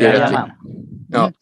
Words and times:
Jajamän. 0.00 0.50
Ja, 1.08 1.32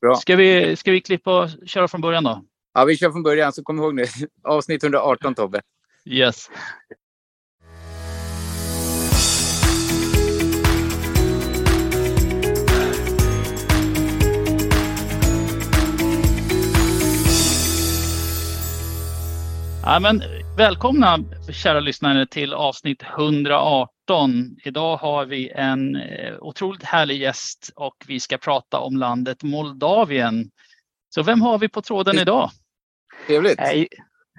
bra. 0.00 0.14
Ska 0.14 0.36
vi, 0.36 0.76
ska 0.76 0.92
vi 0.92 1.00
klippa 1.00 1.42
och 1.42 1.48
köra 1.66 1.88
från 1.88 2.00
början 2.00 2.24
då? 2.24 2.44
Ja, 2.74 2.84
vi 2.84 2.96
kör 2.96 3.10
från 3.10 3.22
början, 3.22 3.52
så 3.52 3.62
kom 3.62 3.78
ihåg 3.78 3.94
nu. 3.94 4.04
Avsnitt 4.44 4.84
118 4.84 5.34
Tobbe. 5.34 5.60
Yes. 6.04 6.50
Ja, 19.82 20.00
men, 20.00 20.22
välkomna 20.56 21.18
kära 21.52 21.80
lyssnare 21.80 22.26
till 22.26 22.54
avsnitt 22.54 23.02
118. 23.02 23.97
Idag 24.64 24.96
har 24.96 25.26
vi 25.26 25.50
en 25.50 25.96
eh, 25.96 26.34
otroligt 26.40 26.82
härlig 26.82 27.20
gäst 27.20 27.70
och 27.76 27.94
vi 28.06 28.20
ska 28.20 28.38
prata 28.38 28.78
om 28.78 28.96
landet 28.96 29.42
Moldavien. 29.42 30.50
Så 31.14 31.22
vem 31.22 31.42
har 31.42 31.58
vi 31.58 31.68
på 31.68 31.82
tråden 31.82 32.18
idag? 32.18 32.50
Trevligt. 33.26 33.60
Eh, 33.60 33.72
I, 33.72 33.88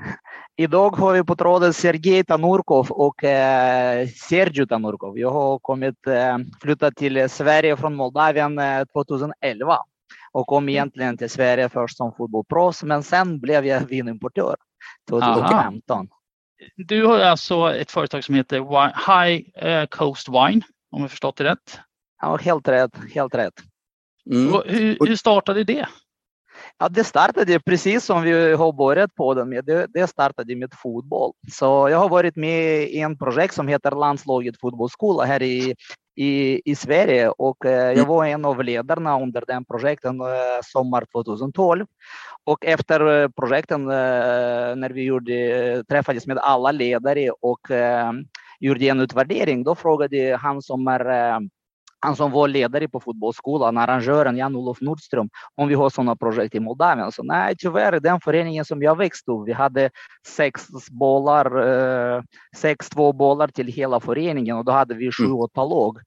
idag 0.56 0.96
har 0.96 1.14
vi 1.14 1.24
på 1.24 1.36
tråden 1.36 1.74
Sergej 1.74 2.24
Tanurkov 2.24 2.92
och 2.92 3.24
eh, 3.24 4.08
Sergio 4.08 4.66
Tanurkov. 4.66 5.20
Jag 5.20 5.32
har 5.32 5.60
kommit, 5.60 6.08
eh, 6.08 6.38
flyttat 6.62 6.96
till 6.96 7.30
Sverige 7.30 7.78
från 7.78 7.96
Moldavien 7.96 8.60
eh, 8.60 8.84
2011 8.94 9.78
och 10.32 10.48
kom 10.48 10.70
egentligen 10.70 11.18
till 11.18 11.30
Sverige 11.30 11.70
först 11.70 11.98
som 11.98 12.14
fotbollsproffs, 12.14 12.84
men 12.84 13.04
sen 13.04 13.40
blev 13.40 13.66
jag 13.66 13.82
vinimportör 13.82 14.56
2015. 15.10 16.08
Du 16.76 17.06
har 17.06 17.20
alltså 17.20 17.76
ett 17.76 17.92
företag 17.92 18.24
som 18.24 18.36
heter 18.36 18.60
High 19.08 19.66
eh, 19.68 19.86
Coast 19.86 20.30
Wine, 20.30 20.62
om 20.92 21.02
jag 21.02 21.10
förstått 21.10 21.38
det 21.38 21.44
rätt. 21.44 21.80
Ja, 22.22 22.36
helt 22.36 22.68
rätt, 22.68 22.92
helt 23.14 23.36
rätt. 23.36 23.54
Mm. 24.32 24.62
Hur, 24.66 24.98
hur 25.08 25.16
startade 25.16 25.64
det? 25.64 25.88
Ja, 26.78 26.90
det 26.90 27.04
startade 27.04 27.60
precis 27.60 28.06
som 28.06 28.22
vi 28.22 28.54
har 28.54 28.74
börjat 28.74 29.16
på 29.16 29.34
den 29.34 29.50
med. 29.50 29.66
Det, 29.66 29.88
det 29.94 30.08
startade 30.08 30.56
med 30.56 30.74
fotboll. 30.84 31.34
Så 31.52 31.66
jag 31.66 31.98
har 31.98 32.10
varit 32.10 32.36
med 32.36 32.84
i 32.84 33.00
en 33.00 33.18
projekt 33.18 33.54
som 33.54 33.68
heter 33.68 33.92
Landslaget 33.92 34.60
fotbollsskola 34.60 35.26
här 35.26 35.42
i, 35.42 35.76
i, 36.16 36.62
i 36.66 36.76
Sverige 36.76 37.30
och 37.30 37.66
eh, 37.66 37.98
jag 37.98 38.06
var 38.06 38.26
en 38.26 38.46
av 38.46 38.64
ledarna 38.64 39.22
under 39.22 39.44
den 39.48 39.66
projekten 39.66 40.22
eh, 40.22 40.28
sommar 40.64 41.06
2012. 41.12 41.86
Och 42.44 42.66
efter 42.66 43.22
eh, 43.22 43.30
projekten 43.30 43.82
eh, 43.82 44.76
när 44.76 44.90
vi 44.90 45.04
gjorde, 45.04 45.84
träffades 45.90 46.28
med 46.28 46.38
alla 46.38 46.72
ledare 46.72 47.30
och 47.30 47.72
eh, 47.72 48.12
gjorde 48.60 48.86
en 48.86 49.00
utvärdering, 49.00 49.64
då 49.64 49.76
frågade 49.76 50.36
han 50.42 50.62
som 50.62 50.88
är 50.88 51.10
eh, 51.10 51.40
han 52.00 52.16
som 52.16 52.32
var 52.32 52.48
ledare 52.48 52.88
på 52.88 53.00
fotbollsskolan, 53.00 53.78
arrangören 53.78 54.38
Jan-Olof 54.38 54.82
Nordström, 54.82 55.30
om 55.56 55.68
vi 55.68 55.76
har 55.76 55.90
sådana 55.90 56.16
projekt 56.16 56.56
i 56.56 56.60
Moldavien. 56.60 57.12
Så 57.12 57.24
nej, 57.24 57.56
tyvärr, 57.58 58.00
den 58.00 58.22
föreningen 58.22 58.66
som 58.66 58.84
jag 58.84 58.98
växte 58.98 59.32
upp, 59.32 59.48
vi 59.48 59.54
hade 59.54 59.90
sex 60.28 60.68
bollar, 60.92 61.68
eh, 61.68 62.22
sex 62.56 62.90
två 62.90 63.14
bollar 63.14 63.48
till 63.48 63.68
hela 63.68 64.00
föreningen 64.00 64.58
och 64.58 64.66
då 64.66 64.72
hade 64.72 64.96
vi 64.96 65.12
sju, 65.12 65.32
åtta 65.32 65.64
lag. 65.64 65.98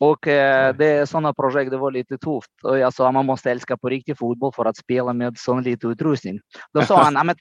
Och 0.00 0.28
eh, 0.28 0.74
det, 0.76 1.08
sådana 1.08 1.34
projekt, 1.34 1.70
det 1.70 1.76
var 1.76 1.90
lite 1.90 2.18
tufft. 2.18 2.50
Och 2.62 2.78
jag 2.78 2.92
sa, 2.94 3.12
man 3.12 3.26
måste 3.26 3.50
älska 3.50 3.76
på 3.76 3.88
riktig 3.88 4.18
fotboll 4.18 4.52
för 4.56 4.64
att 4.64 4.76
spela 4.76 5.12
med 5.12 5.38
sån 5.38 5.62
lite 5.62 5.86
utrustning. 5.86 6.40
Då 6.74 6.82
sa 6.82 7.02
han, 7.02 7.14
"Ja, 7.14 7.24
men 7.24 7.36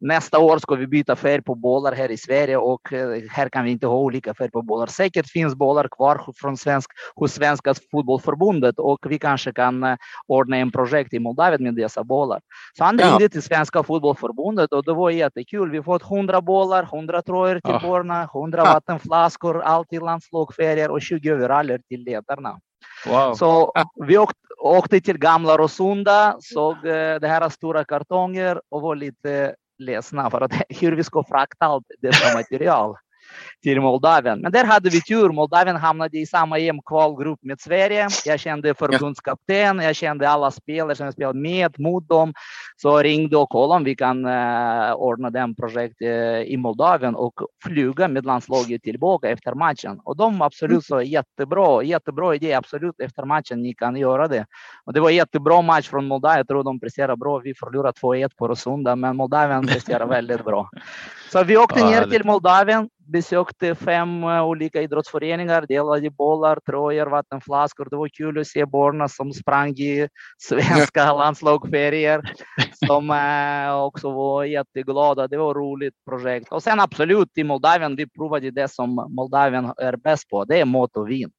nästa 0.00 0.38
år 0.38 0.58
ska 0.58 0.74
vi 0.74 0.86
byta 0.86 1.16
färg 1.16 1.42
på 1.42 1.54
bollar 1.54 1.92
här 1.92 2.10
i 2.10 2.16
Sverige 2.16 2.56
och 2.56 2.92
eh, 2.92 3.20
här 3.30 3.48
kan 3.48 3.64
vi 3.64 3.70
inte 3.70 3.86
ha 3.86 3.96
olika 3.96 4.34
färg 4.34 4.50
på 4.50 4.62
bollar. 4.62 4.86
Säkert 4.86 5.26
finns 5.30 5.54
bollar 5.54 5.88
kvar 5.90 6.20
från 6.36 6.56
svensk, 6.56 6.90
hos 7.14 7.32
Svenska 7.32 7.74
fotbollförbundet 7.90 8.78
och 8.78 8.98
vi 9.08 9.18
kanske 9.18 9.52
kan 9.52 9.84
eh, 9.84 9.96
ordna 10.26 10.56
en 10.56 10.72
projekt 10.72 11.12
i 11.14 11.18
Moldavien 11.18 11.62
med 11.62 11.74
dessa 11.74 12.04
bollar. 12.04 12.40
Så 12.78 12.84
han 12.84 12.98
Ja. 12.98 13.06
ringde 13.10 13.28
till 13.28 13.42
Svenska 13.42 13.82
fotbollförbundet 13.82 14.72
och 14.72 14.84
det 14.84 14.92
var 14.94 15.10
jättekul. 15.10 15.70
Vi 15.70 15.82
fått 15.82 16.02
100 16.02 16.40
bollar, 16.40 16.82
100 16.84 17.22
tröjor 17.22 17.60
till 17.60 17.74
Ah. 17.74 17.80
barnen, 17.82 18.26
100 18.34 18.62
Ah. 18.62 18.74
vattenflaskor, 18.74 19.62
allt 19.62 19.92
i 19.92 19.98
landslagsfärger 19.98 20.90
och 20.90 21.02
20 21.02 21.32
overaller 21.32 21.78
till 21.88 21.95
ledarna. 21.96 22.60
Wow. 23.06 23.34
Så 23.34 23.72
vi 24.06 24.18
åkte, 24.18 24.40
åkte 24.58 25.00
till 25.00 25.18
Gamla 25.18 25.56
Rosunda, 25.56 26.36
såg 26.40 26.76
eh, 26.76 27.14
det 27.20 27.28
här 27.28 27.48
stora 27.48 27.84
kartonger 27.84 28.60
och 28.68 28.82
var 28.82 28.96
lite 28.96 29.54
ledsna 29.78 30.30
för 30.30 30.40
att 30.40 30.52
hur 30.80 30.92
vi 30.92 31.04
ska 31.04 31.24
frakta 31.24 31.66
allt 31.66 31.86
detta 32.00 32.34
material 32.34 32.96
till 33.62 33.80
Moldavien. 33.80 34.40
Men 34.40 34.52
där 34.52 34.64
hade 34.64 34.90
vi 34.90 35.00
tur. 35.00 35.28
Moldavien 35.28 35.76
hamnade 35.76 36.18
i 36.18 36.26
samma 36.26 36.58
EM-kvalgrupp 36.58 37.38
med 37.42 37.60
Sverige. 37.60 38.08
Jag 38.24 38.40
kände 38.40 38.74
förbundskapten, 38.74 39.78
jag 39.78 39.96
kände 39.96 40.28
alla 40.28 40.50
spelare 40.50 40.94
som 40.94 41.04
jag 41.04 41.14
spelat 41.14 41.36
med 41.36 41.80
mot 41.80 42.08
dem. 42.08 42.32
Så 42.76 42.98
ringde 42.98 43.36
och 43.36 43.48
kollade 43.48 43.76
om 43.76 43.84
vi 43.84 43.96
kan 43.96 44.24
eh, 44.24 44.92
ordna 44.92 45.30
den 45.30 45.54
projekt 45.54 46.02
eh, 46.02 46.40
i 46.40 46.56
Moldavien 46.56 47.14
och 47.14 47.34
flyga 47.64 48.08
med 48.08 48.24
landslaget 48.24 48.82
tillbaka 48.82 49.28
efter 49.28 49.54
matchen. 49.54 50.00
Och 50.04 50.16
de 50.16 50.42
absolut 50.42 50.84
sa 50.84 51.02
jättebra, 51.02 51.82
jättebra 51.82 52.34
idé, 52.34 52.52
absolut 52.52 53.00
efter 53.00 53.24
matchen 53.24 53.62
ni 53.62 53.74
kan 53.74 53.96
göra 53.96 54.28
det. 54.28 54.46
Och 54.84 54.92
det 54.92 55.00
var 55.00 55.10
jättebra 55.10 55.62
match 55.62 55.88
från 55.88 56.06
Moldavien, 56.06 56.38
jag 56.38 56.48
tror 56.48 56.64
de 56.64 56.80
presterar 56.80 57.16
bra. 57.16 57.38
Vi 57.38 57.54
förlorade 57.54 57.98
2-1 58.02 58.30
på 58.36 58.48
Rosunda, 58.48 58.96
men 58.96 59.16
Moldavien 59.16 59.66
presterar 59.72 60.06
väldigt 60.06 60.44
bra. 60.44 60.70
Så 61.32 61.44
vi 61.44 61.56
åkte 61.56 61.84
ner 61.84 62.04
till 62.04 62.24
Moldavien, 62.24 62.88
besökte 63.06 63.74
fem 63.74 64.24
eh, 64.24 64.44
olika 64.44 64.82
idrottsföreningar, 64.82 65.66
delade 65.68 66.10
bollar, 66.10 66.60
tröjor, 66.66 67.06
vattenflaskor. 67.06 67.88
Det 67.90 67.96
var 67.96 68.08
kul 68.08 68.38
att 68.38 68.46
se 68.46 68.64
barnen 68.64 69.08
som 69.08 69.32
sprang 69.32 69.70
i 69.70 70.08
svenska 70.38 71.12
landslagsfärger, 71.12 72.22
som 72.86 73.10
eh, 73.10 73.84
också 73.84 74.12
var 74.12 74.44
jätteglada. 74.44 75.28
Det 75.28 75.36
var 75.36 75.50
ett 75.50 75.56
roligt 75.56 75.94
projekt. 76.10 76.52
Och 76.52 76.62
sen 76.62 76.80
absolut 76.80 77.38
i 77.38 77.44
Moldavien, 77.44 77.96
vi 77.96 78.08
provade 78.08 78.50
det 78.50 78.68
som 78.68 78.94
Moldavien 79.16 79.72
är 79.76 79.96
bäst 79.96 80.28
på. 80.28 80.44
Det 80.44 80.60
är 80.60 80.64
mat 80.64 80.96
och 80.96 81.10
vin. 81.10 81.30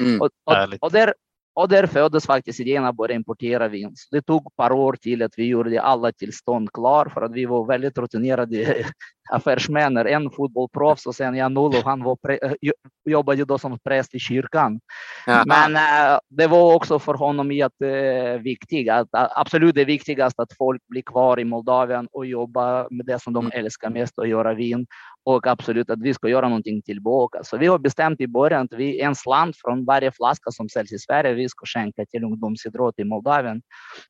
Mm. 0.00 0.20
Och, 0.20 0.30
och, 0.44 0.56
och, 0.80 0.92
där, 0.92 1.14
och 1.54 1.68
där 1.68 1.86
föddes 1.86 2.26
faktiskt 2.26 2.60
idén 2.60 2.84
att 2.84 2.96
börja 2.96 3.14
importera 3.14 3.68
vin. 3.68 3.92
Så 3.94 4.14
det 4.14 4.22
tog 4.22 4.46
ett 4.46 4.56
par 4.56 4.72
år 4.72 4.92
till 4.92 5.22
att 5.22 5.32
vi 5.36 5.46
gjorde 5.46 5.82
alla 5.82 6.12
tillstånd 6.12 6.72
klar 6.72 7.10
för 7.14 7.22
att 7.22 7.32
vi 7.32 7.44
var 7.44 7.66
väldigt 7.66 7.98
rutinerade 7.98 8.86
affärsmän. 9.30 9.96
En 9.96 10.30
fotbollsproffs 10.30 11.06
och 11.06 11.14
sen 11.14 11.34
Jan-Olof, 11.34 11.84
han 11.84 12.02
var 12.02 12.16
eh, 12.30 12.52
jo- 12.60 12.72
jobbade 13.10 13.44
då 13.44 13.58
som 13.58 13.78
präst 13.84 14.14
i 14.14 14.18
kyrkan. 14.18 14.80
Ja. 15.26 15.42
Men 15.46 15.76
eh, 15.76 16.18
det 16.28 16.46
var 16.46 16.74
också 16.74 16.98
för 16.98 17.14
honom 17.14 17.52
jätteviktigt, 17.52 18.90
att, 18.90 19.08
att 19.12 19.32
absolut 19.36 19.74
det 19.74 19.84
viktigaste 19.84 20.42
att 20.42 20.52
folk 20.58 20.82
blir 20.88 21.02
kvar 21.02 21.40
i 21.40 21.44
Moldavien 21.44 22.08
och 22.12 22.26
jobbar 22.26 22.86
med 22.90 23.06
det 23.06 23.22
som 23.22 23.32
de 23.32 23.42
Mm. 23.46 23.58
älskar 23.64 23.90
mest, 23.90 24.18
att 24.18 24.28
göra 24.28 24.54
vin. 24.54 24.86
Och 25.24 25.46
absolut 25.46 25.90
att 25.90 26.00
vi 26.02 26.14
ska 26.14 26.28
göra 26.28 26.48
någonting 26.48 26.82
tillbaka. 26.82 27.38
Så 27.44 27.56
vi 27.56 27.66
har 27.66 27.78
bestämt 27.78 28.20
i 28.20 28.26
början 28.26 28.64
att 28.64 28.78
vi 28.78 29.00
en 29.00 29.14
slant 29.14 29.56
från 29.64 29.84
varje 29.84 30.12
flaska 30.12 30.50
som 30.50 30.68
säljs 30.68 30.92
i 30.92 30.98
Sverige, 30.98 31.32
vi 31.34 31.48
ska 31.48 31.66
skänka 31.66 32.04
till 32.06 32.24
ungdomsidrott 32.24 32.98
i 32.98 33.04
Moldavien. 33.04 33.62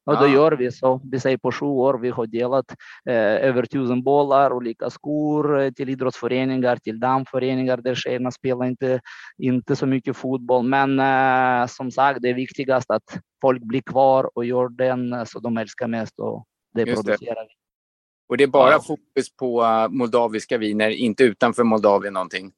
Och 0.07 0.17
då 0.17 0.27
Ja. 0.27 0.35
gör 0.35 0.53
vi 0.53 0.73
så. 0.73 1.01
Vi 1.13 1.21
säger 1.21 1.37
på 1.37 1.53
sju 1.53 1.67
år, 1.67 1.99
vi 1.99 2.11
har 2.11 2.27
delat 2.27 2.65
eh, 3.09 3.15
över 3.49 3.63
tusen 3.67 4.03
bollar, 4.03 4.53
olika 4.53 4.91
skor 4.91 5.02
till 5.77 5.89
idrottsföreningar, 5.89 6.77
till 6.77 7.01
damföreningar 7.01 7.77
där 7.77 7.95
tjejerna 7.95 8.31
spelar 8.31 8.67
inte, 8.67 9.01
inte 9.39 9.77
så 9.77 9.87
mycket 9.87 10.17
fotboll. 10.17 10.65
Men 10.65 11.01
uh, 11.01 11.67
som 11.67 11.91
sagt, 11.91 12.23
det 12.23 12.31
är 12.31 12.35
viktigast 12.35 12.91
att 12.91 13.19
folk 13.41 13.63
blir 13.63 13.83
kvar 13.83 14.31
och 14.35 14.45
gör 14.45 14.69
den 14.69 15.27
så 15.27 15.41
de 15.41 15.57
älskar 15.57 15.87
mest 15.87 16.21
och 16.21 16.45
det 16.75 16.83
Just 16.83 17.05
producerar 17.05 17.43
vi. 17.43 17.55
Och 18.29 18.37
det 18.37 18.45
är 18.45 18.49
bara 18.49 18.77
wow. 18.77 18.83
fokus 18.83 19.37
på 19.37 19.65
moldaviska 19.91 20.59
viner, 20.59 20.91
inte 20.91 21.25
utanför 21.25 21.65
Moldavien 21.65 22.15
någonting? 22.15 22.53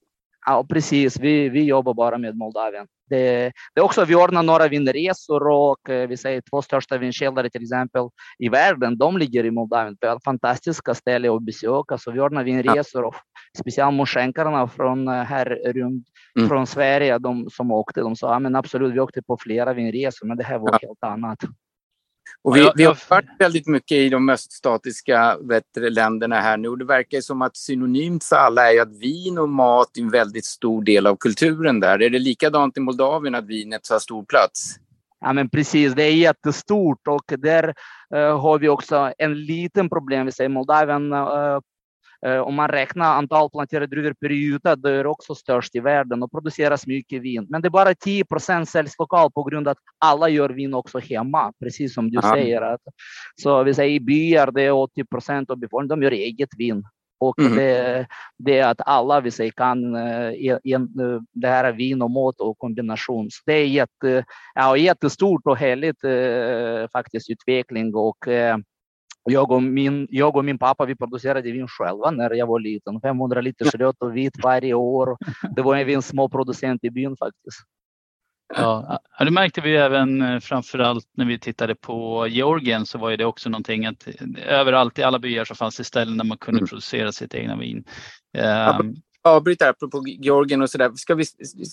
Ja, 0.46 0.66
precis. 0.68 1.20
Vi, 1.20 1.48
vi 1.48 1.64
jobbar 1.64 1.94
bara 1.94 2.18
med 2.18 2.36
Moldavien. 2.36 2.86
Det, 3.10 3.52
det 3.74 3.80
är 3.80 3.84
också, 3.84 4.04
vi 4.04 4.14
ordnar 4.14 4.42
några 4.42 4.68
vinresor 4.68 5.48
och 5.48 5.90
eh, 5.90 6.08
vi 6.08 6.16
säger 6.16 6.42
två 6.50 6.62
största 6.62 6.98
vinkällare 6.98 7.50
till 7.50 7.62
exempel 7.62 8.02
i 8.38 8.48
världen, 8.48 8.98
de 8.98 9.18
ligger 9.18 9.44
i 9.44 9.50
Moldavien. 9.50 9.96
Det 10.00 10.06
är 10.06 10.18
fantastiska 10.24 10.94
ställen 10.94 11.30
att 11.30 11.42
besöka, 11.42 11.98
så 11.98 12.10
vi 12.10 12.20
ordnar 12.20 12.44
vinresor 12.44 13.04
och 13.04 13.14
speciellt 13.58 13.94
moskänkarna 13.94 14.68
från 14.68 15.08
eh, 15.08 15.14
här 15.14 15.72
runt 15.72 16.06
mm. 16.38 16.48
från 16.48 16.66
Sverige, 16.66 17.18
de 17.18 17.50
som 17.50 17.72
åkte, 17.72 18.00
de 18.00 18.16
sa, 18.16 18.32
ja 18.32 18.38
men 18.38 18.56
absolut, 18.56 18.94
vi 18.94 19.00
åkte 19.00 19.22
på 19.22 19.36
flera 19.40 19.72
vinresor, 19.72 20.26
men 20.26 20.36
det 20.36 20.44
här 20.44 20.58
var 20.58 20.68
ja. 20.72 20.78
helt 20.82 21.04
annat. 21.04 21.38
Och 22.42 22.56
vi, 22.56 22.70
vi 22.74 22.84
har 22.84 22.98
varit 23.10 23.28
väldigt 23.38 23.66
mycket 23.66 23.96
i 23.96 24.08
de 24.08 24.28
öststatiska 24.28 25.38
länderna 25.76 26.40
här 26.40 26.56
nu 26.56 26.68
och 26.68 26.78
det 26.78 26.84
verkar 26.84 27.20
som 27.20 27.42
att 27.42 27.56
synonymt 27.56 28.24
för 28.24 28.36
alla 28.36 28.72
är 28.72 28.82
att 28.82 28.96
vin 28.96 29.38
och 29.38 29.48
mat 29.48 29.96
är 29.96 30.02
en 30.02 30.10
väldigt 30.10 30.44
stor 30.44 30.82
del 30.82 31.06
av 31.06 31.16
kulturen 31.16 31.80
där. 31.80 32.02
Är 32.02 32.10
det 32.10 32.18
likadant 32.18 32.76
i 32.76 32.80
Moldavien 32.80 33.34
att 33.34 33.46
vinet 33.46 33.88
har 33.90 33.98
stor 33.98 34.24
plats? 34.24 34.76
Ja, 35.20 35.32
men 35.32 35.50
precis, 35.50 35.94
det 35.94 36.02
är 36.02 36.14
jättestort 36.14 37.08
och 37.08 37.24
där 37.38 37.74
uh, 38.14 38.40
har 38.40 38.58
vi 38.58 38.68
också 38.68 39.12
en 39.18 39.44
liten 39.44 39.88
problem. 39.88 40.26
Vi 40.26 40.32
säger 40.32 40.50
Moldavien 40.50 41.12
uh, 41.12 41.60
om 42.44 42.54
man 42.54 42.68
räknar 42.68 43.14
antal 43.14 43.50
planterade 43.50 43.86
druvor 43.86 44.14
per 44.20 44.32
yta, 44.32 44.76
det 44.76 44.90
är 44.90 45.06
också 45.06 45.34
störst 45.34 45.74
i 45.74 45.80
världen 45.80 46.22
och 46.22 46.30
produceras 46.30 46.86
mycket 46.86 47.22
vin. 47.22 47.46
Men 47.48 47.62
det 47.62 47.68
är 47.68 47.70
bara 47.70 47.94
10 47.94 48.24
procent 48.24 48.68
säljs 48.68 48.98
lokalt 48.98 49.34
på 49.34 49.42
grund 49.42 49.68
av 49.68 49.72
att 49.72 49.78
alla 49.98 50.28
gör 50.28 50.50
vin 50.50 50.74
också 50.74 50.98
hemma, 50.98 51.52
precis 51.62 51.94
som 51.94 52.10
du 52.10 52.18
Aha. 52.18 52.34
säger. 52.34 52.62
Att, 52.62 52.80
så 53.42 53.62
vi 53.62 53.74
säger 53.74 53.94
i 53.94 54.00
byar, 54.00 54.50
det 54.50 54.62
är 54.62 54.72
80 54.72 55.04
procent 55.04 55.50
av 55.50 55.58
befolkningen, 55.58 56.00
de 56.00 56.04
gör 56.04 56.12
eget 56.12 56.50
vin. 56.58 56.84
Och 57.18 57.38
mm. 57.38 57.56
det, 57.56 58.06
det, 58.38 58.58
är 58.58 58.68
att 58.68 58.80
alla 58.86 59.20
vi 59.20 59.30
säger, 59.30 59.50
kan 59.50 59.96
uh, 59.96 61.20
det 61.32 61.48
här 61.48 61.72
vin 61.72 62.02
och 62.02 62.10
mat 62.10 62.40
och 62.40 62.58
kombination. 62.58 63.30
Så 63.30 63.42
det 63.46 63.52
är 63.52 63.66
jätte, 63.66 64.24
ja, 64.54 64.76
jättestort 64.76 65.42
och 65.44 65.56
härligt 65.56 66.04
uh, 66.04 66.88
faktiskt 66.92 67.30
utveckling 67.30 67.94
och 67.94 68.26
uh, 68.26 68.56
jag 69.24 69.50
och, 69.50 69.62
min, 69.62 70.06
jag 70.10 70.36
och 70.36 70.44
min 70.44 70.58
pappa 70.58 70.84
vi 70.84 70.96
producerade 70.96 71.52
vin 71.52 71.68
själva 71.68 72.10
när 72.10 72.30
jag 72.30 72.46
var 72.46 72.60
liten. 72.60 73.00
500 73.00 73.40
liter 73.40 73.78
rött 73.78 73.96
och 73.98 74.16
vitt 74.16 74.34
varje 74.42 74.74
år. 74.74 75.16
Det 75.56 75.62
var 75.62 75.76
en 75.76 76.02
småproducent 76.02 76.84
i 76.84 76.90
byn 76.90 77.16
faktiskt. 77.16 77.60
Ja, 78.56 79.00
det 79.18 79.30
märkte 79.30 79.60
vi 79.60 79.76
även 79.76 80.22
eh, 80.22 80.40
framförallt 80.40 81.08
när 81.16 81.24
vi 81.24 81.38
tittade 81.38 81.74
på 81.74 82.26
Georgien 82.28 82.86
så 82.86 82.98
var 82.98 83.16
det 83.16 83.24
också 83.24 83.48
någonting 83.48 83.86
att 83.86 84.08
överallt 84.46 84.98
i 84.98 85.02
alla 85.02 85.18
byar 85.18 85.44
så 85.44 85.54
fanns 85.54 85.76
det 85.76 85.84
ställen 85.84 86.18
där 86.18 86.24
man 86.24 86.38
kunde 86.38 86.58
mm. 86.58 86.68
producera 86.68 87.12
sitt 87.12 87.34
egna 87.34 87.56
vin. 87.56 87.84
Um, 88.80 88.94
avbryt 89.22 89.58
där 89.58 89.70
apropå 89.70 90.02
Georgien 90.06 90.62
och 90.62 90.70
sådär. 90.70 90.90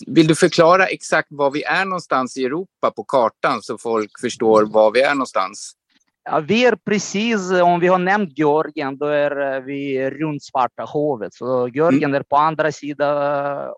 Vill 0.08 0.28
du 0.28 0.36
förklara 0.36 0.86
exakt 0.86 1.28
var 1.32 1.52
vi 1.52 1.64
är 1.64 1.86
någonstans 1.86 2.38
i 2.38 2.46
Europa 2.46 2.92
på 2.92 3.04
kartan 3.04 3.62
så 3.62 3.78
folk 3.78 4.12
förstår 4.22 4.66
var 4.66 4.92
vi 4.92 5.02
är 5.02 5.16
någonstans? 5.16 5.76
Ja, 6.24 6.40
vi 6.40 6.66
är 6.66 6.76
precis, 6.76 7.52
om 7.52 7.80
vi 7.80 7.88
har 7.88 8.00
nämnt 8.00 8.38
Georgien, 8.38 8.98
då 8.98 9.06
är 9.06 9.56
eh, 9.56 9.62
vi 9.62 10.10
runt 10.10 10.44
Svarta 10.44 10.86
havet. 10.86 11.34
Så 11.34 11.68
Georgien 11.68 12.10
mm. 12.10 12.20
är 12.20 12.24
på 12.24 12.36
andra 12.36 12.72
sidan 12.72 13.18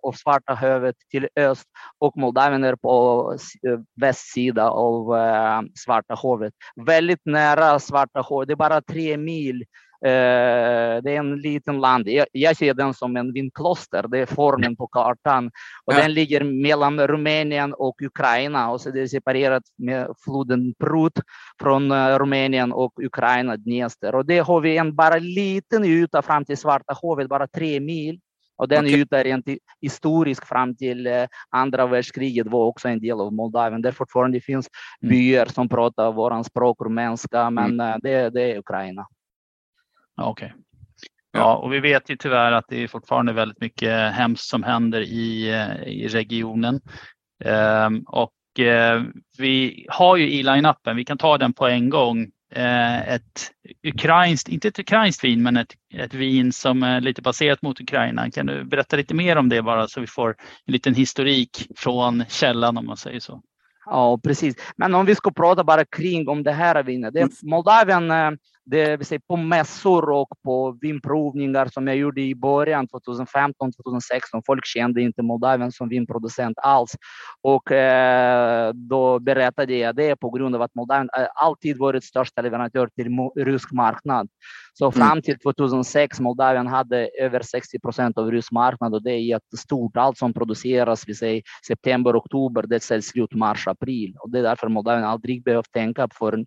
av 0.04 0.12
Svarta 0.12 0.54
havet 0.54 0.96
till 1.12 1.28
öst 1.36 1.66
och 2.00 2.18
Moldavien 2.18 2.64
är 2.64 2.76
på 2.76 3.38
eh, 3.68 3.80
västsida 4.02 4.70
av 4.70 5.10
uh, 5.10 5.62
Svarta 5.86 6.16
havet. 6.16 6.54
Väldigt 6.86 7.22
nära 7.26 7.80
Svarta 7.80 8.22
havet, 8.30 8.48
det 8.48 8.54
är 8.54 8.56
bara 8.56 8.82
tre 8.82 9.18
mil 9.18 9.66
Eh, 9.93 9.93
det 10.04 11.12
är 11.12 11.20
en 11.20 11.36
liten 11.36 11.82
land. 11.82 12.08
Jag, 12.32 12.58
ser 12.58 12.74
den 12.74 12.94
som 12.94 13.18
en 13.18 13.34
vindkloster. 13.34 14.06
Det 14.08 14.20
är 14.20 14.26
formen 14.26 14.76
på 14.76 14.88
kartan. 14.88 15.52
Och 15.86 15.94
ja. 15.94 15.98
Den 15.98 16.14
ligger 16.14 16.44
mellan 16.44 17.08
Rumänien 17.08 17.74
och 17.74 18.02
Ukraina. 18.02 18.72
Och 18.72 18.82
så 18.82 18.92
det 18.92 19.02
är 19.02 19.08
separerat 19.08 19.64
med 19.78 20.08
floden 20.24 20.74
Prut 20.80 21.20
från 21.62 21.92
eh, 21.92 22.20
Rumänien 22.20 22.72
och 22.72 22.94
Ukraina, 23.04 23.58
Dnester. 23.58 24.16
Och 24.16 24.26
det 24.26 24.40
har 24.40 24.62
vi 24.62 24.78
en 24.78 24.96
bara 24.96 25.18
liten 25.18 25.86
yta 25.86 26.22
fram 26.22 26.46
till 26.46 26.58
Svarta 26.58 26.98
havet, 27.02 27.30
bara 27.30 27.48
tre 27.48 27.80
mil. 27.80 28.20
Och 28.56 28.68
den 28.68 28.86
okay. 28.86 29.00
ytan 29.00 29.24
rent 29.24 29.46
historisk 29.82 30.46
fram 30.46 30.76
till 30.76 31.08
eh, 31.08 31.26
andra 31.50 31.88
världskriget 31.88 32.48
var 32.48 32.66
också 32.66 32.88
en 32.88 33.00
del 33.00 33.22
av 33.22 33.34
Moldavien. 33.34 33.82
Där 33.82 33.92
fortfarande 33.92 34.42
finns 34.42 34.70
mm. 35.02 35.12
byar 35.12 35.46
som 35.46 35.70
pratar 35.70 36.12
våran 36.12 36.44
språk, 36.44 36.78
rumänska, 36.82 37.50
men 37.50 37.80
mm. 37.80 38.00
det, 38.04 38.30
det 38.30 38.52
är 38.52 38.58
Ukraina. 38.58 39.08
Okej. 40.22 40.46
Okay. 40.46 40.64
Ja, 41.38 41.56
och 41.56 41.74
vi 41.74 41.80
vet 41.80 42.10
ju 42.10 42.16
tyvärr 42.16 42.52
att 42.52 42.66
det 42.68 42.84
är 42.84 42.88
fortfarande 42.88 43.34
väldigt 43.34 43.62
mycket 43.62 44.14
hemskt 44.14 44.46
som 44.46 44.64
händer 44.64 45.02
i, 45.02 45.50
eh, 45.50 45.94
i 45.94 46.08
regionen. 46.08 46.82
Ehm, 47.46 48.04
och 48.08 48.60
eh, 48.60 49.04
vi 49.38 49.86
har 49.90 50.18
ju 50.18 50.32
i 50.32 50.44
line-upen, 50.44 50.96
vi 50.96 51.06
kan 51.06 51.18
ta 51.18 51.38
den 51.38 51.54
på 51.54 51.68
en 51.68 51.90
gång, 51.90 52.28
eh, 52.56 53.14
ett 53.14 53.52
ukrainskt, 53.84 54.50
inte 54.50 54.68
ett 54.68 54.80
ukrainskt 54.80 55.24
vin, 55.24 55.44
men 55.44 55.58
ett, 55.58 55.74
ett 55.94 56.14
vin 56.14 56.52
som 56.52 56.84
är 56.84 57.02
lite 57.02 57.22
baserat 57.22 57.62
mot 57.62 57.82
Ukraina. 57.82 58.32
Kan 58.32 58.46
du 58.46 58.64
berätta 58.64 58.96
lite 58.96 59.14
mer 59.14 59.36
om 59.36 59.50
det 59.50 59.62
bara 59.62 59.88
så 59.88 60.02
vi 60.02 60.08
får 60.08 60.30
en 60.66 60.74
liten 60.74 60.96
historik 60.96 61.68
från 61.76 62.24
källan 62.30 62.78
om 62.78 62.86
man 62.86 62.98
säger 62.98 63.20
så? 63.20 63.42
Ja, 63.86 64.20
precis. 64.24 64.56
Men 64.78 64.96
om 64.96 65.06
vi 65.06 65.16
ska 65.16 65.32
prata 65.32 65.64
bara 65.64 65.86
kring 65.86 66.28
om 66.28 66.44
det 66.44 66.52
här 66.52 66.84
vinet. 66.84 67.14
Det 67.14 67.20
är 67.20 67.50
Moldavien 67.50 68.12
det 68.66 68.98
vill 68.98 69.06
säga 69.06 69.22
på 69.28 69.38
mässor 69.38 70.10
och 70.10 70.28
på 70.44 70.78
vinprovningar 70.82 71.66
som 71.66 71.88
jag 71.88 71.98
gjorde 71.98 72.22
i 72.22 72.36
början 72.36 72.88
2015, 72.88 73.72
2016. 73.74 74.42
Folk 74.46 74.66
kände 74.66 75.02
inte 75.02 75.22
Moldavien 75.22 75.72
som 75.72 75.90
vinproducent 75.90 76.58
alls. 76.58 76.92
Och 77.42 77.72
eh, 77.72 78.74
då 78.74 79.20
berättade 79.20 79.76
jag 79.76 79.96
det 79.96 80.16
på 80.16 80.30
grund 80.30 80.56
av 80.56 80.62
att 80.62 80.76
Moldavien 80.76 81.10
alltid 81.36 81.78
varit 81.78 82.04
största 82.04 82.42
leverantör 82.42 82.88
till 82.88 83.08
rysk 83.46 83.72
marknad. 83.72 84.30
Så 84.74 84.86
mm. 84.86 84.94
fram 84.94 85.22
till 85.22 85.40
2006 85.40 86.20
Moldavien 86.20 86.68
hade 86.68 87.10
över 87.20 87.42
60 87.42 87.80
procent 87.80 88.18
av 88.18 88.32
rysk 88.32 88.52
marknad 88.52 88.94
och 88.94 89.04
det 89.04 89.12
är 89.12 89.20
jättestort. 89.20 89.98
Allt 89.98 90.18
som 90.18 90.34
produceras, 90.34 91.04
vi 91.08 91.16
säger 91.16 91.42
september, 91.68 92.18
oktober, 92.18 92.64
det 92.68 92.84
säljs 92.84 93.06
slut 93.06 93.34
mars, 93.34 93.68
april. 93.68 94.16
Och 94.20 94.30
det 94.30 94.40
är 94.40 94.44
därför 94.44 94.68
Moldavien 94.68 95.06
aldrig 95.06 95.44
behövt 95.44 95.72
tänka 95.72 96.08
på 96.08 96.46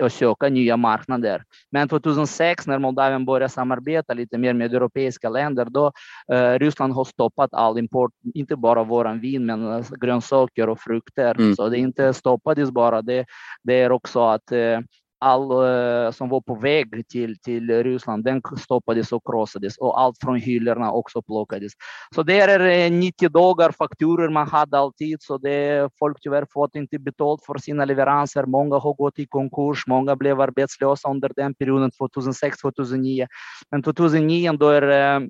att 0.00 0.12
söka 0.12 0.48
nya 0.48 0.76
marknader. 0.76 1.42
Men 1.70 1.88
2006 1.88 2.66
när 2.66 2.78
Moldavien 2.78 3.24
började 3.24 3.48
samarbeta 3.48 4.14
lite 4.14 4.38
mer 4.38 4.54
med 4.54 4.74
europeiska 4.74 5.28
länder, 5.28 5.64
då 5.64 5.92
eh, 6.32 6.58
Ryssland 6.58 6.92
har 6.92 7.04
stoppat 7.04 7.54
all 7.54 7.78
import, 7.78 8.12
inte 8.34 8.56
bara 8.56 8.84
våran 8.84 9.20
vin, 9.20 9.46
men 9.46 9.72
eh, 9.72 9.86
grönsaker 10.00 10.68
och 10.68 10.80
frukter. 10.80 11.40
Mm. 11.40 11.56
Så 11.56 11.68
det 11.68 11.78
inte 11.78 12.14
stoppades 12.14 12.70
bara, 12.70 13.02
det, 13.02 13.26
det 13.62 13.74
är 13.74 13.92
också 13.92 14.20
att 14.20 14.52
eh, 14.52 14.78
all 15.20 15.52
uh, 15.52 16.10
som 16.10 16.28
var 16.28 16.40
på 16.40 16.54
väg 16.54 17.08
till, 17.08 17.38
till 17.38 17.82
Ryssland, 17.82 18.24
den 18.24 18.42
stoppades 18.58 19.12
och 19.12 19.22
krossades 19.26 19.78
och 19.78 20.00
allt 20.00 20.16
från 20.20 20.36
hyllorna 20.36 20.92
också 20.92 21.22
plockades. 21.22 21.72
Så 22.14 22.22
det 22.22 22.40
är 22.40 22.60
eh, 22.60 22.92
90 22.92 23.28
dagar 23.28 23.72
fakturer 23.72 24.28
man 24.28 24.48
hade 24.48 24.78
alltid, 24.78 25.22
så 25.22 25.38
det 25.38 25.90
folk 25.98 26.16
tyvärr 26.20 26.46
fått 26.52 26.74
inte 26.74 26.98
betalt 26.98 27.44
för 27.44 27.58
sina 27.58 27.84
leveranser. 27.84 28.46
Många 28.46 28.78
har 28.78 28.94
gått 28.94 29.18
i 29.18 29.26
konkurs, 29.26 29.84
många 29.86 30.16
blev 30.16 30.40
arbetslösa 30.40 31.10
under 31.10 31.32
den 31.36 31.54
perioden 31.54 31.90
2006-2009. 31.90 33.26
Men 33.70 33.82
2009 33.82 34.52
då 34.52 34.68
är 34.68 34.82
eh, 34.82 35.20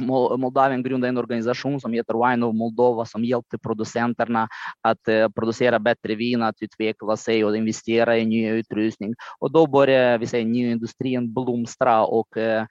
Moldavien 0.00 0.82
grundade 0.82 1.08
en 1.08 1.18
organisation 1.18 1.80
som 1.80 1.92
heter 1.92 2.28
Wine 2.28 2.46
of 2.46 2.54
Moldova 2.54 3.04
som 3.04 3.24
hjälpte 3.24 3.58
producenterna 3.58 4.48
att 4.82 5.32
producera 5.34 5.78
bättre 5.78 6.14
vin, 6.14 6.42
att 6.42 6.54
utveckla 6.60 7.16
sig 7.16 7.44
och 7.44 7.56
investera 7.56 8.18
i 8.18 8.26
ny 8.26 8.50
utrustning. 8.50 9.14
Och 9.38 9.52
då 9.52 9.66
började 9.66 10.18
vi 10.18 10.26
säga, 10.26 10.44
nyindustrin 10.44 11.34
blomstra 11.34 12.04
och 12.04 12.36
eh, 12.36 12.66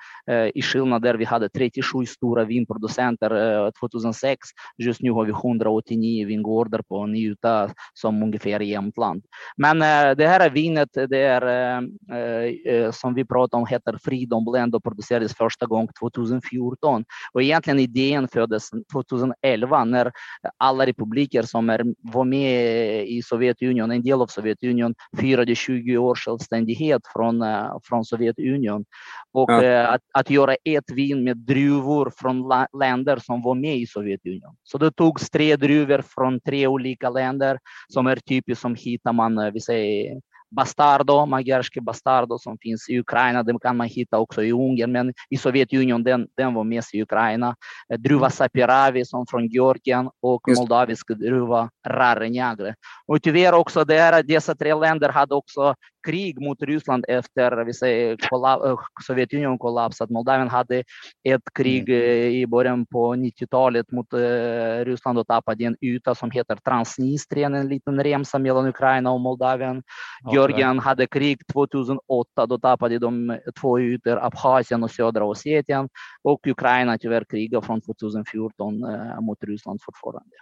i 0.55 0.61
skillnad 0.61 1.01
där 1.01 1.15
vi 1.15 1.25
hade 1.25 1.49
37 1.49 2.05
stora 2.05 2.43
vinproducenter 2.43 3.71
2006, 3.79 4.39
just 4.77 5.01
nu 5.01 5.11
har 5.11 5.25
vi 5.25 5.31
189 5.31 6.27
vingårdar 6.27 6.81
på 6.81 6.97
en 6.97 7.15
yta 7.15 7.69
som 7.93 8.23
ungefär 8.23 8.59
Jämtland. 8.59 9.23
Men 9.57 9.79
det 10.17 10.27
här 10.27 10.49
vinet, 10.49 10.89
det 10.93 11.21
är 11.21 12.91
som 12.91 13.13
vi 13.13 13.25
pratar 13.25 13.57
om, 13.57 13.65
heter 13.67 13.99
Freedom 14.03 14.45
Blend 14.45 14.75
och 14.75 14.83
producerades 14.83 15.35
första 15.35 15.65
gången 15.65 15.89
2014 15.99 17.05
och 17.31 17.41
egentligen 17.41 17.79
idén 17.79 18.27
föddes 18.27 18.69
2011 18.93 19.85
när 19.85 20.11
alla 20.57 20.85
republiker 20.85 21.41
som 21.41 21.69
är, 21.69 21.83
var 22.13 22.25
med 22.25 23.07
i 23.07 23.21
Sovjetunionen, 23.21 23.97
en 23.97 24.03
del 24.03 24.21
av 24.21 24.27
Sovjetunionen, 24.27 24.95
firade 25.17 25.55
20 25.55 25.97
års 25.97 26.25
självständighet 26.25 27.01
från, 27.13 27.43
från 27.83 28.05
Sovjetunionen. 28.05 28.85
Och 29.33 29.51
ja. 29.51 29.87
att, 29.87 30.01
att 30.13 30.29
göra 30.29 30.55
ett 30.63 30.91
vin 30.91 31.23
med 31.23 31.37
druvor 31.37 32.11
från 32.17 32.51
länder 32.79 33.17
som 33.17 33.41
var 33.41 33.55
med 33.55 33.77
i 33.77 33.87
Sovjetunionen. 33.87 34.55
Så 34.63 34.77
det 34.77 34.91
togs 34.91 35.29
tre 35.29 35.55
druvor 35.55 36.03
från 36.07 36.39
tre 36.39 36.67
olika 36.67 37.09
länder 37.09 37.59
som 37.93 38.07
är 38.07 38.15
typiskt 38.15 38.61
som 38.61 38.75
hittar 38.75 39.13
man, 39.13 39.51
vi 39.53 39.61
säger 39.61 40.21
Bastardo, 40.49 41.25
magyarske 41.25 41.81
Bastardo 41.81 42.37
som 42.37 42.57
finns 42.57 42.89
i 42.89 42.99
Ukraina, 42.99 43.43
den 43.43 43.59
kan 43.59 43.77
man 43.77 43.87
hitta 43.87 44.19
också 44.19 44.43
i 44.43 44.51
Ungern, 44.51 44.91
men 44.91 45.13
i 45.29 45.37
Sovjetunionen 45.37 46.03
den, 46.03 46.27
den 46.37 46.53
var 46.53 46.63
mest 46.63 46.95
i 46.95 47.01
Ukraina. 47.01 47.55
Eh, 47.93 47.99
druva 47.99 48.29
Sapiravi 48.29 49.05
som 49.05 49.25
från 49.27 49.47
Georgien 49.47 50.09
och 50.21 50.41
Just. 50.47 50.59
moldavisk 50.59 51.07
druva 51.07 51.69
Rare 51.87 52.63
Och 53.07 53.21
tyvärr 53.21 53.53
också 53.53 53.85
där, 53.85 54.23
dessa 54.23 54.55
tre 54.55 54.73
länder 54.73 55.09
hade 55.09 55.35
också 55.35 55.75
krig 56.07 56.41
mot 56.41 56.61
Ryssland 56.61 57.05
efter 57.07 57.65
vi 57.65 57.73
säger, 57.73 58.17
kolla, 58.29 58.77
Sovjetunionen 59.07 59.57
kollapsat. 59.57 60.09
Moldavien 60.09 60.49
hade 60.49 60.83
ett 61.29 61.41
krig 61.53 61.89
mm. 61.89 62.31
i 62.31 62.47
början 62.47 62.85
på 62.85 63.15
90-talet 63.15 63.91
mot 63.91 64.13
uh, 64.13 64.85
Ryssland 64.85 65.19
och 65.19 65.27
tappade 65.27 65.63
en 65.63 65.75
yta 65.81 66.15
som 66.15 66.31
heter 66.31 66.55
Transnistrien, 66.55 67.55
en 67.55 67.67
liten 67.67 68.03
remsa 68.03 68.39
mellan 68.39 68.67
Ukraina 68.67 69.11
och 69.11 69.19
Moldavien. 69.19 69.77
Okay. 69.77 70.35
Georgien 70.35 70.79
hade 70.79 71.07
krig 71.07 71.37
2008, 71.53 72.45
då 72.45 72.59
tappade 72.59 72.99
de 72.99 73.39
två 73.61 73.79
ytor, 73.79 74.17
Abchazien 74.17 74.83
och 74.83 74.91
södra 74.91 75.25
Ossetien. 75.25 75.89
Och 76.23 76.47
Ukraina 76.47 76.97
tyvärr 76.97 77.23
krigar 77.29 77.61
från 77.61 77.81
2014 77.81 78.83
uh, 78.83 79.21
mot 79.21 79.43
Ryssland 79.43 79.79
fortfarande. 79.85 80.35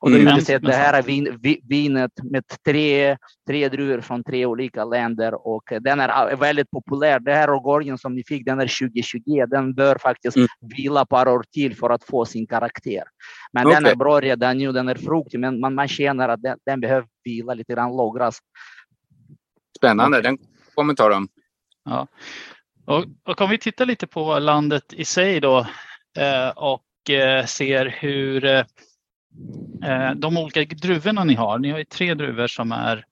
Och 0.00 0.10
då 0.10 0.16
mm. 0.16 0.38
gjorde 0.38 0.58
det 0.58 0.72
här 0.72 1.02
vin, 1.02 1.40
vinet 1.68 2.12
med 2.22 2.44
tre, 2.64 3.16
tre 3.46 3.68
druvor 3.68 4.00
från 4.00 4.24
tre 4.24 4.46
olika 4.46 4.84
länder 4.84 5.46
och 5.46 5.62
den 5.80 6.00
är 6.00 6.36
väldigt 6.36 6.70
populär. 6.70 7.20
Det 7.20 7.34
här 7.34 7.50
årgången 7.50 7.98
som 7.98 8.14
ni 8.14 8.24
fick, 8.24 8.44
den 8.44 8.60
är 8.60 8.88
2020. 8.90 9.46
Den 9.48 9.74
bör 9.74 9.98
faktiskt 9.98 10.36
mm. 10.36 10.48
vila 10.76 11.02
ett 11.02 11.08
par 11.08 11.28
år 11.28 11.44
till 11.52 11.76
för 11.76 11.90
att 11.90 12.04
få 12.04 12.24
sin 12.24 12.46
karaktär. 12.46 13.02
Men 13.52 13.66
okay. 13.66 13.80
den 13.80 13.92
är 13.92 13.96
bra 13.96 14.20
redan 14.20 14.58
nu, 14.58 14.72
den 14.72 14.88
är 14.88 14.94
fruktig, 14.94 15.40
men 15.40 15.60
man, 15.60 15.74
man 15.74 15.88
känner 15.88 16.28
att 16.28 16.42
den, 16.42 16.58
den 16.66 16.80
behöver 16.80 17.08
vila 17.24 17.54
lite 17.54 17.72
grann, 17.72 17.96
lagras. 17.96 18.38
Spännande, 19.76 20.20
den 20.20 20.38
kommentaren. 20.74 21.28
Ja. 21.84 22.06
Och, 22.84 23.04
och 23.24 23.40
om 23.40 23.50
vi 23.50 23.58
tittar 23.58 23.86
lite 23.86 24.06
på 24.06 24.38
landet 24.38 24.92
i 24.92 25.04
sig 25.04 25.40
då 25.40 25.66
eh, 26.18 26.48
och 26.56 27.10
eh, 27.10 27.46
ser 27.46 27.86
hur 27.86 28.44
Eh, 28.44 28.64
de 30.16 30.36
olika 30.36 30.64
druvorna 30.64 31.24
ni 31.24 31.34
har, 31.34 31.58
ni 31.58 31.70
har 31.70 31.78
ju 31.78 31.84
tre 31.84 32.14
druvor 32.14 32.46
som 32.46 32.72
är 32.72 33.04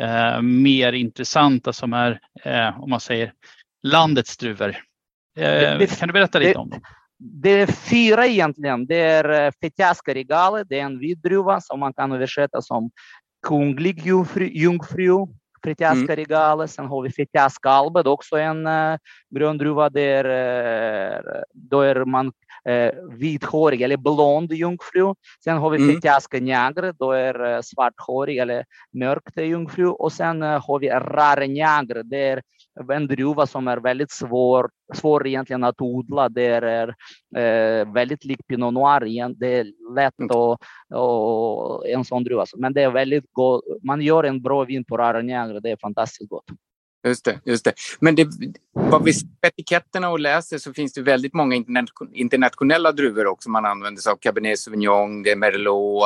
eh, 0.00 0.42
mer 0.42 0.92
intressanta 0.92 1.72
som 1.72 1.92
är, 1.92 2.20
eh, 2.44 2.80
om 2.82 2.90
man 2.90 3.00
säger, 3.00 3.32
landets 3.82 4.36
druvor. 4.36 4.76
Det, 5.34 5.98
kan 5.98 6.08
du 6.08 6.12
berätta 6.12 6.38
lite 6.38 6.58
om 6.58 6.70
dem? 6.70 6.80
Det 7.18 7.50
är 7.50 7.66
fyra 7.66 8.26
egentligen. 8.26 8.86
Det 8.86 9.00
är 9.00 9.52
Fetjaska 9.60 10.14
regale, 10.14 10.64
det 10.64 10.80
är 10.80 10.84
en 10.84 10.98
vit 10.98 11.22
druva 11.22 11.60
som 11.60 11.80
man 11.80 11.92
kan 11.92 12.12
översätta 12.12 12.62
som 12.62 12.90
kunglig 13.46 14.06
jungfru, 14.06 14.48
jungfru 14.48 15.26
Fritjaska 15.64 16.12
mm. 16.12 16.16
regale. 16.16 16.68
Sen 16.68 16.86
har 16.86 17.02
vi 17.02 17.10
Fetjaska 17.10 17.70
albe, 17.70 18.00
också 18.00 18.36
en 18.36 18.68
grön 19.30 19.58
druva 19.58 19.90
där 19.90 20.24
uh, 20.24 21.42
då 21.52 21.80
är 21.80 22.04
man 22.04 22.32
eh, 22.64 22.92
vithårig 23.10 23.82
eller 23.82 23.96
blond 23.96 24.52
jungfru. 24.52 25.14
Sen 25.44 25.58
har 25.58 25.70
vi 25.70 25.76
mm. 25.76 25.94
Petjaska 25.94 26.40
Niagre, 26.40 26.92
då 26.92 27.12
är 27.12 27.54
eh, 27.54 27.60
svarthårig 27.60 28.38
eller 28.38 28.64
mörkt 28.92 29.38
jungfru. 29.38 29.86
Och 29.86 30.12
sen 30.12 30.42
eh, 30.42 30.66
har 30.66 30.78
vi 30.78 30.88
Rare 30.88 31.46
Niagre, 31.46 32.02
det 32.02 32.28
är 32.28 32.42
en 32.88 33.06
druva 33.06 33.46
som 33.46 33.68
är 33.68 33.76
väldigt 33.76 34.10
svår, 34.10 34.70
svår 34.94 35.26
egentligen 35.26 35.64
att 35.64 35.80
odla. 35.80 36.28
Det 36.28 36.46
är 36.46 36.88
eh, 37.36 37.92
väldigt 37.92 38.24
lik 38.24 38.46
Pinot 38.46 38.74
Noir. 38.74 39.06
Igen. 39.06 39.34
Det 39.38 39.58
är 39.58 39.94
lätt 39.94 40.18
mm. 40.18 40.30
och, 40.30 40.62
och 40.90 41.88
en 41.88 42.04
sån 42.04 42.24
druva. 42.24 42.44
Men 42.56 42.72
det 42.72 42.82
är 42.82 42.90
väldigt 42.90 43.32
gott. 43.32 43.64
Man 43.82 44.00
gör 44.00 44.24
en 44.24 44.42
bra 44.42 44.64
vin 44.64 44.84
på 44.84 45.20
Niagre. 45.22 45.60
Det 45.60 45.70
är 45.70 45.76
fantastiskt 45.76 46.30
gott. 46.30 46.44
Just 47.06 47.24
det. 47.24 47.40
Just 47.44 47.64
det. 47.64 47.72
Men 48.00 48.14
det, 48.14 48.28
vad 48.72 49.04
vi 49.04 49.12
ser 49.12 49.26
på 49.26 49.46
etiketterna 49.46 50.10
och 50.10 50.20
läser 50.20 50.58
så 50.58 50.72
finns 50.72 50.92
det 50.92 51.02
väldigt 51.02 51.34
många 51.34 51.64
internationella 52.12 52.92
druvor 52.92 53.26
också. 53.26 53.50
Man 53.50 53.64
använder 53.64 54.02
sig 54.02 54.12
av 54.12 54.16
Cabernet 54.16 54.58
Sauvignon, 54.58 55.22
det 55.22 55.30
är 55.30 55.36
Merlot, 55.36 56.04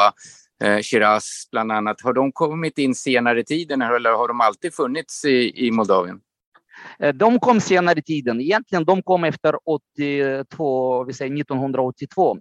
eh, 0.63 0.79
Shiraz 0.79 1.49
bland 1.51 1.73
annat. 1.73 2.01
Har 2.01 2.13
de 2.13 2.33
kommit 2.33 2.79
in 2.79 2.95
senare 2.95 3.41
i 3.41 3.45
tiden 3.45 3.83
eller 3.83 4.11
har 4.11 4.29
de 4.29 4.41
alltid 4.41 4.75
funnits 4.75 5.25
i, 5.25 5.67
i 5.67 5.71
Moldavien? 5.71 6.21
De 7.15 7.41
kom 7.41 7.61
senare 7.61 7.99
i 7.99 8.03
tiden. 8.03 8.41
Egentligen 8.41 8.85
de 8.85 9.03
kom 9.03 9.25
efter 9.25 9.55
82, 9.65 11.05
vi 11.05 11.13
säger 11.13 11.41
1982. 11.41 12.39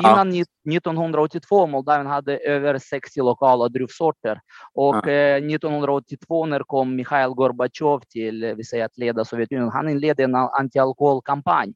Innan 0.00 0.34
ja. 0.34 0.44
1982 0.70 1.66
Moldavien 1.66 2.06
hade 2.06 2.38
över 2.38 2.78
60 2.78 3.20
lokala 3.20 3.68
druvsorter. 3.68 4.40
Och 4.74 4.96
ja. 4.96 5.36
1982 5.36 6.44
eh, 6.44 6.48
när 6.48 6.60
kom 6.60 6.96
Mikhail 6.96 7.30
Gorbatjov 7.30 8.00
till 8.08 8.54
vi 8.56 8.64
säger, 8.64 8.84
att 8.84 8.98
leda 8.98 9.24
Sovjetunionen, 9.24 9.72
han 9.72 9.88
inledde 9.88 10.22
en 10.22 10.34
antialkoholkampanj. 10.34 11.74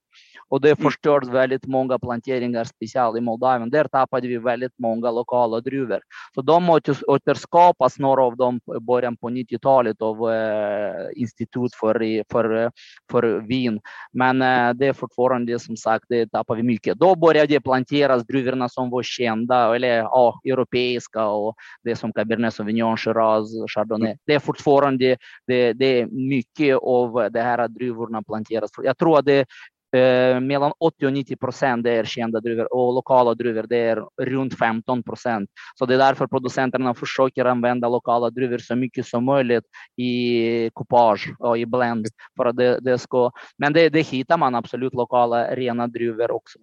Och 0.49 0.61
det 0.61 0.71
mm. 0.71 0.83
förstörde 0.83 1.31
väldigt 1.31 1.67
många 1.67 1.99
planteringar, 1.99 2.65
speciellt 2.65 3.17
i 3.17 3.21
Moldavien. 3.21 3.71
Där 3.71 3.85
tappade 3.89 4.29
vi 4.29 4.39
väldigt 4.39 4.79
många 4.79 5.11
lokala 5.11 5.61
druvor. 5.61 6.01
Så 6.35 6.43
de 6.43 6.71
återskapas, 7.07 7.99
några 7.99 8.23
av 8.23 8.37
dem 8.37 8.61
i 8.77 8.81
början 8.81 9.17
på 9.17 9.31
90-talet 9.31 10.03
av 10.03 10.33
eh, 10.33 11.07
Institut 11.17 11.75
för, 11.75 12.25
för, 12.33 12.71
för 13.11 13.41
vin. 13.49 13.81
Men 14.13 14.43
eh, 14.43 14.75
det 14.75 14.87
är 14.87 14.93
fortfarande 14.93 15.59
som 15.59 15.77
sagt, 15.77 16.05
det 16.09 16.27
tappar 16.27 16.55
vi 16.55 16.63
mycket. 16.63 16.99
Då 16.99 17.15
började 17.15 17.61
planteras 17.61 18.27
druvorna 18.27 18.69
som 18.69 18.91
var 18.91 19.03
kända, 19.03 19.75
eller 19.77 19.97
ja, 19.97 20.41
europeiska 20.45 21.27
och 21.27 21.55
det 21.83 21.97
som 21.97 22.13
Cabernet 22.13 22.55
Sauvignon, 22.55 22.97
Shiraz, 22.97 23.49
Chardonnay. 23.75 24.09
Mm. 24.09 24.19
Det 24.27 24.35
är 24.35 24.39
fortfarande, 24.39 25.17
det, 25.47 25.73
det 25.73 26.01
är 26.01 26.07
mycket 26.07 26.79
av 26.83 27.31
de 27.33 27.41
här 27.41 27.69
druvorna 27.69 28.23
planteras. 28.23 28.71
Jag 28.83 28.99
tror 28.99 29.19
att 29.19 29.25
det 29.25 29.47
Eh, 29.93 30.41
mellan 30.41 30.73
80 30.79 31.07
och 31.07 31.13
90 31.13 31.37
procent 31.37 31.85
det 31.85 31.91
är 31.91 32.05
kända 32.05 32.41
druvor 32.41 32.75
och 32.75 32.95
lokala 32.95 33.35
druvor 33.35 33.63
det 33.63 33.77
är 33.77 34.05
runt 34.23 34.59
15 34.59 35.03
procent. 35.03 35.51
Så 35.79 35.87
det 35.87 35.95
är 35.95 35.99
därför 35.99 36.27
producenterna 36.27 36.95
försöker 36.95 37.45
använda 37.45 37.89
lokala 37.89 38.31
druvor 38.31 38.59
så 38.59 38.77
mycket 38.77 39.07
som 39.07 39.25
möjligt 39.25 39.65
i 39.97 40.71
coupage 40.75 41.35
och 41.39 41.59
i 41.59 41.67
blend. 41.67 42.07
För 42.37 42.47
att 42.47 42.57
det, 42.57 42.81
det 42.81 42.99
ska, 42.99 43.31
men 43.59 43.73
det, 43.73 43.89
det 43.89 44.03
hittar 44.03 44.39
man 44.39 44.55
absolut 44.55 44.95
lokala 44.95 45.55
rena 45.55 45.87
druvor 45.87 46.31
också. 46.31 46.59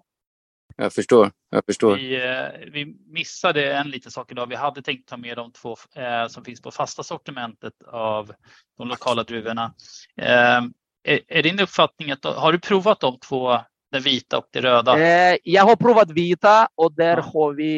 Jag 0.75 0.93
förstår. 0.93 1.31
Jag 1.49 1.65
förstår. 1.65 1.95
Vi, 1.95 2.15
eh, 2.15 2.71
vi 2.71 2.85
missade 3.07 3.73
en 3.73 3.89
liten 3.89 4.11
sak 4.11 4.31
idag. 4.31 4.47
Vi 4.47 4.55
hade 4.55 4.81
tänkt 4.81 5.09
ta 5.09 5.17
med 5.17 5.37
de 5.37 5.51
två 5.51 5.75
eh, 5.95 6.27
som 6.27 6.45
finns 6.45 6.61
på 6.61 6.71
fasta 6.71 7.03
sortimentet 7.03 7.73
av 7.87 8.33
de 8.77 8.87
lokala 8.87 9.23
druvorna. 9.23 9.73
Eh, 10.17 10.61
är, 11.03 11.19
är 11.27 11.43
din 11.43 11.59
uppfattning 11.59 12.11
att 12.11 12.23
har 12.23 12.51
du 12.51 12.59
provat 12.59 12.99
de 12.99 13.19
två 13.19 13.59
det 13.91 13.99
vita 13.99 14.37
och 14.37 14.45
det 14.51 14.61
röda? 14.61 14.99
Eh, 14.99 15.37
jag 15.43 15.63
har 15.63 15.75
provat 15.75 16.11
vita 16.11 16.67
och 16.75 16.95
där 16.95 17.17
ja. 17.17 17.31
har 17.33 17.53
vi 17.53 17.71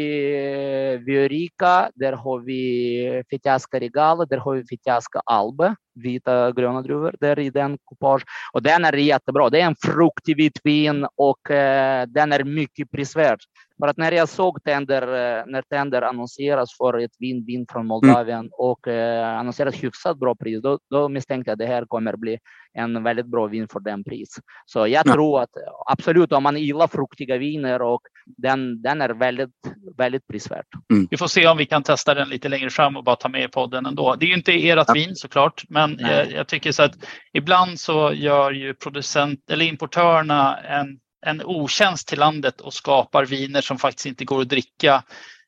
eh, 0.94 1.00
Viorica, 1.00 1.92
där 1.96 2.14
har 2.14 2.40
vi 2.40 3.24
Fitiaska 3.30 3.80
Regala, 3.80 4.26
där 4.26 4.38
har 4.38 4.56
vi 4.56 4.66
Fitiaska 4.66 5.22
Albe, 5.26 5.76
vita 5.96 6.52
gröna 6.52 6.82
druvor 6.82 7.16
där 7.20 7.40
i 7.40 7.50
den 7.50 7.78
kupage. 7.90 8.26
Och 8.54 8.62
den 8.62 8.86
är 8.86 8.94
jättebra. 8.94 9.50
Det 9.50 9.62
är 9.62 9.66
en 9.66 9.76
fruktig 9.76 10.38
vit 10.38 10.60
vin 10.64 11.08
och 11.16 11.52
eh, 11.52 12.06
den 12.08 12.32
är 12.32 12.44
mycket 12.44 12.92
prisvärd. 12.92 13.40
För 13.80 13.88
att 13.88 13.98
när 13.98 14.12
jag 14.12 14.30
såg 14.30 14.64
Tender, 14.64 15.02
eh, 15.02 15.44
när 15.48 15.62
Tender 15.62 16.02
annonseras 16.02 16.78
för 16.78 17.00
ett 17.00 17.16
vin, 17.20 17.46
vin 17.46 17.66
från 17.72 17.82
mm. 17.82 17.88
Moldavien 17.88 18.40
mm. 18.40 18.52
och 18.54 18.88
eh, 18.88 19.40
annonseras 19.40 19.84
hyfsat 19.84 20.18
bra 20.18 20.36
pris, 20.36 20.62
då, 20.62 20.80
då 20.90 21.10
misstänkte 21.10 21.50
jag 21.50 21.54
att 21.54 21.60
det 21.60 21.66
här 21.66 21.86
kommer 21.86 22.16
bli 22.16 22.38
en 22.74 23.04
väldigt 23.04 23.26
bra 23.26 23.48
vin 23.48 23.68
för 23.68 23.80
den 23.80 24.04
pris. 24.04 24.40
Så 24.66 24.80
jag 24.80 24.90
ja. 25.06 25.14
tror 25.14 25.42
att 25.42 25.50
absolut 25.86 26.32
om 26.32 26.44
man 26.44 26.58
gillar 26.58 26.88
fruktiga 26.88 27.38
viner 27.38 27.82
och 27.82 28.02
den, 28.26 28.82
den 28.82 29.02
är 29.02 29.10
väldigt, 29.10 29.50
väldigt 29.98 30.28
prisvärd. 30.28 30.66
Mm. 30.94 31.08
Vi 31.12 31.18
får 31.18 31.28
se 31.28 31.48
om 31.48 31.58
vi 31.58 31.66
kan 31.66 31.84
testa 31.84 32.14
den 32.14 32.30
lite 32.30 32.50
längre 32.50 32.70
fram 32.70 32.98
och 32.98 33.04
bara 33.04 33.16
ta 33.16 33.30
med 33.30 33.44
i 33.44 33.48
podden 33.48 33.86
ändå. 33.86 34.16
Det 34.16 34.26
är 34.26 34.28
ju 34.28 34.36
inte 34.36 34.70
ert 34.70 34.84
ja. 34.88 34.94
vin 34.94 35.16
såklart, 35.16 35.64
men 35.70 35.85
jag, 36.00 36.32
jag, 36.32 36.48
tycker 36.48 36.72
så 36.72 36.84
att 36.84 36.96
ibland 37.34 37.80
så 37.80 38.14
gör 38.14 38.52
ju 38.52 38.74
producent 38.74 39.50
eller 39.50 39.66
importörerna 39.66 40.58
en 40.58 41.00
en 41.26 41.42
otjänst 41.46 42.08
till 42.08 42.20
landet 42.20 42.62
och 42.62 42.74
skapar 42.74 43.26
viner 43.26 43.62
som 43.62 43.78
faktiskt 43.78 44.06
inte 44.06 44.26
går 44.26 44.42
att 44.42 44.50
dricka. 44.50 45.04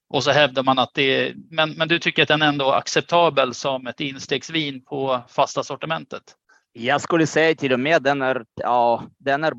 Och 0.09 0.23
så 0.23 0.31
hävdar 0.31 0.63
man 0.63 0.79
att 0.79 0.91
det 0.93 1.01
är, 1.01 1.33
men, 1.51 1.71
men 1.71 1.87
du 1.87 1.99
tycker 1.99 2.21
att 2.21 2.27
den 2.27 2.41
ändå 2.41 2.71
är 2.71 2.77
acceptabel 2.77 3.53
som 3.53 3.87
ett 3.87 3.99
instegsvin 3.99 4.85
på 4.85 5.23
fasta 5.29 5.63
sortimentet? 5.63 6.23
Jag 6.73 7.01
skulle 7.01 7.27
säga 7.27 7.55
till 7.55 7.73
och 7.73 7.79
med 7.79 8.03
den 8.03 8.21
är, 8.21 8.45
ja, 8.55 9.03
den 9.19 9.43
är 9.43 9.53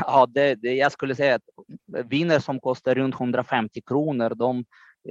ja, 0.00 0.26
det, 0.28 0.54
det, 0.54 0.72
jag 0.72 0.92
skulle 0.92 1.14
säga 1.14 1.34
att 1.34 1.42
viner 2.10 2.38
som 2.38 2.60
kostar 2.60 2.94
runt 2.94 3.14
150 3.14 3.80
kronor, 3.86 4.34
de 4.34 4.64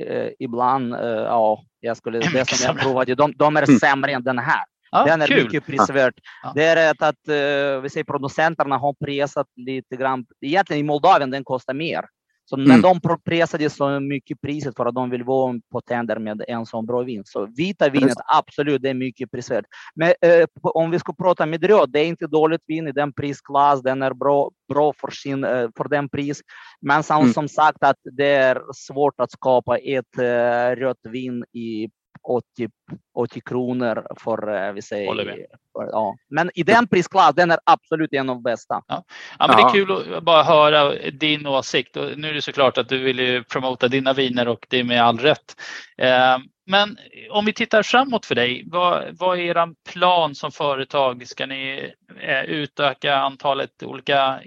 eh, 0.08 0.30
ibland, 0.40 0.94
eh, 0.94 1.02
ja, 1.02 1.64
jag 1.80 1.98
skulle, 1.98 2.20
det 2.34 2.50
som 2.50 2.76
jag 2.76 2.84
provade, 2.84 3.16
de, 3.16 3.34
de 3.36 3.58
är 3.58 3.80
sämre 3.80 4.12
än 4.12 4.24
den 4.24 4.40
här. 4.40 4.64
Ja, 4.94 5.06
den 5.06 5.22
är 5.22 5.28
kul. 5.28 5.44
mycket 5.44 5.66
prisvärd. 5.66 6.14
Ja. 6.44 6.52
Det 6.56 6.64
är 6.64 6.92
att, 6.92 7.02
att 7.02 7.30
uh, 7.30 7.82
vi 7.82 7.90
säger 7.90 8.04
producenterna 8.04 8.78
har 8.78 8.94
prisat 9.06 9.48
lite 9.56 9.96
grann. 9.96 10.26
Egentligen 10.42 10.80
i 10.80 10.84
Moldavien 10.84 11.32
den 11.32 11.44
kostar 11.44 11.74
mer. 11.74 12.06
Så, 12.46 12.56
mm. 12.56 12.68
Men 12.68 12.82
de 12.82 13.20
pressade 13.26 13.70
så 13.70 14.00
mycket 14.00 14.42
priset 14.42 14.76
för 14.76 14.86
att 14.86 14.96
de 14.96 15.10
vill 15.10 15.24
vara 15.24 15.60
på 15.72 15.82
tänder 15.82 16.20
med 16.20 16.44
en 16.48 16.66
sån 16.66 16.86
bra 16.86 17.02
vin. 17.02 17.24
Så 17.26 17.46
vita 17.46 17.90
vinet, 17.90 18.18
absolut, 18.26 18.82
det 18.82 18.90
är 18.90 18.94
mycket 18.94 19.32
prisvärt. 19.32 19.66
Men 19.96 20.14
eh, 20.22 20.46
om 20.62 20.92
vi 20.92 21.00
ska 21.00 21.14
prata 21.14 21.46
med 21.46 21.64
röd, 21.64 21.90
det 21.92 22.00
är 22.00 22.06
inte 22.06 22.28
dåligt 22.28 22.62
vin 22.68 22.88
i 22.88 22.92
den 22.92 23.14
prisklass. 23.14 23.82
Den 23.82 24.02
är 24.02 24.14
bra, 24.14 24.52
bra 24.74 24.94
för, 25.02 25.12
sin, 25.12 25.44
eh, 25.44 25.70
för 25.78 25.90
den 25.90 26.10
pris. 26.10 26.42
Men 26.82 27.04
som, 27.04 27.22
mm. 27.22 27.34
som 27.34 27.48
sagt 27.48 27.84
att 27.84 27.98
det 28.04 28.30
är 28.30 28.62
svårt 28.74 29.20
att 29.20 29.32
skapa 29.32 29.78
ett 29.78 30.18
eh, 30.18 30.76
rött 30.76 31.02
vin 31.04 31.44
i 31.54 31.90
80, 32.22 32.70
80 33.18 33.42
kronor 33.42 34.08
för, 34.20 34.56
eh, 34.56 34.74
vi 34.74 34.82
säger, 34.82 35.48
ja. 35.74 36.16
Men 36.30 36.52
i 36.56 36.64
den 36.64 36.88
prisklass, 36.88 37.36
den 37.36 37.52
är 37.52 37.60
absolut 37.64 38.14
en 38.14 38.30
av 38.30 38.36
de 38.36 38.44
bästa. 38.44 38.82
Ja. 38.88 39.04
ja 39.40 39.48
men 39.48 39.58
det 39.58 39.64
är 39.64 39.70
kul 39.70 40.14
att 40.14 40.24
bara 40.24 40.44
höra 40.44 41.10
din 41.12 41.48
åsikt. 41.48 41.98
Och 41.98 42.20
nu 42.20 42.30
är 42.30 42.34
det 42.34 42.42
såklart 42.42 42.78
att 42.78 42.90
du 42.90 42.98
vill 42.98 43.20
ju 43.20 43.44
promota 43.44 43.88
dina 43.88 44.14
viner 44.14 44.48
och 44.48 44.66
det 44.70 44.80
är 44.80 44.84
med 44.84 45.04
all 45.04 45.20
rätt. 45.20 45.56
Eh, 45.98 46.38
men 46.66 46.98
om 47.32 47.46
vi 47.46 47.54
tittar 47.54 47.84
framåt 47.84 48.26
för 48.26 48.36
dig, 48.36 48.64
vad, 48.66 49.04
vad 49.20 49.40
är 49.40 49.42
er 49.42 49.92
plan 49.92 50.36
som 50.36 50.52
företag? 50.52 51.28
Ska 51.28 51.46
ni 51.46 51.94
eh, 52.22 52.44
utöka 52.44 53.16
antalet 53.16 53.84
olika 53.84 54.40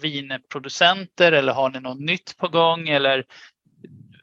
vinproducenter 0.00 1.32
eller 1.32 1.52
har 1.52 1.70
ni 1.70 1.80
något 1.80 2.00
nytt 2.00 2.36
på 2.36 2.48
gång? 2.48 2.88
Eller 2.88 3.24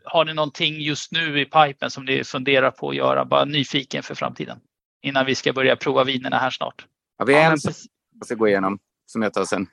har 0.09 0.25
ni 0.25 0.33
någonting 0.33 0.81
just 0.81 1.11
nu 1.11 1.41
i 1.41 1.45
pipen 1.45 1.91
som 1.91 2.05
ni 2.05 2.23
funderar 2.23 2.71
på 2.71 2.89
att 2.89 2.95
göra? 2.95 3.25
Bara 3.25 3.45
nyfiken 3.45 4.03
för 4.03 4.15
framtiden 4.15 4.59
innan 5.01 5.25
vi 5.25 5.35
ska 5.35 5.53
börja 5.53 5.75
prova 5.75 6.03
vinerna 6.03 6.37
här 6.37 6.49
snart. 6.49 6.85
Ja, 7.17 7.25
vi 7.25 7.33
har 7.33 7.51
en 7.51 7.59
som 7.59 7.73
jag 8.19 8.25
ska 8.25 8.35
gå 8.35 8.47
igenom 8.47 8.79
som 9.05 9.21
jag 9.21 9.33
tar 9.33 9.45
sen. 9.45 9.67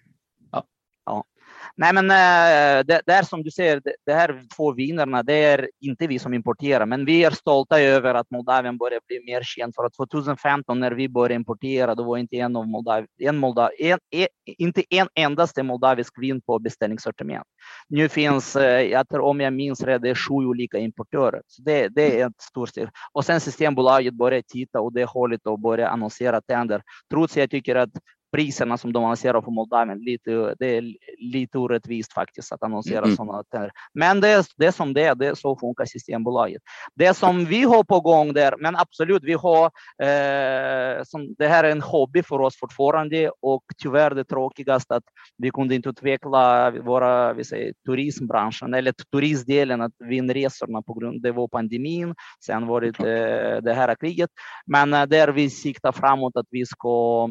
Nej, 1.76 1.92
men 1.94 2.10
eh, 2.10 2.84
det, 2.84 3.02
det, 3.06 3.12
är 3.12 3.22
som 3.22 3.42
du 3.42 3.50
säger, 3.50 3.82
de 4.06 4.12
här 4.12 4.42
två 4.56 4.72
vinerna, 4.72 5.22
det 5.22 5.44
är 5.44 5.70
inte 5.80 6.06
vi 6.06 6.18
som 6.18 6.34
importerar, 6.34 6.86
men 6.86 7.04
vi 7.04 7.24
är 7.24 7.30
stolta 7.30 7.80
över 7.80 8.14
att 8.14 8.30
Moldavien 8.30 8.78
börjar 8.78 9.00
bli 9.08 9.32
mer 9.32 9.42
känd. 9.42 9.74
För 9.74 9.84
att 9.84 9.94
2015 9.94 10.80
när 10.80 10.92
vi 10.92 11.08
började 11.08 11.34
importera, 11.34 11.94
då 11.94 12.02
var 12.02 12.18
inte 12.18 12.36
en 12.36 12.56
av 12.56 12.68
Moldav, 12.68 13.06
en 13.18 13.36
Moldav, 13.36 13.70
en, 13.78 13.98
en, 14.10 14.26
inte 14.46 14.82
en 14.90 15.08
endaste 15.14 15.62
moldavisk 15.62 16.12
vin 16.18 16.40
på 16.40 16.58
beställningssortiment. 16.58 17.44
Nu 17.88 18.08
finns, 18.08 18.56
eh, 18.56 18.82
jag 18.82 19.08
tror, 19.08 19.20
om 19.20 19.40
jag 19.40 19.52
minns 19.52 19.82
rätt, 19.82 20.02
det 20.02 20.10
är 20.10 20.14
sju 20.14 20.34
olika 20.34 20.78
importörer. 20.78 21.42
Så 21.46 21.62
det, 21.62 21.88
det 21.88 22.20
är 22.20 22.26
ett 22.26 22.40
stort 22.40 22.68
steg. 22.68 22.88
Och 23.12 23.24
sen 23.24 23.40
Systembolaget 23.40 24.14
börjar 24.14 24.42
titta 24.46 24.80
och 24.80 24.92
det 24.92 25.04
hållet 25.04 25.46
och 25.46 25.60
börjar 25.60 25.88
annonsera 25.88 26.40
tänder. 26.40 26.82
Trots 27.10 27.36
jag 27.36 27.50
tycker 27.50 27.76
att 27.76 27.90
priserna 28.34 28.78
som 28.78 28.92
de 28.92 29.04
annonserar 29.04 29.40
på 29.40 29.50
Moldavien, 29.50 29.98
lite, 29.98 30.54
det 30.58 30.76
är 30.76 30.94
lite 31.18 31.58
orättvist 31.58 32.12
faktiskt 32.12 32.52
att 32.52 32.62
annonsera 32.62 33.04
mm. 33.04 33.16
sådana. 33.16 33.44
Där. 33.52 33.70
Men 33.94 34.20
det 34.20 34.28
är, 34.28 34.44
det 34.56 34.66
är 34.66 34.70
som 34.70 34.94
det 34.94 35.02
är, 35.02 35.14
det, 35.14 35.38
så 35.38 35.56
funkar 35.56 35.84
Systembolaget. 35.84 36.62
Det 36.94 37.14
som 37.14 37.44
vi 37.44 37.62
har 37.62 37.84
på 37.84 38.00
gång 38.00 38.32
där, 38.32 38.54
men 38.58 38.76
absolut, 38.76 39.24
vi 39.24 39.32
har, 39.32 39.64
eh, 40.02 41.02
som, 41.04 41.34
det 41.38 41.48
här 41.48 41.64
är 41.64 41.70
en 41.70 41.82
hobby 41.82 42.22
för 42.22 42.40
oss 42.40 42.58
fortfarande 42.58 43.30
och 43.40 43.64
tyvärr 43.82 44.10
det 44.10 44.24
tråkigaste 44.24 44.94
att 44.94 45.04
vi 45.38 45.50
kunde 45.50 45.74
inte 45.74 45.88
utveckla 45.88 46.70
våra, 46.70 47.32
vi 47.32 47.44
säger, 47.44 47.72
turismbranschen 47.86 48.74
eller 48.74 48.92
turistdelen, 49.12 49.80
att 49.80 49.92
vinresorna 49.98 50.82
på 50.82 50.94
grund 50.94 51.26
av 51.26 51.48
pandemin. 51.48 52.14
Sen 52.46 52.66
var 52.66 52.80
det 52.80 52.90
det, 52.90 53.60
det 53.60 53.74
här 53.74 53.94
kriget. 53.94 54.30
Men 54.66 54.94
eh, 54.94 55.06
där 55.06 55.28
vi 55.28 55.50
siktar 55.50 55.92
framåt 55.92 56.36
att 56.36 56.46
vi 56.50 56.66
ska 56.66 57.28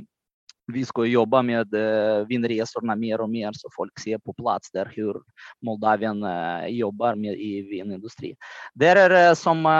vi 0.67 0.85
ska 0.85 1.05
jobba 1.05 1.41
med 1.41 1.73
eh, 1.73 2.25
vinresorna 2.27 2.95
mer 2.95 3.21
och 3.21 3.29
mer 3.29 3.51
så 3.53 3.69
folk 3.75 3.99
ser 3.99 4.17
på 4.17 4.33
plats 4.33 4.71
där 4.71 4.91
hur 4.95 5.15
Moldavien 5.61 6.23
eh, 6.23 6.67
jobbar 6.67 7.15
med 7.15 7.33
i 7.33 7.61
vinindustrin. 7.61 8.35
Där 8.73 8.95
är 8.95 9.35
som 9.35 9.65
eh, 9.65 9.71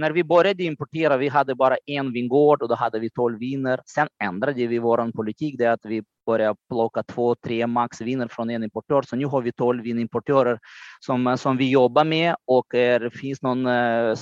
när 0.00 0.10
vi 0.10 0.24
började 0.24 0.62
importera, 0.62 1.16
vi 1.16 1.28
hade 1.28 1.54
bara 1.54 1.76
en 1.86 2.12
vingård 2.12 2.62
och 2.62 2.68
då 2.68 2.74
hade 2.74 2.98
vi 2.98 3.10
12 3.10 3.38
viner. 3.38 3.80
Sen 3.86 4.08
ändrade 4.22 4.66
vi 4.66 4.78
vår 4.78 5.12
politik, 5.12 5.54
det 5.58 5.72
att 5.72 5.84
vi 5.84 6.02
börja 6.26 6.56
plocka 6.68 7.02
två, 7.02 7.34
tre 7.34 7.66
max 7.66 8.00
viner 8.00 8.28
från 8.28 8.50
en 8.50 8.64
importör. 8.64 9.02
Så 9.02 9.16
nu 9.16 9.26
har 9.26 9.42
vi 9.42 9.52
12 9.52 9.82
vinimportörer 9.82 10.58
som, 11.00 11.38
som 11.38 11.56
vi 11.56 11.70
jobbar 11.70 12.04
med 12.04 12.36
och 12.44 12.74
är, 12.74 13.00
det 13.00 13.10
finns 13.10 13.42
någon 13.42 13.66
eh, 13.66 14.14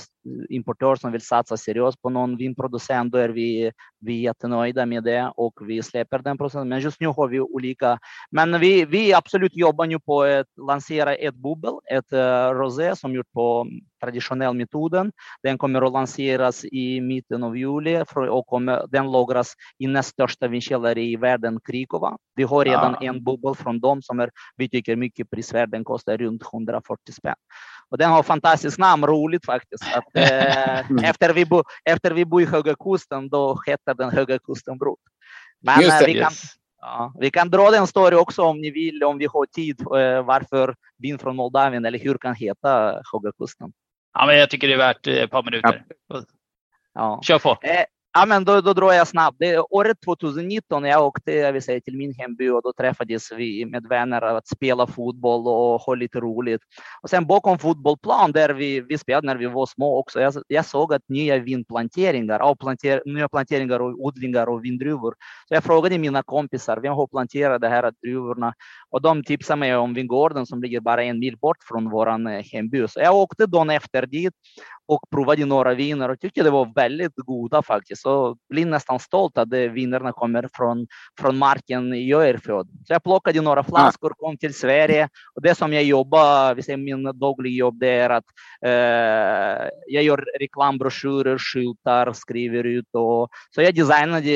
importör 0.49 0.95
som 0.95 1.11
vill 1.11 1.21
satsa 1.21 1.57
seriöst 1.57 2.01
på 2.01 2.09
någon 2.09 2.37
vinproducent, 2.37 3.11
då 3.11 3.17
är 3.17 3.29
vi, 3.29 3.71
vi 3.99 4.21
jättenöjda 4.21 4.85
med 4.85 5.03
det 5.03 5.31
och 5.35 5.53
vi 5.61 5.83
släpper 5.83 6.19
den 6.19 6.37
processen. 6.37 6.69
Men 6.69 6.79
just 6.79 7.01
nu 7.01 7.07
har 7.07 7.27
vi 7.27 7.39
olika. 7.39 7.99
Men 8.31 8.59
vi, 8.59 8.85
vi 8.85 9.13
absolut 9.13 9.55
jobbar 9.55 9.85
nu 9.85 9.99
på 9.99 10.21
att 10.23 10.47
lansera 10.67 11.15
ett 11.15 11.35
bubbel, 11.35 11.73
ett 11.91 12.13
eh, 12.13 12.49
rosé 12.49 12.95
som 12.95 13.13
gjort 13.13 13.31
på 13.31 13.67
traditionell 14.03 14.53
metoden. 14.53 15.11
Den 15.43 15.57
kommer 15.57 15.81
att 15.81 15.93
lanseras 15.93 16.65
i 16.65 17.01
mitten 17.01 17.43
av 17.43 17.57
juli 17.57 18.03
och 18.29 18.47
kommer, 18.47 18.87
den 18.87 19.11
lagras 19.11 19.53
i 19.79 19.87
näst 19.87 20.09
största 20.09 20.47
vinkällare 20.47 21.01
i 21.01 21.15
världen, 21.15 21.59
Krikova. 21.67 22.17
Vi 22.35 22.43
har 22.43 22.65
redan 22.65 22.95
ja. 23.01 23.09
en 23.09 23.23
bubbel 23.23 23.55
från 23.55 23.79
dem 23.79 24.01
som 24.01 24.19
är, 24.19 24.29
vi 24.55 24.69
tycker 24.69 24.95
mycket 24.95 25.29
prisvärd. 25.29 25.69
Den 25.69 25.83
kostar 25.83 26.17
runt 26.17 26.43
140 26.53 27.13
spänn. 27.13 27.35
Och 27.89 27.97
den 27.97 28.09
har 28.09 28.23
fantastiskt 28.23 28.79
namn, 28.79 29.05
roligt 29.05 29.45
faktiskt. 29.45 29.83
Att, 29.95 30.03
eh, 30.15 31.09
efter, 31.09 31.33
vi 31.33 31.45
bo, 31.45 31.63
efter 31.89 32.11
vi 32.11 32.25
bor 32.25 32.41
i 32.41 32.45
Höga 32.45 32.75
Kusten, 32.75 33.29
då 33.29 33.59
heter 33.67 33.93
den 33.93 34.09
Höga 34.09 34.39
Kustenbrot. 34.39 34.99
Men 35.61 35.81
Just 35.81 35.99
det, 35.99 36.05
vi, 36.05 36.13
kan, 36.13 36.31
yes. 36.31 36.43
ja, 36.81 37.13
vi 37.19 37.31
kan 37.31 37.49
dra 37.49 37.71
den 37.71 37.87
story 37.87 38.15
också 38.15 38.41
om 38.41 38.61
ni 38.61 38.71
vill, 38.71 39.03
om 39.03 39.17
vi 39.17 39.25
har 39.25 39.45
tid, 39.45 39.81
eh, 39.81 40.25
varför 40.25 40.75
vin 40.97 41.19
från 41.19 41.35
Moldavien 41.35 41.85
eller 41.85 41.99
hur 41.99 42.17
kan 42.17 42.35
heta 42.35 43.01
Höga 43.13 43.31
Kusten. 43.37 43.73
Ja, 44.15 44.25
men 44.25 44.37
jag 44.37 44.49
tycker 44.49 44.67
det 44.67 44.73
är 44.73 44.77
värt 44.77 45.07
ett 45.07 45.31
par 45.31 45.43
minuter. 45.43 45.83
Ja. 46.93 47.21
Kör 47.23 47.39
på. 47.39 47.49
Eh, 47.49 47.83
Ja, 48.17 48.25
men 48.25 48.45
då, 48.45 48.61
då 48.61 48.73
drar 48.73 48.93
jag 48.93 49.07
snabbt. 49.07 49.37
Det 49.39 49.49
är 49.49 49.73
året 49.73 49.97
2019 50.05 50.83
jag 50.83 51.05
åkte 51.05 51.31
jag 51.31 51.53
vill 51.53 51.61
säga, 51.61 51.81
till 51.81 51.97
min 51.97 52.13
hemby 52.13 52.49
och 52.49 52.61
då 52.61 52.73
träffades 52.77 53.31
vi 53.31 53.65
med 53.65 53.87
vänner 53.89 54.21
att 54.21 54.47
spela 54.47 54.87
fotboll 54.87 55.47
och 55.47 55.81
ha 55.81 55.95
lite 55.95 56.19
roligt. 56.19 56.61
Och 57.01 57.09
sen 57.09 57.27
bakom 57.27 57.59
fotbollsplan 57.59 58.31
där 58.31 58.49
vi, 58.49 58.81
vi 58.81 58.97
spelade 58.97 59.27
när 59.27 59.35
vi 59.35 59.45
var 59.45 59.65
små 59.65 59.97
också. 59.97 60.19
Jag, 60.19 60.33
jag 60.47 60.65
såg 60.65 60.93
att 60.93 61.01
nya 61.07 61.37
vinplanteringar, 61.37 62.39
och 62.39 62.59
planter, 62.59 63.01
nya 63.05 63.29
planteringar 63.29 63.79
och 63.79 64.05
odlingar 64.05 64.47
och 64.49 64.65
vindruvor. 64.65 65.15
Så 65.47 65.53
jag 65.53 65.63
frågade 65.63 65.97
mina 65.97 66.23
kompisar, 66.23 66.77
vem 66.77 66.93
har 66.93 67.07
planterat 67.07 67.61
de 67.61 67.67
här 67.67 67.91
druvorna? 68.03 68.53
Och 68.89 69.01
de 69.01 69.23
tipsade 69.23 69.59
mig 69.59 69.75
om 69.75 69.93
vingården 69.93 70.45
som 70.45 70.61
ligger 70.61 70.79
bara 70.79 71.03
en 71.03 71.19
mil 71.19 71.37
bort 71.37 71.63
från 71.63 71.89
vår 71.89 72.09
eh, 72.09 72.43
hemby. 72.51 72.87
Så 72.87 72.99
jag 72.99 73.15
åkte 73.15 73.45
dagen 73.45 73.69
efter 73.69 74.05
dit 74.05 74.33
och 74.87 75.09
provade 75.11 75.45
några 75.45 75.73
viner 75.73 76.09
och 76.09 76.19
tyckte 76.19 76.43
det 76.43 76.49
var 76.49 76.71
väldigt 76.75 77.15
goda 77.15 77.61
faktiskt. 77.61 78.04
Så 78.05 78.37
blir 78.49 78.65
nästan 78.65 78.99
stolt 78.99 79.37
att 79.37 79.53
vinerna 79.53 80.11
kommer 80.11 80.49
från, 80.53 80.87
från 81.19 81.37
marken 81.37 81.93
i 81.93 82.13
Öjerfjord. 82.13 82.67
Så 82.87 82.93
jag 82.93 83.03
plockade 83.03 83.41
några 83.41 83.63
flaskor, 83.63 84.13
kom 84.17 84.37
till 84.37 84.53
Sverige 84.53 85.09
och 85.35 85.41
det 85.41 85.55
som 85.55 85.73
jag 85.73 85.83
jobbar, 85.83 86.55
vi 86.55 86.63
säger 86.63 86.77
min 86.77 87.19
dagliga 87.19 87.53
jobb, 87.53 87.79
det 87.79 87.89
är 87.89 88.09
att 88.09 88.23
eh, 88.65 89.69
jag 89.87 90.03
gör 90.03 90.25
reklambroschyrer, 90.39 91.37
skyltar, 91.37 92.13
skriver 92.13 92.63
ut 92.63 92.85
och 92.91 93.29
så 93.55 93.61
jag 93.61 93.75
designade 93.75 94.31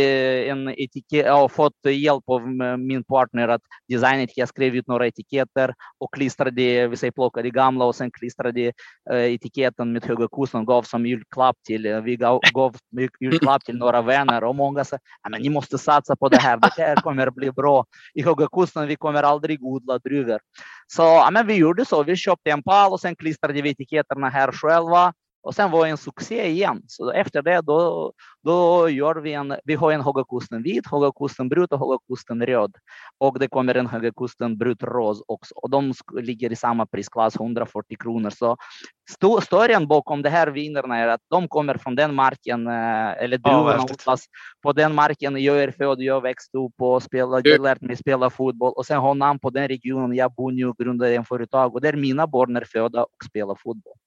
en 0.49 0.69
etikett, 0.69 1.25
jag 1.25 1.37
har 1.37 1.47
fått 1.47 1.85
hjälp 1.85 2.23
av 2.27 2.49
min 2.79 3.03
partner 3.03 3.47
att 3.47 3.61
designa 3.87 4.27
jag 4.35 4.49
skrev 4.49 4.75
ut 4.75 4.87
några 4.87 5.07
etiketter 5.07 5.73
och 5.97 6.13
klistrade, 6.13 6.87
vi 6.87 6.97
säger 6.97 7.11
plockade 7.11 7.49
gamla 7.49 7.85
och 7.85 7.95
sen 7.95 8.11
klistrade 8.11 8.71
eh, 9.11 9.33
etiketten 9.33 9.93
med 9.93 10.05
höga 10.05 10.27
kusten 10.27 10.65
gav 10.65 10.83
som 10.83 11.05
julklapp 11.05 11.57
till, 11.67 11.85
eh, 11.85 12.01
vi 12.01 12.15
gav, 12.15 12.39
gav 12.53 12.75
julklapp 13.19 13.58
till 13.65 13.77
några 13.77 14.01
vänner 14.01 14.43
och 14.43 14.55
många 14.55 14.83
sa, 14.85 14.97
att 15.21 15.41
ni 15.41 15.49
måste 15.49 15.77
satsa 15.77 16.15
på 16.15 16.29
det 16.29 16.37
här, 16.37 16.57
det 16.57 16.83
här 16.83 16.95
kommer 16.95 17.29
bli 17.29 17.51
bra. 17.51 17.85
I 18.13 18.23
Höga 18.23 18.47
Kusten, 18.47 18.87
vi 18.87 18.95
kommer 18.95 19.23
aldrig 19.23 19.63
odla 19.63 19.97
druvor. 19.97 20.39
Så 20.87 21.29
men 21.31 21.47
vi 21.47 21.53
gjorde 21.53 21.85
så, 21.85 22.03
vi 22.03 22.15
köpte 22.15 22.51
en 22.51 22.63
pall 22.63 22.91
och 22.91 22.99
sen 22.99 23.15
klistrade 23.15 23.61
vi 23.61 23.69
etiketterna 23.69 24.29
här 24.29 24.51
själva 24.51 25.13
och 25.41 25.55
sen 25.55 25.71
var 25.71 25.85
det 25.85 25.91
en 25.91 25.97
succé 25.97 26.47
igen. 26.47 26.81
Så 26.87 27.11
efter 27.11 27.41
det 27.41 27.61
då, 27.61 28.13
då 28.43 28.89
gör 28.89 29.15
vi 29.15 29.33
en, 29.33 29.55
vi 29.63 29.75
har 29.75 29.91
en 29.91 30.01
Höga 30.01 30.23
Kusten 30.29 30.63
vit, 30.63 30.87
Höga 30.91 31.11
Kusten 31.19 31.49
brut 31.49 31.71
och 31.71 31.79
Höga 31.79 31.97
Kusten 32.07 32.45
röd. 32.45 32.75
Och 33.17 33.39
det 33.39 33.47
kommer 33.47 33.75
en 33.75 33.87
Höga 33.87 34.11
Kusten 34.11 34.57
brut 34.57 34.83
ros 34.83 35.23
också. 35.27 35.55
Och 35.55 35.69
de 35.69 35.93
ligger 36.21 36.51
i 36.51 36.55
samma 36.55 36.85
prisklass, 36.85 37.35
140 37.35 37.97
kronor. 37.99 38.29
Så 38.29 38.57
storyn 39.41 39.87
bakom 39.87 40.21
det 40.21 40.29
här 40.29 40.47
vinerna 40.47 40.97
är 40.97 41.07
att 41.07 41.21
de 41.29 41.47
kommer 41.47 41.77
från 41.77 41.95
den 41.95 42.15
marken, 42.15 42.67
eh, 42.67 43.23
eller 43.23 43.37
druvorna 43.37 43.85
ja, 44.05 44.17
på 44.63 44.73
den 44.73 44.95
marken 44.95 45.43
jag 45.43 45.63
är 45.63 45.71
född, 45.71 46.01
jag 46.01 46.21
växte 46.21 46.57
upp 46.57 46.81
och 46.81 47.03
spelade, 47.03 47.49
jag 47.49 47.61
lärt 47.61 47.81
mig 47.81 47.95
spela 47.95 48.29
fotboll 48.29 48.73
och 48.75 48.85
sen 48.85 48.99
har 48.99 49.15
namn 49.15 49.39
på 49.39 49.49
den 49.49 49.67
regionen 49.67 50.17
jag 50.17 50.33
bor 50.33 50.51
nu 50.51 50.65
och 50.65 50.77
grundade 50.77 51.15
en 51.15 51.25
företag 51.25 51.75
och 51.75 51.81
där 51.81 51.93
mina 51.93 52.27
barn 52.27 52.55
är 52.55 52.65
födda 52.65 53.03
och 53.03 53.25
spelar 53.29 53.55
fotboll. 53.55 53.98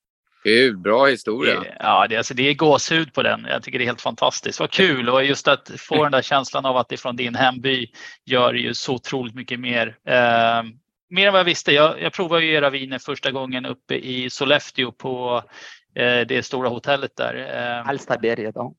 Kul, 0.43 0.77
bra 0.77 1.07
historia. 1.07 1.65
Ja, 1.79 2.07
det, 2.09 2.17
alltså, 2.17 2.35
det 2.35 2.49
är 2.49 2.55
gåshud 2.55 3.15
på 3.15 3.23
den. 3.23 3.47
Jag 3.51 3.63
tycker 3.63 3.79
det 3.79 3.85
är 3.85 3.87
helt 3.87 4.01
fantastiskt. 4.01 4.61
Vad 4.61 4.71
kul 4.71 5.09
och 5.09 5.25
just 5.25 5.49
att 5.49 5.71
få 5.79 6.03
den 6.03 6.13
där 6.13 6.23
känslan 6.23 6.67
av 6.67 6.77
att 6.77 6.89
det 6.89 6.95
är 6.95 6.99
från 6.99 7.17
din 7.17 7.35
hemby 7.35 7.87
gör 8.25 8.55
ju 8.55 8.75
så 8.75 8.95
otroligt 8.95 9.35
mycket 9.35 9.61
mer. 9.61 9.97
Eh, 10.07 10.63
mer 11.11 11.27
än 11.27 11.33
vad 11.33 11.41
jag 11.41 11.45
visste. 11.45 11.73
Jag, 11.73 12.03
jag 12.03 12.13
provade 12.13 12.45
ju 12.45 12.53
era 12.53 12.71
viner 12.71 12.99
första 12.99 13.31
gången 13.31 13.67
uppe 13.67 13.95
i 13.95 14.31
Sollefteå 14.31 14.93
på 14.93 15.43
eh, 15.95 16.21
det 16.21 16.45
stora 16.45 16.69
hotellet 16.69 17.17
där. 17.17 17.35
Eh, 17.35 17.85
Hallstaberget. 17.85 18.55
Ja. 18.55 18.75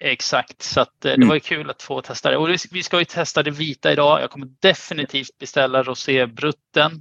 exakt, 0.00 0.62
så 0.62 0.80
att, 0.80 1.04
eh, 1.04 1.10
det 1.10 1.14
mm. 1.14 1.28
var 1.28 1.34
ju 1.34 1.40
kul 1.40 1.70
att 1.70 1.82
få 1.82 2.02
testa 2.02 2.30
det. 2.30 2.36
Och 2.36 2.48
vi 2.70 2.82
ska 2.82 2.98
ju 2.98 3.04
testa 3.04 3.42
det 3.42 3.50
vita 3.50 3.92
idag. 3.92 4.22
Jag 4.22 4.30
kommer 4.30 4.48
definitivt 4.60 5.38
beställa 5.38 5.82
roségrutten 5.82 6.92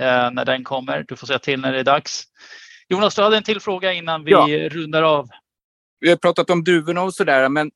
eh, 0.00 0.30
när 0.30 0.44
den 0.44 0.64
kommer. 0.64 1.04
Du 1.08 1.16
får 1.16 1.26
säga 1.26 1.38
till 1.38 1.60
när 1.60 1.72
det 1.72 1.78
är 1.80 1.84
dags. 1.84 2.24
Jonas, 2.88 3.14
du 3.14 3.22
hade 3.22 3.36
en 3.36 3.42
till 3.42 3.60
fråga 3.60 3.92
innan 3.92 4.24
vi 4.24 4.30
ja. 4.30 4.68
rundar 4.68 5.02
av. 5.02 5.28
Vi 6.00 6.08
har 6.08 6.16
pratat 6.16 6.50
om 6.50 6.64
druvorna 6.64 7.02
och 7.02 7.14
sådär, 7.14 7.48
men 7.48 7.70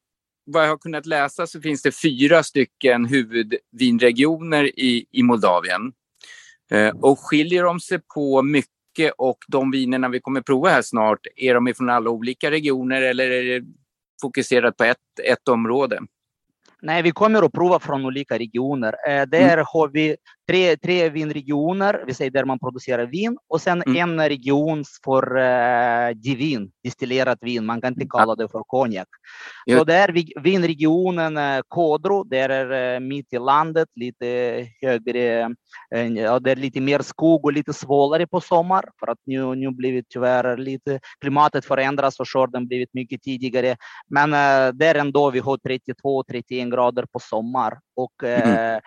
vad 0.45 0.65
jag 0.65 0.69
har 0.69 0.79
kunnat 0.79 1.07
läsa 1.07 1.47
så 1.47 1.61
finns 1.61 1.83
det 1.83 1.93
fyra 2.03 2.43
stycken 2.43 3.05
huvudvinregioner 3.05 4.65
i, 4.65 5.07
i 5.11 5.23
Moldavien. 5.23 5.93
Eh, 6.71 6.89
och 6.89 7.19
skiljer 7.19 7.65
de 7.65 7.81
sig 7.81 7.99
på 8.15 8.43
mycket 8.43 9.13
och 9.19 9.39
de 9.49 9.71
vinerna 9.71 10.09
vi 10.09 10.21
kommer 10.21 10.41
prova 10.41 10.69
här 10.69 10.83
snart, 10.83 11.21
är 11.37 11.55
de 11.55 11.75
från 11.77 11.91
alla 11.91 12.11
olika 12.11 12.51
regioner 12.51 13.03
eller 13.03 13.31
är 13.31 13.45
det 13.45 13.67
fokuserat 14.21 14.77
på 14.77 14.85
ett, 14.85 14.97
ett 15.25 15.49
område? 15.49 16.01
Nej, 16.83 17.03
vi 17.03 17.11
kommer 17.11 17.43
att 17.43 17.53
prova 17.53 17.81
från 17.81 18.05
olika 18.05 18.39
regioner. 18.39 18.95
Eh, 19.09 19.27
där 19.27 19.53
mm. 19.53 19.65
har 19.69 19.89
vi 19.89 20.17
tre, 20.53 20.77
tre 20.77 21.11
vinregioner, 21.11 22.05
vi 22.07 22.15
säger 22.15 22.31
där 22.31 22.45
man 22.45 22.59
producerar 22.59 23.07
vin, 23.07 23.39
och 23.49 23.61
sen 23.61 23.83
mm. 23.83 23.97
en 23.97 24.29
region 24.29 24.85
för 25.05 25.37
uh, 25.37 26.15
divin, 26.15 26.71
distillerat 26.85 27.39
vin. 27.41 27.67
Man 27.67 27.81
kan 27.81 27.93
inte 27.93 28.07
kalla 28.11 28.35
det 28.35 28.49
för 28.49 28.63
konjak. 28.67 29.09
Ja. 29.65 29.79
Så 29.79 29.85
där 29.85 30.13
vinregionen 30.43 31.37
uh, 31.37 31.61
Kodro, 31.69 32.25
där 32.25 32.49
är 32.49 32.95
uh, 32.95 33.01
mitt 33.01 33.33
i 33.33 33.39
landet, 33.39 33.89
lite 33.95 34.27
högre, 34.83 35.47
uh, 35.95 36.07
ja, 36.17 36.39
det 36.39 36.51
är 36.51 36.57
lite 36.57 36.81
mer 36.81 37.03
skog 37.03 37.45
och 37.45 37.53
lite 37.53 37.73
svårare 37.73 38.27
på 38.27 38.41
sommar, 38.41 38.85
för 39.01 39.07
att 39.13 39.19
nu, 39.27 39.55
nu 39.55 39.71
blivit 39.71 40.07
tyvärr 40.09 40.57
lite, 40.57 41.01
klimatet 41.21 41.65
förändras 41.65 42.21
och 42.21 42.29
skörden 42.29 42.67
blivit 42.67 42.95
mycket 42.95 43.23
tidigare. 43.23 43.77
Men 44.09 44.33
uh, 44.33 44.75
där 44.75 44.95
ändå 44.95 45.31
vi 45.31 45.39
har 45.39 45.57
32-31 45.57 46.71
grader 46.71 47.07
på 47.13 47.19
sommar 47.19 47.79
och 47.97 48.25
mm 48.25 48.81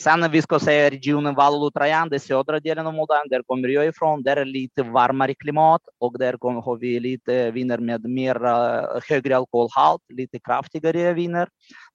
Sen 0.00 0.20
när 0.20 0.28
vi 0.28 0.42
ska 0.42 0.58
säga 0.58 0.90
regionen 0.90 1.34
Vallo 1.34 1.70
Trajan, 1.70 2.08
det 2.08 2.20
södra 2.20 2.60
delen 2.60 2.86
av 2.86 2.94
Moldavien, 2.94 3.28
där 3.28 3.42
kommer 3.42 3.68
jag 3.68 3.86
ifrån. 3.86 4.22
Där 4.22 4.36
är 4.36 4.44
lite 4.44 4.82
varmare 4.82 5.34
klimat 5.34 5.80
och 5.98 6.18
där 6.18 6.36
har 6.62 6.76
vi 6.76 7.00
lite 7.00 7.50
viner 7.50 7.78
med 7.78 8.04
mer 8.04 8.44
eh, 8.44 9.00
högre 9.08 9.36
alkoholhalt, 9.36 10.02
lite 10.08 10.38
kraftigare 10.38 11.12
viner 11.12 11.48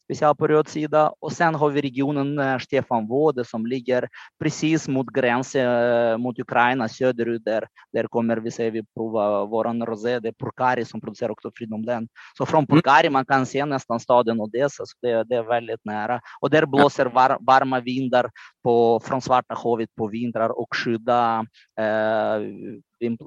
speciellt 0.08 0.38
på 0.38 0.48
röd 0.48 0.68
sida. 0.68 1.14
Och 1.20 1.32
sen 1.32 1.56
har 1.56 1.70
vi 1.70 1.82
regionen 1.82 2.40
uh, 2.40 2.58
Stefan 2.58 3.08
Våde 3.08 3.46
som 3.46 3.66
ligger 3.66 4.08
precis 4.40 4.88
mot 4.88 5.08
gränsen 5.14 5.68
uh, 5.68 6.18
mot 6.18 6.40
Ukraina 6.40 6.88
söderut. 6.88 7.46
Där, 7.46 7.68
där 7.94 8.08
kommer 8.08 8.38
vi 8.38 8.52
säga 8.52 8.72
vi 8.72 8.84
prova 8.96 9.46
våran 9.46 9.86
rosé, 9.86 10.20
det 10.20 10.28
är 10.28 10.34
Purkari 10.34 10.86
som 10.86 11.02
producerar 11.02 11.32
också 11.32 11.52
Freedom 11.56 11.84
Land. 11.84 12.08
Så 12.38 12.46
från 12.46 12.64
mm. 12.64 12.68
Purkari 12.68 13.10
man 13.10 13.26
kan 13.26 13.46
se 13.46 13.66
nästan 13.66 14.00
staden 14.00 14.42
Odessa, 14.42 14.86
så 14.86 14.98
det, 15.02 15.24
det 15.24 15.36
är 15.36 15.44
väldigt 15.44 15.86
nära. 15.86 16.22
Och 16.42 16.50
där 16.50 16.66
blåser 16.66 17.06
var, 17.06 17.38
varma 17.42 17.80
vindar 17.80 18.30
på, 18.64 19.00
från 19.00 19.22
Svarta 19.22 19.56
havet 19.64 19.90
på 19.96 20.08
vintrar 20.08 20.50
och 20.50 20.76
skydda 20.76 21.46
eh, 21.80 22.42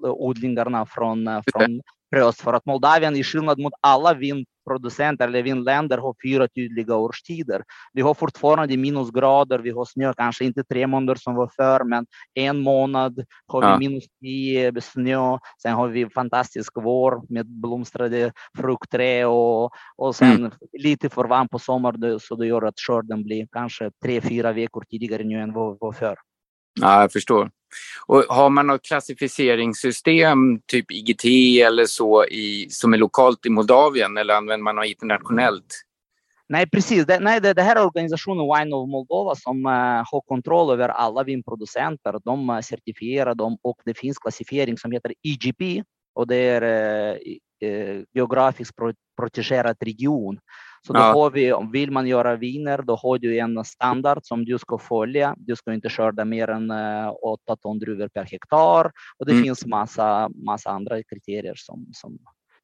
odlingarna 0.03 0.87
från, 0.87 1.43
från 1.53 1.81
frös. 2.11 2.37
För 2.37 2.53
att 2.53 2.67
Moldavien 2.67 3.17
i 3.17 3.25
skillnad 3.25 3.59
mot 3.59 3.73
alla 3.81 4.15
vindproducenter 4.15 5.29
eller 5.29 5.43
vindländer 5.43 5.99
har 5.99 6.15
fyra 6.25 6.49
tydliga 6.49 6.97
årstider. 6.97 7.63
Vi 7.93 8.03
har 8.03 8.15
fortfarande 8.15 8.77
minusgrader, 8.77 9.59
vi 9.59 9.71
har 9.71 9.85
snö, 9.85 10.13
kanske 10.17 10.45
inte 10.45 10.65
tre 10.65 10.87
månader 10.87 11.15
som 11.15 11.35
var 11.35 11.51
förr, 11.57 11.85
men 11.85 12.07
en 12.35 12.61
månad 12.61 13.25
har 13.47 13.73
vi 13.73 13.89
minus 13.89 14.05
tio 14.21 14.81
snö. 14.81 15.39
Sen 15.63 15.73
har 15.73 15.89
vi 15.89 16.11
fantastisk 16.11 16.73
vår 16.75 17.23
med 17.29 17.47
blomstrade 17.47 18.33
fruktträd 18.57 19.27
och, 19.27 19.71
och 19.97 20.17
sen 20.17 20.37
mm. 20.37 20.53
lite 20.73 21.09
för 21.09 21.25
varmt 21.25 21.51
på 21.51 21.59
sommaren 21.59 22.21
så 22.21 22.37
det 22.37 22.47
gör 22.47 22.63
att 22.63 22.81
skörden 22.81 23.23
blir 23.23 23.47
kanske 23.53 23.91
tre, 24.03 24.21
fyra 24.21 24.53
veckor 24.53 24.85
tidigare 24.91 25.25
nu 25.25 25.41
än 25.41 25.53
vad 25.53 25.79
var 25.81 25.93
förr. 25.93 26.17
Ja, 26.81 27.01
jag 27.01 27.13
förstår. 27.13 27.51
Och 28.07 28.25
har 28.29 28.51
man 28.51 28.67
något 28.67 28.83
klassificeringssystem, 28.83 30.61
typ 30.67 30.91
IGT 30.91 31.25
eller 31.67 31.87
så, 31.87 32.25
i, 32.25 32.67
som 32.71 32.95
är 32.95 32.99
lokalt 32.99 33.47
i 33.47 33.51
Moldavien 33.51 34.17
eller 34.17 34.35
använder 34.35 34.65
man 34.65 34.77
något 34.77 34.87
internationellt? 34.87 35.85
Nej, 36.49 36.71
precis. 36.71 37.07
Det, 37.07 37.21
nej, 37.21 37.41
det, 37.41 37.55
det 37.55 37.63
här 37.63 37.77
är 37.77 37.87
organisationen 37.87 38.45
Wine 38.45 38.77
of 38.77 38.89
Moldova 38.89 39.35
som 39.35 39.67
uh, 39.67 39.73
har 40.13 40.21
kontroll 40.21 40.73
över 40.73 40.89
alla 40.89 41.23
vinproducenter. 41.23 42.15
De 42.25 42.51
uh, 42.51 42.61
certifierar 42.61 43.35
dem 43.35 43.59
och 43.63 43.81
det 43.85 43.99
finns 43.99 44.19
klassificering 44.19 44.79
som 44.79 44.93
heter 44.93 45.13
IGP 45.23 45.83
och 46.15 46.27
det 46.27 46.37
är 46.37 46.63
uh, 47.63 48.05
geografiskt 48.15 48.77
protegerad 49.21 49.77
region. 49.81 50.39
Så 50.87 50.93
då 50.93 51.01
ja. 51.01 51.13
har 51.13 51.31
vi, 51.31 51.55
vill 51.73 51.91
man 51.91 52.07
göra 52.07 52.37
viner, 52.37 52.83
då 52.83 52.97
har 52.97 53.19
du 53.19 53.39
en 53.39 53.65
standard 53.65 54.21
som 54.23 54.45
du 54.45 54.59
ska 54.59 54.79
följa. 54.79 55.35
Du 55.39 55.57
ska 55.57 55.73
inte 55.73 55.91
skörda 55.91 56.25
mer 56.25 56.49
än 56.49 56.71
8 57.23 57.57
ton 57.57 57.79
druvor 57.79 58.09
per 58.09 58.25
hektar 58.25 58.93
och 59.19 59.27
det 59.27 59.33
mm. 59.33 59.45
finns 59.45 59.67
massa, 59.67 60.29
massa 60.29 60.71
andra 60.71 61.03
kriterier 61.03 61.55
som, 61.57 61.87
som 61.93 62.19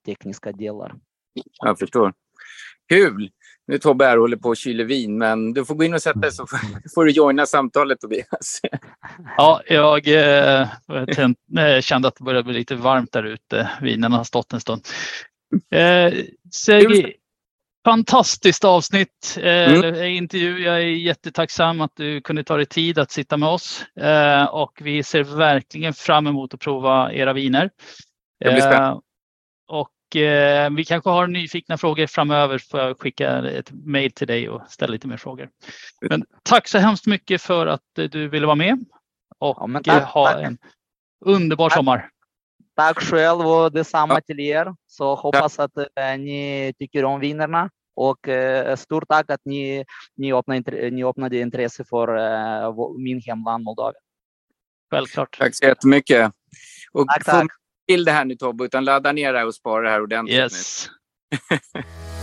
tekniska 0.07 0.53
delar. 0.53 0.95
Jag 1.65 1.79
förstår. 1.79 2.13
Kul! 2.89 3.31
Nu 3.69 3.79
Tobbe 3.79 4.05
här 4.05 4.17
håller 4.17 4.37
på 4.37 4.49
och 4.49 4.57
kyler 4.57 4.85
vin, 4.85 5.19
men 5.19 5.53
du 5.53 5.65
får 5.65 5.75
gå 5.75 5.85
in 5.85 5.95
och 5.95 6.03
sätta 6.03 6.19
dig 6.19 6.33
så 6.33 6.47
får 6.95 7.05
du 7.05 7.11
joina 7.11 7.47
samtalet 7.47 8.01
Tobias. 8.01 8.61
Ja, 9.37 9.63
jag 9.67 10.09
eh, 10.09 10.69
kände 11.81 12.09
att 12.09 12.17
det 12.17 12.25
började 12.25 12.45
bli 12.45 12.55
lite 12.55 12.75
varmt 12.75 13.13
där 13.13 13.23
ute. 13.23 13.71
Vinen 13.83 14.13
har 14.13 14.25
stått 14.25 14.53
en 14.53 14.61
stund. 14.61 14.83
Eh, 15.71 16.13
Sergej, 16.53 17.17
fantastiskt 17.87 18.65
avsnitt, 18.65 19.39
eh, 19.41 19.75
mm. 19.75 20.05
intervju. 20.05 20.59
Jag 20.59 20.75
är 20.75 20.81
jättetacksam 20.81 21.81
att 21.81 21.97
du 21.97 22.21
kunde 22.21 22.45
ta 22.45 22.57
dig 22.57 22.67
tid 22.67 22.99
att 22.99 23.11
sitta 23.11 23.37
med 23.37 23.49
oss 23.49 23.85
eh, 24.01 24.45
och 24.45 24.73
vi 24.81 25.03
ser 25.03 25.25
verkligen 25.25 25.95
fram 25.95 26.27
emot 26.27 26.55
att 26.55 26.61
prova 26.61 27.13
era 27.13 27.33
viner. 27.33 27.71
Det 28.41 28.51
blir 28.51 28.61
spännande. 28.61 28.89
Eh, 28.89 28.99
och 29.69 30.17
eh, 30.17 30.71
vi 30.71 30.85
kanske 30.85 31.11
har 31.11 31.27
nyfikna 31.27 31.79
frågor 31.79 32.07
framöver 32.07 32.59
får 32.59 32.81
jag 32.81 33.01
skicka 33.01 33.49
ett 33.49 33.71
mejl 33.73 34.13
till 34.13 34.27
dig 34.27 34.49
och 34.49 34.63
ställa 34.69 34.93
lite 34.93 35.09
mer 35.09 35.17
frågor. 35.17 35.49
Men 36.11 36.25
tack 36.43 36.69
så 36.69 36.79
hemskt 36.79 37.07
mycket 37.07 37.43
för 37.43 37.67
att 37.67 37.83
du 37.95 38.29
ville 38.29 38.47
vara 38.47 38.57
med 38.57 38.85
och 39.39 39.57
ja, 39.61 39.81
tack, 39.85 40.05
ha 40.05 40.27
tack. 40.27 40.43
en 40.45 40.59
underbar 41.25 41.69
tack. 41.69 41.77
sommar. 41.77 42.09
Tack 42.77 43.01
själv 43.01 43.41
och 43.41 43.73
detsamma 43.73 44.15
ja. 44.15 44.21
till 44.21 44.41
er. 44.41 44.75
Så 44.87 45.15
hoppas 45.15 45.59
att 45.59 45.73
ni 46.19 46.73
tycker 46.79 47.05
om 47.05 47.21
vinerna. 47.21 47.71
Och 47.97 48.29
äh, 48.29 48.77
stort 48.77 49.09
tack 49.09 49.31
att 49.31 49.41
ni, 49.45 49.85
ni, 50.17 50.33
öppnade, 50.33 50.91
ni 50.91 51.05
öppnade 51.05 51.39
intresse 51.39 51.85
för 51.85 52.17
äh, 52.17 52.75
min 52.99 53.21
hemland 53.27 53.65
Moldavien. 53.65 54.03
Självklart. 54.91 55.39
Tack 55.39 55.55
så 55.55 55.65
jättemycket. 55.65 56.33
Och 56.93 57.07
tack, 57.09 57.25
tack. 57.25 57.47
till 57.89 58.05
det 58.05 58.13
här 58.13 58.25
nu 58.25 58.37
Tobbe, 58.37 58.65
utan 58.65 58.85
ladda 58.85 59.13
ner 59.13 59.33
det 59.33 59.39
här 59.39 59.47
och 59.47 59.55
spara 59.55 59.83
det 59.83 59.91
här 59.91 60.03
ordentligt. 60.03 60.37
Yes. 60.37 60.89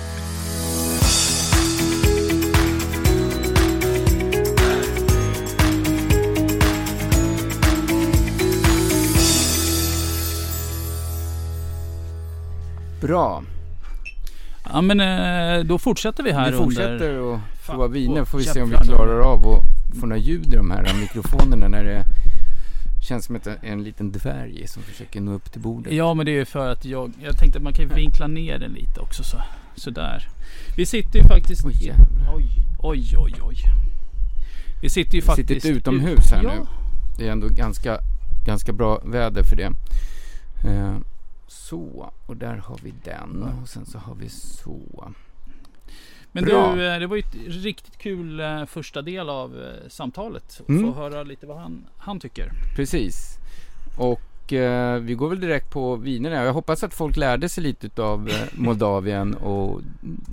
Bra. 13.08 13.44
Ja 14.70 14.82
men 14.82 15.00
eh, 15.00 15.66
då 15.66 15.78
fortsätter 15.78 16.24
vi 16.24 16.32
här 16.32 16.52
Vi 16.52 16.58
fortsätter 16.58 17.20
och 17.20 17.40
prova 17.66 17.88
viner 17.88 18.26
får 18.26 18.38
vi 18.38 18.44
se 18.44 18.62
om 18.62 18.70
vi 18.70 18.78
klarar 18.78 19.20
av 19.20 19.48
att 19.48 20.00
få 20.00 20.06
några 20.06 20.18
ljud 20.18 20.54
i 20.54 20.58
de 20.58 20.72
här 20.72 20.94
mikrofonerna 21.00 21.68
när 21.68 21.84
det 21.84 22.04
Känns 23.04 23.26
som 23.26 23.40
en 23.62 23.84
liten 23.84 24.12
dvärg 24.12 24.68
som 24.68 24.84
försöker 24.84 25.22
nå 25.22 25.34
upp 25.34 25.52
till 25.52 25.62
bordet. 25.62 25.94
Ja, 25.94 26.14
men 26.14 26.26
det 26.26 26.32
är 26.32 26.36
ju 26.36 26.46
för 26.46 26.72
att 26.72 26.86
jag, 26.86 27.12
jag 27.24 27.38
tänkte 27.38 27.58
att 27.58 27.64
man 27.64 27.74
kan 27.74 27.88
vinkla 27.88 28.28
ner 28.28 28.60
den 28.60 28.72
lite 28.72 29.00
också 29.00 29.24
så, 29.24 29.38
sådär. 29.76 30.28
Vi 30.78 30.86
sitter 30.86 31.20
ju 31.20 31.26
faktiskt... 31.26 31.66
Oj, 31.66 31.74
jävlar. 31.82 32.34
oj, 32.36 32.46
oj, 32.80 33.16
oj, 33.18 33.34
oj. 33.42 33.56
Vi 34.82 34.90
sitter 34.90 35.16
ju 35.16 35.22
Vi 35.22 35.26
faktiskt... 35.26 35.50
sitter 35.50 35.70
utomhus 35.70 36.32
här 36.32 36.44
ja. 36.44 36.50
nu. 36.50 36.66
Det 37.18 37.28
är 37.28 37.32
ändå 37.32 37.48
ganska, 37.48 37.98
ganska 38.46 38.74
bra 38.74 39.02
väder 39.06 39.44
för 39.44 39.56
det. 39.56 39.72
Så, 41.54 42.12
och 42.26 42.38
där 42.38 42.56
har 42.56 42.80
vi 42.84 42.94
den. 43.04 43.44
Och 43.62 43.70
sen 43.70 43.86
så 43.86 43.98
har 43.98 44.16
vi 44.16 44.30
så. 44.30 45.12
Men 46.32 46.44
Bra. 46.44 46.76
du, 46.76 46.88
eh, 46.94 47.00
det 47.00 47.08
var 47.08 47.16
ju 47.16 47.20
ett 47.20 47.36
riktigt 47.64 47.98
kul 47.98 48.40
eh, 48.40 48.66
första 48.66 49.02
del 49.02 49.30
av 49.30 49.62
eh, 49.62 49.90
samtalet. 49.90 50.58
Att 50.62 50.70
Mm. 50.70 50.84
Få 50.94 51.00
höra 51.02 51.24
lite 51.24 51.46
vad 51.46 51.58
han, 51.58 51.86
han 51.98 52.20
tycker. 52.20 52.52
Precis. 52.76 53.38
Och 53.98 54.54
eh, 54.54 55.00
vi 55.00 55.14
går 55.14 55.30
väl 55.30 55.40
direkt 55.42 55.72
på 55.72 55.96
vinerna. 55.96 56.36
Jag 56.36 56.54
hoppas 56.54 56.84
att 56.84 56.94
folk 56.94 57.18
lärde 57.18 57.50
sig 57.50 57.64
lite 57.64 58.02
av 58.04 58.30
Moldavien 58.54 59.34
och 59.34 59.82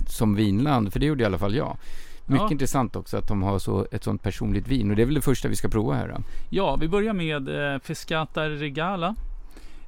som 0.07 0.35
vinland. 0.35 0.93
För 0.93 0.99
det 0.99 1.05
gjorde 1.05 1.23
i 1.23 1.25
alla 1.25 1.37
fall 1.37 1.55
jag. 1.55 1.77
Mycket 2.25 2.41
Ja. 2.45 2.51
intressant 2.51 2.95
också 2.95 3.17
att 3.17 3.27
de 3.27 3.43
har 3.43 3.59
så, 3.59 3.87
ett 3.91 4.03
sånt 4.03 4.23
personligt 4.23 4.67
vin. 4.67 4.89
Och 4.89 4.95
det 4.95 5.01
är 5.01 5.05
väl 5.05 5.15
det 5.15 5.21
första 5.21 5.47
vi 5.47 5.55
ska 5.55 5.67
prova 5.69 5.93
här 5.93 6.07
då. 6.07 6.15
Ja, 6.49 6.75
vi 6.75 6.87
börjar 6.87 7.13
med 7.13 7.73
eh, 7.73 7.79
Fiscata 7.79 8.49
Regala. 8.49 9.15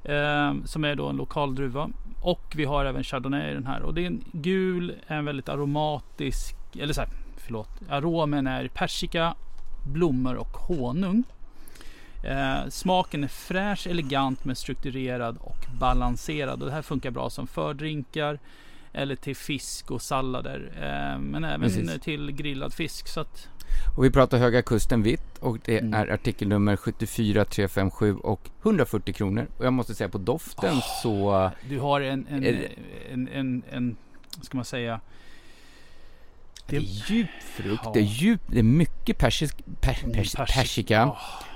Eh, 0.04 0.54
som 0.64 0.84
är 0.84 0.94
då 0.94 1.08
en 1.08 1.16
lokal 1.16 1.54
druva. 1.54 1.90
Och 2.20 2.52
vi 2.56 2.64
har 2.64 2.84
även 2.84 3.04
Chardonnay 3.04 3.50
i 3.50 3.54
den 3.54 3.66
här. 3.66 3.82
Och 3.82 3.94
det 3.94 4.02
är 4.02 4.06
en 4.06 4.24
gul, 4.32 4.94
en 5.06 5.24
väldigt 5.24 5.48
aromatisk, 5.48 6.56
eller 6.78 6.94
så 6.94 7.00
här, 7.00 7.10
förlåt. 7.36 7.70
Aromen 7.88 8.46
är 8.46 8.68
persika, 8.68 9.34
blommor 9.92 10.34
och 10.34 10.56
honung. 10.56 11.24
Eh, 12.24 12.68
smaken 12.68 13.24
är 13.24 13.28
fräsch, 13.28 13.86
elegant 13.86 14.44
men 14.44 14.56
strukturerad 14.56 15.36
och 15.40 15.66
balanserad. 15.80 16.62
Och 16.62 16.68
det 16.68 16.74
här 16.74 16.82
funkar 16.82 17.10
bra 17.10 17.30
som 17.30 17.46
fördrinkar 17.46 18.38
eller 18.94 19.16
till 19.16 19.36
fisk 19.36 19.90
och 19.90 20.02
sallader. 20.02 20.70
Eh, 20.76 21.20
men 21.20 21.44
även 21.44 21.60
Precis. 21.60 22.00
till 22.02 22.32
grillad 22.32 22.72
fisk. 22.74 23.08
Så 23.08 23.20
att, 23.20 23.48
Och 23.96 24.04
vi 24.04 24.10
pratar 24.10 24.38
Höga 24.38 24.62
Kusten 24.62 25.02
vitt 25.02 25.38
och 25.40 25.58
det 25.64 25.78
Mm. 25.78 25.94
är 25.94 26.08
artikelnummer 26.12 26.76
74357 26.76 28.16
och 28.16 28.50
140 28.62 29.12
kronor. 29.14 29.46
Och 29.58 29.64
jag 29.66 29.72
måste 29.72 29.94
säga 29.94 30.08
på 30.08 30.18
doften 30.18 30.74
så... 31.02 31.50
Du 31.68 31.78
har 31.80 32.00
en, 32.00 32.26
en, 32.30 32.44
en, 33.12 33.28
en, 33.28 33.62
en, 33.70 33.96
vad 34.36 34.44
ska 34.44 34.56
man 34.58 34.64
säga? 34.64 35.00
Det 36.66 36.76
är 36.76 36.80
djup 36.80 37.28
frukt, 37.42 37.80
Ja. 37.84 37.90
det 37.94 38.00
är 38.00 38.04
djup, 38.04 38.40
det 38.46 38.58
är 38.58 38.62
mycket 38.62 39.18
persisk, 39.18 39.56
per, 39.80 39.98
Mm, 40.04 40.12
pers, 40.16 40.34
persik- 40.36 40.54
persika 40.54 41.12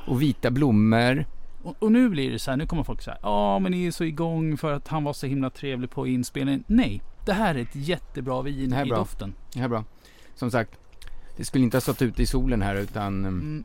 och 0.06 0.22
vita 0.22 0.50
blommor. 0.50 1.26
Och, 1.68 1.76
och 1.82 1.92
nu 1.92 2.08
blir 2.08 2.30
det 2.32 2.38
så 2.38 2.50
här, 2.50 2.56
nu 2.58 2.66
kommer 2.66 2.82
folk 2.82 3.02
säga 3.02 3.16
ja 3.22 3.58
men 3.58 3.72
ni 3.72 3.86
är 3.86 3.90
så 3.90 4.04
igång 4.04 4.56
för 4.56 4.72
att 4.72 4.88
han 4.88 5.04
var 5.04 5.12
så 5.12 5.26
himla 5.26 5.50
trevlig 5.50 5.90
på 5.90 6.06
inspelningen. 6.06 6.64
Nej, 6.66 7.02
det 7.26 7.32
här 7.32 7.54
är 7.54 7.58
ett 7.62 7.74
jättebra 7.76 8.42
vin 8.42 8.72
i 8.74 8.84
bra. 8.88 8.96
doften. 8.98 9.34
Det 9.52 9.58
här 9.58 9.64
är 9.64 9.68
bra. 9.68 9.84
Som 10.34 10.50
sagt, 10.50 10.70
det 11.36 11.44
skulle 11.44 11.64
inte 11.64 11.76
ha 11.76 11.80
stått 11.80 12.02
ute 12.02 12.22
i 12.22 12.26
solen 12.26 12.62
här 12.62 12.74
utan 12.74 13.24
um, 13.24 13.40
Mm. 13.40 13.64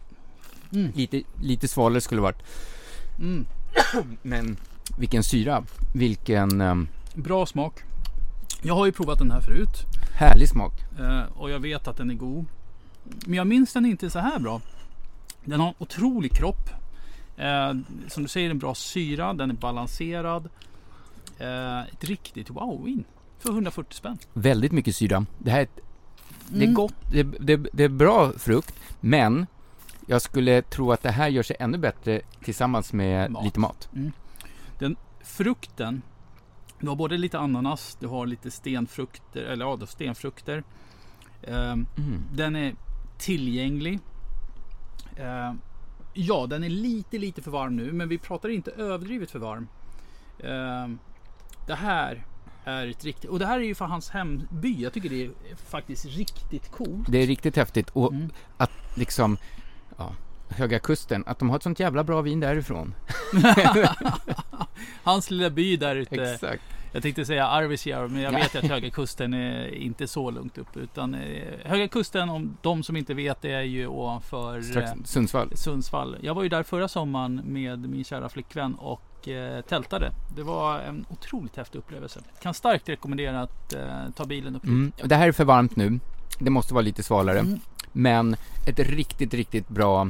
Mm. 0.86 0.92
lite, 0.96 1.22
lite 1.42 1.68
svalare 1.68 2.02
skulle 2.02 2.18
det 2.20 2.24
varit. 2.24 2.44
Mm. 3.20 3.46
Men 4.22 4.58
vilken 4.98 5.24
syra, 5.24 5.63
vilken 5.96 6.62
um, 6.62 6.88
Bra 7.16 7.46
smak. 7.46 7.84
Jag 8.62 8.76
har 8.76 8.86
ju 8.86 8.92
provat 8.92 9.20
den 9.20 9.32
här 9.32 9.42
förut 9.42 9.86
härlig 10.20 10.50
smak. 10.50 10.74
eh, 11.00 11.22
och 11.38 11.52
jag 11.52 11.60
vet 11.60 11.88
att 11.88 11.98
den 11.98 12.10
är 12.10 12.13
god. 12.16 12.46
Men 13.26 13.34
jag 13.38 13.48
minns 13.48 13.74
den 13.74 13.86
inte 13.86 14.10
så 14.10 14.20
här 14.20 14.39
bra. 14.39 14.62
Den 15.46 15.60
har 15.60 15.68
en 15.68 15.74
otrolig 15.78 16.32
kropp. 16.32 16.70
Eh, 17.38 17.74
som 18.08 18.24
du 18.24 18.30
säger 18.30 18.50
en 18.50 18.60
bra 18.60 18.76
syra, 18.76 19.34
den 19.34 19.50
är 19.50 19.54
balanserad. 19.56 20.50
Eh, 21.38 21.82
ett 21.82 22.04
riktigt 22.04 22.50
wow-vin. 22.50 23.04
För 23.39 23.50
140 23.50 23.93
spänn. 23.98 24.17
Väldigt 24.34 24.72
mycket 24.72 24.96
syra. 24.96 25.26
Det 25.39 25.52
här 25.52 25.60
är, 25.60 25.63
ett, 25.63 25.80
det 26.50 26.58
är 26.58 26.62
Mm. 26.63 26.74
gott, 26.74 26.93
det, 27.12 27.24
det, 27.24 27.58
det 27.74 27.84
är 27.84 27.89
bra 27.89 28.32
frukt, 28.38 28.76
men 29.02 29.48
jag 30.08 30.22
skulle 30.22 30.62
tro 30.62 30.91
att 30.91 31.04
det 31.04 31.12
här 31.12 31.28
gör 31.28 31.43
sig 31.43 31.56
ännu 31.60 31.78
bättre 31.78 32.22
tillsammans 32.43 32.93
med 32.93 33.32
Mat. 33.32 33.43
lite 33.46 33.60
mat. 33.60 33.89
Den 34.80 34.96
frukten. 35.24 36.02
Du 36.80 36.88
har 36.89 36.96
både 36.96 37.17
lite 37.17 37.39
ananas, 37.39 37.98
du 38.00 38.08
har 38.08 38.26
lite 38.26 38.52
stenfrukter, 38.52 39.41
eller 39.41 39.65
ja, 39.65 39.86
stenfrukter. 39.88 40.63
Ehm, 41.43 41.86
Mm. 41.98 42.24
Den 42.34 42.56
är 42.56 42.76
tillgänglig. 43.17 44.00
Ehm, 45.17 45.60
ja, 46.13 46.47
den 46.47 46.63
är 46.63 46.69
lite, 46.69 47.17
lite 47.17 47.41
för 47.41 47.52
varm 47.52 47.76
nu, 47.76 47.91
men 47.93 48.10
vi 48.10 48.17
pratar 48.17 48.49
inte 48.49 48.71
överdrivet 48.71 49.32
för 49.32 49.39
varm. 49.39 49.67
Ehm, 50.43 50.99
det 51.67 51.76
här 51.76 52.26
är 52.65 52.88
ett 52.88 53.04
riktigt, 53.06 53.30
och 53.30 53.39
det 53.39 53.45
här 53.45 53.60
är 53.60 53.63
ju 53.63 53.76
för 53.76 53.86
hans 53.86 54.10
hemby. 54.10 54.82
Jag 54.82 54.93
tycker 54.93 55.10
det 55.10 55.23
är 55.26 55.32
faktiskt 55.69 56.06
riktigt 56.06 56.71
coolt. 56.71 57.08
Det 57.12 57.17
är 57.17 57.28
riktigt 57.28 57.56
häftigt 57.56 57.89
och 57.89 58.12
Mm. 58.13 58.30
att 58.58 58.71
liksom, 58.97 59.38
ja, 59.97 60.15
Höga 60.49 60.80
Kusten, 60.80 61.23
att 61.28 61.39
de 61.39 61.49
har 61.49 61.58
ett 61.58 61.63
sånt 61.63 61.80
jävla 61.80 62.04
bra 62.04 62.21
vin 62.21 62.39
därifrån. 62.39 62.93
Hans 65.04 65.32
lilla 65.32 65.49
by 65.49 65.78
där 65.78 65.95
ute. 65.95 66.15
Exakt. 66.15 66.63
Jag 66.93 67.03
tänkte 67.03 67.25
säga 67.25 67.47
Arvidsjaur, 67.47 68.08
men 68.08 68.21
jag 68.21 68.34
Ja. 68.34 68.38
vet 68.38 68.56
att 68.56 68.63
Höga 68.63 68.89
Kusten 68.89 69.34
är 69.34 69.67
inte 69.75 70.08
så 70.08 70.32
långt 70.32 70.58
upp. 70.58 70.77
Utan 70.77 71.13
eh, 71.15 71.43
Höga 71.65 71.88
Kusten, 71.88 72.29
om 72.29 72.58
de 72.62 72.84
som 72.84 72.95
inte 72.97 73.13
vet, 73.13 73.41
det 73.41 73.51
är 73.51 73.62
ju 73.62 73.88
ovanför 73.88 74.62
Strax 74.62 74.91
eh, 74.91 74.97
Sundsvall. 75.03 75.58
Sundsvall. 75.58 76.17
Jag 76.21 76.34
var 76.36 76.43
ju 76.43 76.49
där 76.49 76.63
förra 76.63 76.88
sommaren 76.88 77.41
med 77.45 77.89
min 77.89 78.03
kära 78.03 78.29
flickvän 78.29 78.75
och 78.75 79.27
eh, 79.27 79.62
tältade. 79.62 80.12
Det 80.36 80.43
var 80.43 80.79
en 80.79 81.06
otroligt 81.10 81.56
häftig 81.58 81.79
upplevelse. 81.79 82.19
Kan 82.41 82.53
starkt 82.53 82.89
rekommendera 82.89 83.41
att 83.41 83.73
eh, 83.73 84.10
ta 84.15 84.25
bilen 84.25 84.56
upp. 84.56 84.63
Mm. 84.63 84.91
Det 85.03 85.15
här 85.15 85.27
är 85.27 85.32
för 85.32 85.45
varmt 85.45 85.75
nu. 85.75 85.99
Det 86.39 86.49
måste 86.49 86.73
vara 86.73 86.82
lite 86.84 87.03
svalare. 87.03 87.39
Mm. 87.39 87.60
Men 87.91 88.36
ett 88.67 88.79
riktigt, 88.79 89.34
riktigt 89.34 89.69
bra 89.69 90.01
eh, 90.01 90.10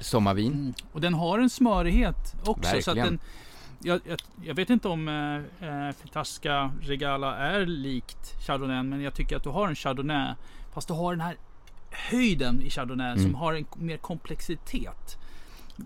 sommarvin. 0.00 0.52
Mm. 0.52 0.74
Och 0.92 1.00
den 1.00 1.14
har 1.14 1.38
en 1.38 1.50
smörighet 1.50 2.34
också. 2.44 2.70
Så 2.70 2.76
att 2.76 2.96
Verkligen. 2.96 3.06
den, 3.08 3.18
jag, 3.82 4.00
jag, 4.04 4.18
jag 4.42 4.54
vet 4.54 4.70
inte 4.70 4.88
om 4.88 5.08
eh, 5.08 5.88
eh, 5.88 5.92
Fitasca 5.92 6.72
Regala 6.82 7.36
är 7.36 7.66
likt 7.66 8.46
Chardonnay, 8.46 8.82
men 8.82 9.00
jag 9.02 9.14
tycker 9.14 9.36
att 9.36 9.42
du 9.42 9.48
har 9.50 9.68
en 9.68 9.74
Chardonnay. 9.76 10.34
Fast 10.74 10.88
du 10.88 10.94
har 10.94 11.12
den 11.12 11.20
här 11.20 11.36
höjden 11.90 12.62
i 12.62 12.70
Chardonnay 12.70 13.14
som 13.16 13.24
Mm. 13.24 13.34
har 13.34 13.54
en 13.54 13.64
mer 13.76 13.96
komplexitet. 13.96 15.18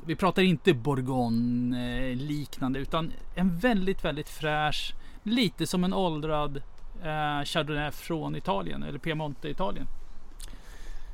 Vi 0.07 0.17
pratar 0.17 0.43
inte 0.43 0.75
Bourgogne 0.75 2.15
liknande 2.15 2.79
utan 2.79 3.13
en 3.35 3.59
väldigt, 3.59 4.05
väldigt 4.05 4.29
fräsch, 4.29 4.95
lite 5.23 5.67
som 5.67 5.85
en 5.85 5.95
åldrad 5.95 6.57
eh, 7.03 7.45
Chardonnay 7.45 7.91
från 7.91 8.37
Italien 8.37 8.83
eller 8.83 8.99
Piemonte 8.99 9.49
Italien. 9.49 9.87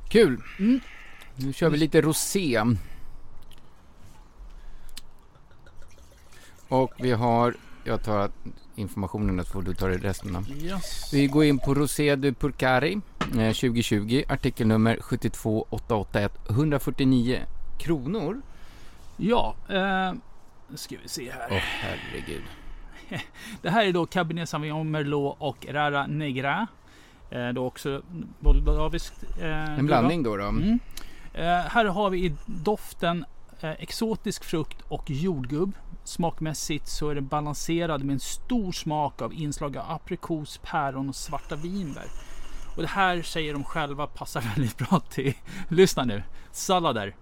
Kul! 0.09 0.43
Mm. 0.59 0.81
Nu 1.37 1.53
kör 1.53 1.71
vi 1.71 1.77
lite 1.79 2.01
rosé. 2.01 2.63
Och 6.71 6.93
vi 6.99 7.13
har, 7.13 7.55
jag 7.85 8.05
tar 8.05 8.31
informationen 8.77 9.45
så 9.45 9.51
får 9.53 9.63
du 9.63 9.75
ta 9.75 9.87
det 9.87 9.97
resten. 9.97 10.47
Yes. 10.63 11.13
Vi 11.13 11.27
går 11.27 11.45
in 11.45 11.59
på 11.59 11.75
Rosé 11.75 12.17
du 12.17 12.33
Purcari 12.35 13.01
eh, 13.21 13.53
2020, 13.53 14.23
artikelnummer 14.29 14.99
72881, 15.01 16.33
149 16.51 17.39
kronor. 17.79 18.43
Ja, 19.17 19.55
eh, 19.69 20.13
ska 20.75 20.97
vi 21.03 21.09
se 21.09 21.31
här. 21.31 21.49
Åh 21.51 21.57
herregud. 21.59 22.43
Det 23.63 23.71
här 23.71 23.85
är 23.87 23.93
då 23.93 24.07
Cabernet 24.07 24.49
Sauvignon 24.49 24.91
Merlot 24.91 25.37
och 25.39 25.67
Rara 25.69 26.07
Negra. 26.07 26.67
Eh, 27.31 27.49
då 27.49 27.67
också 27.67 28.03
moldaviskt. 28.39 29.25
Eh, 29.41 29.79
En 29.79 29.87
blandning 29.87 30.23
då. 30.23 30.37
då. 30.37 30.45
Mm. 30.45 30.79
Eh, 31.35 31.43
här 31.45 31.85
har 31.85 32.11
vi 32.11 32.27
i 32.27 32.35
doften 32.47 33.25
eh, 33.61 33.71
exotisk 33.71 34.45
frukt 34.45 34.79
och 34.89 35.11
jordgubb. 35.11 35.73
Smakmässigt 36.05 36.89
så 36.89 37.09
är 37.09 37.15
det 37.15 37.21
balanserad 37.21 38.05
med 38.05 38.13
en 38.13 38.21
stor 38.21 38.73
smak 38.73 39.23
av 39.23 39.35
inslag 39.35 39.77
av 39.77 39.91
aprikos, 39.91 40.61
päron 40.63 41.09
och 41.09 41.17
svarta 41.17 41.57
vinbär. 41.57 42.07
Och 42.77 42.83
det 42.83 42.89
här 42.89 43.23
säger 43.23 43.53
de 43.53 43.65
själva 43.65 44.07
passar 44.07 44.41
väldigt 44.57 44.79
bra 44.79 45.01
till, 45.01 45.35
lyssna 45.69 46.05
nu, 46.05 46.23
sallader, 46.53 47.17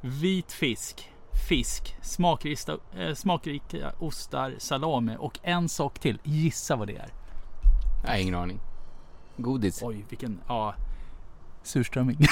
vit 0.00 0.52
fisk, 0.52 1.10
fisk, 1.48 1.96
smakrika, 2.02 2.76
eh, 2.96 3.14
smakrika 3.14 3.92
ostar, 3.98 4.54
salami 4.58 5.16
och 5.18 5.38
en 5.42 5.68
sak 5.68 5.98
till. 5.98 6.18
Gissa 6.22 6.76
vad 6.76 6.88
det 6.88 6.96
är? 6.96 7.12
Nej, 8.04 8.22
ingen 8.22 8.34
aning. 8.34 8.60
Godis, 9.36 9.82
Oj, 9.82 10.04
vilken, 10.08 10.40
ja, 10.48 10.74
surströmming. 11.62 12.18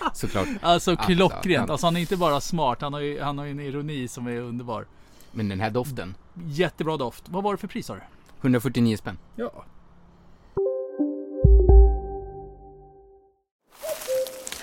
såklart. 0.14 0.48
Alltså 0.62 0.90
Alltså, 0.90 1.06
klockrent. 1.06 1.60
han- 1.60 1.70
Alltså 1.70 1.86
han 1.86 1.96
är 1.96 2.00
inte 2.00 2.16
bara 2.16 2.40
smart, 2.40 2.80
han 2.80 2.92
har 2.92 3.00
ju, 3.00 3.20
han 3.20 3.38
har 3.38 3.44
ju 3.44 3.50
en 3.50 3.60
ironi 3.60 4.08
som 4.08 4.26
är 4.26 4.36
underbar. 4.40 4.86
Men 5.32 5.48
den 5.48 5.60
här 5.60 5.70
doften. 5.70 6.14
Jättebra 6.46 6.96
doft. 6.96 7.24
Vad 7.28 7.44
var 7.44 7.52
det 7.52 7.58
för 7.58 7.68
pris 7.68 7.86
sa 7.86 7.94
du? 7.94 8.00
149 8.40 8.96
spänn. 8.96 9.18
Ja. 9.36 9.64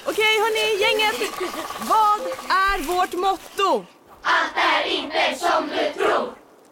Okej 0.05 0.33
hörni, 0.43 0.81
gänget! 0.81 1.31
Vad 1.79 2.21
är 2.49 2.83
vårt 2.87 3.13
motto? 3.13 3.85
Allt 4.23 4.55
är 4.55 4.89
inte 4.89 5.35
som 5.39 5.67
du 5.67 6.03
tror. 6.03 6.33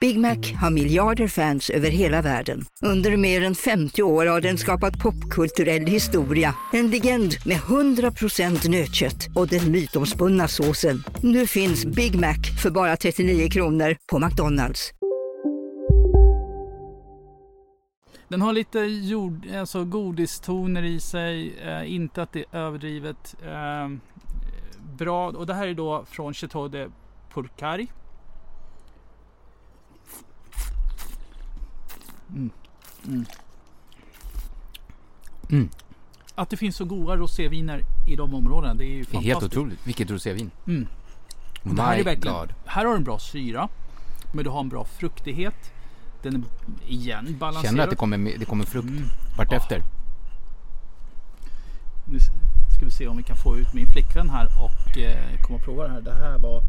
Big 0.00 0.18
Mac 0.18 0.36
har 0.60 0.70
miljarder 0.70 1.28
fans 1.28 1.70
över 1.70 1.90
hela 1.90 2.22
världen. 2.22 2.64
Under 2.82 3.16
mer 3.16 3.44
än 3.44 3.54
50 3.54 4.02
år 4.02 4.26
har 4.26 4.40
den 4.40 4.58
skapat 4.58 4.98
popkulturell 4.98 5.86
historia. 5.86 6.54
En 6.72 6.90
legend 6.90 7.34
med 7.46 7.56
100% 7.56 8.70
nötkött 8.70 9.28
och 9.34 9.48
den 9.48 9.72
mytomspunna 9.72 10.48
såsen. 10.48 11.04
Nu 11.22 11.46
finns 11.46 11.84
Big 11.84 12.20
Mac 12.20 12.36
för 12.62 12.70
bara 12.70 12.96
39 12.96 13.48
kronor 13.50 13.96
på 14.12 14.18
McDonalds. 14.18 14.92
Den 18.28 18.42
har 18.42 18.52
lite 18.52 18.78
jord, 18.78 19.46
alltså 19.54 19.84
godistoner 19.84 20.82
i 20.82 21.00
sig, 21.00 21.54
eh, 21.64 21.92
inte 21.92 22.22
att 22.22 22.32
det 22.32 22.44
är 22.50 22.58
överdrivet. 22.58 23.36
Eh, 23.46 23.96
bra, 24.98 25.28
och 25.28 25.46
det 25.46 25.54
här 25.54 25.68
är 25.68 25.74
då 25.74 26.04
från 26.10 26.34
Chateau 26.34 26.68
de 26.68 26.86
Purcari. 27.34 27.88
Mm. 32.30 32.50
Mm. 33.06 33.26
Mm. 35.50 35.68
Att 36.34 36.50
det 36.50 36.56
finns 36.56 36.76
så 36.76 36.84
goda 36.84 37.16
roséviner 37.16 37.82
i 38.08 38.16
de 38.16 38.34
områdena, 38.34 38.74
det 38.74 38.84
är 38.84 38.86
ju 38.86 39.00
är 39.00 39.04
fantastiskt. 39.04 39.34
helt 39.34 39.44
otroligt. 39.44 39.86
Vilket 39.86 40.10
rosévin. 40.10 40.50
Mm. 40.66 40.86
My 41.62 41.72
det 41.74 41.82
här, 41.82 41.98
är 41.98 42.04
verkligen, 42.04 42.36
God. 42.36 42.52
här 42.64 42.84
har 42.84 42.92
du 42.92 42.96
en 42.96 43.04
bra 43.04 43.18
syra, 43.18 43.68
men 44.32 44.44
du 44.44 44.50
har 44.50 44.60
en 44.60 44.68
bra 44.68 44.84
fruktighet. 44.84 45.72
Den 46.22 46.34
är 46.34 46.42
igen 46.92 47.36
balanserad. 47.38 47.64
Känner 47.70 47.84
att 47.84 47.90
det 47.90 47.96
kommer, 47.96 48.38
det 48.38 48.44
kommer 48.44 48.64
frukt 48.64 48.88
Mm. 48.88 49.04
vartefter. 49.38 49.82
Nu 52.08 52.18
ska 52.76 52.84
vi 52.84 52.90
se 52.90 53.08
om 53.08 53.16
vi 53.16 53.22
kan 53.22 53.36
få 53.36 53.58
ut 53.58 53.74
min 53.74 53.86
flickvän 53.86 54.30
här 54.30 54.46
och 54.46 54.98
eh, 54.98 55.40
komma 55.42 55.58
och 55.58 55.64
prova 55.64 55.82
det 55.82 55.92
här. 55.92 56.00
Det 56.00 56.14
här 56.14 56.38
var... 56.38 56.62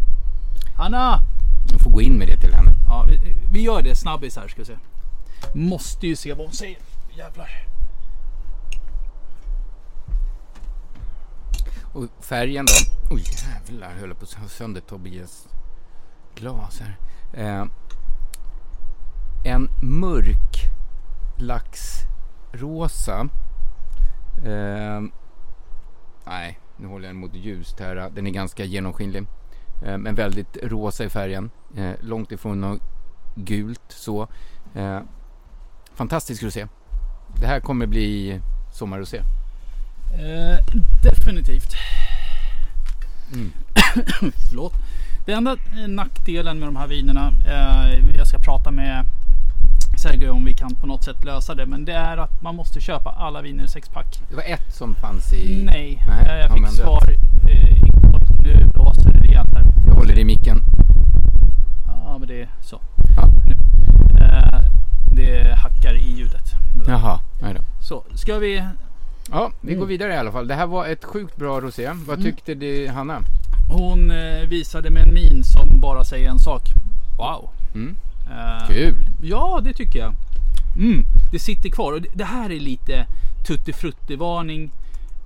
Hanna! 0.77 1.19
Du 1.71 1.79
får 1.79 1.91
gå 1.91 2.01
in 2.01 2.13
med 2.13 2.27
det 2.27 2.37
till 2.37 2.53
henne. 2.53 2.71
Ja, 2.87 3.05
vi, 3.09 3.35
vi 3.51 3.61
gör 3.61 3.81
det 3.81 3.95
snabbis 3.95 4.35
här 4.37 4.47
ska 4.47 4.61
vi 4.61 4.65
se. 4.65 4.75
Måste 5.53 6.07
ju 6.07 6.15
se 6.15 6.33
vad 6.33 6.45
hon 6.45 6.55
säger. 6.55 6.79
Jävlar. 7.17 7.67
Och 11.93 12.25
färgen 12.25 12.65
då? 12.65 12.73
Oj 13.15 13.23
jävlar, 13.47 13.91
jag 13.91 13.99
höll 13.99 14.15
på 14.15 14.23
att 14.23 14.33
ha 14.33 14.47
sönder 14.47 14.81
Tobias 14.81 15.47
glas 16.35 16.81
här. 16.81 16.97
Eh, 17.33 17.65
en 19.45 19.69
mörk 19.81 20.67
laxrosa. 21.37 23.29
Eh, 24.45 25.01
nej, 26.25 26.59
nu 26.77 26.87
håller 26.87 27.05
jag 27.05 27.15
den 27.15 27.21
mot 27.21 27.35
ljust 27.35 27.79
här. 27.79 28.09
Den 28.15 28.27
är 28.27 28.31
ganska 28.31 28.63
genomskinlig. 28.63 29.25
Eh, 29.85 29.97
men 29.97 30.15
väldigt 30.15 30.57
rosa 30.63 31.03
i 31.03 31.09
färgen. 31.09 31.51
Eh, 31.75 31.91
långt 32.01 32.31
ifrån 32.31 32.61
något 32.61 32.81
gult 33.35 33.81
så. 33.87 34.27
Eh, 34.75 34.99
Fantastisk 35.97 36.43
rosé. 36.43 36.67
Det 37.39 37.47
här 37.47 37.59
kommer 37.59 37.85
bli 37.85 38.41
sommarrosé. 38.71 39.17
Eh, 39.17 40.65
definitivt. 41.03 41.73
Mm. 43.33 43.51
Förlåt. 44.49 44.73
Det 45.25 45.33
enda 45.33 45.51
eh, 45.51 45.87
nackdelen 45.87 46.59
med 46.59 46.67
de 46.67 46.75
här 46.75 46.87
vinerna, 46.87 47.31
eh, 47.47 48.15
jag 48.17 48.27
ska 48.27 48.37
prata 48.39 48.71
med 48.71 49.05
Sergej 49.97 50.29
om 50.29 50.45
vi 50.45 50.53
kan 50.53 50.75
på 50.75 50.87
något 50.87 51.03
sätt 51.03 51.23
lösa 51.23 51.55
det, 51.55 51.65
men 51.65 51.85
det 51.85 51.93
är 51.93 52.17
att 52.17 52.41
man 52.41 52.55
måste 52.55 52.79
köpa 52.81 53.09
alla 53.09 53.41
viner 53.41 53.63
i 53.63 53.67
sexpack. 53.67 54.19
Det 54.29 54.35
var 54.35 54.43
ett 54.43 54.73
som 54.75 54.95
fanns 54.95 55.33
i... 55.33 55.63
Nej, 55.65 56.03
Nej, 56.07 56.25
jag 56.27 56.39
ja, 56.49 56.53
fick 56.53 56.65
det- 56.65 56.71
svar 56.71 57.03
eh, 57.49 57.77
igår. 57.77 58.21
Nu 58.43 58.65
blåser 58.73 59.11
det 59.11 59.19
rejält 59.19 59.53
här. 59.53 59.63
Jag 59.87 59.93
håller 59.93 60.19
i 60.19 60.25
micken. 60.25 60.61
Ja, 61.87 62.17
men 62.19 62.27
det 62.27 62.41
är 62.41 62.49
så. 62.61 62.81
Ja. 63.17 63.23
Eh, 64.21 64.61
det 65.17 65.55
hackar 65.55 65.93
i 65.95 66.11
ljudet. 66.17 66.45
Jaha, 66.87 67.19
nej 67.41 67.53
då. 67.53 67.59
Så, 67.83 68.03
ska 68.15 68.37
vi... 68.39 68.63
Ja, 69.31 69.51
vi 69.61 69.67
Mm. 69.71 69.79
går 69.79 69.87
vidare 69.87 70.13
i 70.13 70.17
alla 70.17 70.31
fall. 70.31 70.47
Det 70.47 70.53
här 70.55 70.67
var 70.67 70.85
ett 70.87 71.05
sjukt 71.05 71.35
bra 71.37 71.61
rosé. 71.61 71.87
Vad 71.93 72.19
Mm. 72.19 72.23
tyckte 72.31 72.53
du, 72.53 72.87
Hanna? 72.87 73.21
Hon 73.69 74.11
eh, 74.11 74.47
visade 74.49 74.89
med 74.89 75.07
en 75.07 75.13
min 75.13 75.43
som 75.43 75.81
bara 75.81 76.03
säger 76.03 76.29
en 76.29 76.39
sak. 76.39 76.61
Wow. 77.17 77.49
Mm. 77.75 77.95
Eh, 78.29 78.67
Kul! 78.67 79.07
Ja, 79.23 79.61
det 79.63 79.73
tycker 79.73 79.99
jag. 79.99 80.13
Mm, 80.77 81.03
det 81.31 81.39
sitter 81.39 81.69
kvar. 81.69 81.93
Och 81.93 82.01
det, 82.13 82.23
här 82.23 82.51
är 82.51 82.59
lite 82.59 83.05
tutti-frutti-varning. 83.47 84.71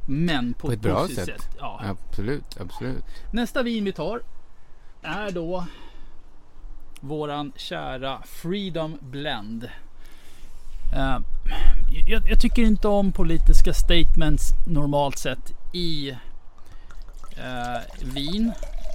Men 0.07 0.53
på, 0.53 0.67
På 0.67 0.73
ett 0.73 0.81
bra 0.81 1.01
positivt 1.01 1.25
sätt. 1.25 1.49
Ja. 1.59 1.81
Absolut, 2.09 2.57
absolut. 2.61 3.03
Nästa 3.31 3.63
vin 3.63 3.85
vi 3.85 3.91
tar 3.91 4.21
är 5.01 5.31
då 5.31 5.65
våran 7.01 7.51
kära 7.55 8.21
Freedom 8.25 8.97
Blend. 9.01 9.63
Eh, 10.93 11.17
jag, 12.07 12.29
jag 12.29 12.39
tycker 12.39 12.61
inte 12.61 12.87
om 12.87 13.11
politiska 13.11 13.73
statements 13.73 14.53
normalt 14.67 15.17
sett 15.17 15.53
i 15.73 16.09
eh, 17.37 18.07
vin. 18.13 18.51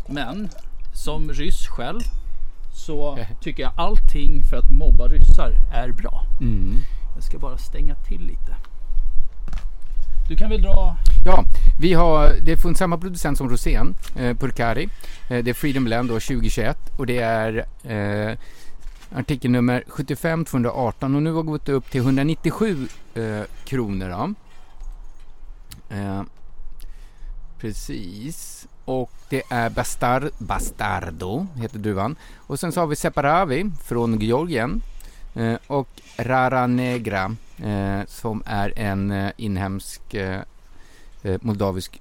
Men 0.08 0.48
som 0.94 1.32
ryss 1.32 1.66
själv 1.66 2.00
så 2.74 3.18
tycker 3.40 3.62
jag 3.62 3.72
allting 3.76 4.42
för 4.42 4.56
att 4.56 4.70
mobba 4.70 5.08
ryssar 5.08 5.52
är 5.74 5.92
bra. 5.92 6.22
Mm. 6.40 6.80
Jag 7.14 7.24
ska 7.24 7.38
bara 7.38 7.58
stänga 7.58 7.94
till 7.94 8.20
lite. 8.20 8.56
Du 10.28 10.36
kan 10.36 10.50
väl 10.50 10.62
dra... 10.62 10.96
Ja, 11.24 11.44
vi 11.80 11.92
har, 11.92 12.32
det 12.42 12.52
är 12.52 12.56
från 12.56 12.74
samma 12.74 12.98
producent 12.98 13.38
som 13.38 13.48
rosén, 13.48 13.94
eh, 14.16 14.36
Purkari. 14.36 14.88
Eh, 15.30 15.44
det 15.44 15.50
är 15.50 15.54
Freedom 15.54 15.84
Blend 15.84 16.08
då 16.08 16.14
2021 16.14 16.78
och 16.96 17.06
det 17.06 17.18
är 17.18 17.66
eh, 17.84 18.38
artikelnummer 19.14 19.84
75 19.88 20.44
218 20.44 21.14
och 21.14 21.22
nu 21.22 21.32
har 21.32 21.42
gått 21.42 21.68
upp 21.68 21.90
till 21.90 22.00
197 22.00 22.88
eh, 23.14 23.40
kronor. 23.64 24.08
Då. 24.08 24.34
Eh, 25.96 26.22
precis. 27.60 28.66
Och 28.84 29.12
det 29.28 29.42
är 29.50 29.70
Bastar, 29.70 30.30
Bastardo, 30.38 31.46
heter 31.56 31.78
duvan. 31.78 32.16
Och 32.36 32.60
sen 32.60 32.72
så 32.72 32.80
har 32.80 32.86
vi 32.86 32.96
Separavi 32.96 33.70
från 33.84 34.20
Georgien. 34.20 34.82
Eh, 35.34 35.56
och 35.66 35.88
Rara 36.18 36.66
Negra 36.66 37.36
Eh, 37.64 38.00
som 38.06 38.42
är 38.46 38.72
en 38.78 39.10
eh, 39.10 39.30
inhemsk 39.36 40.14
eh, 40.14 40.40
eh, 41.22 41.38
moldavisk 41.40 42.00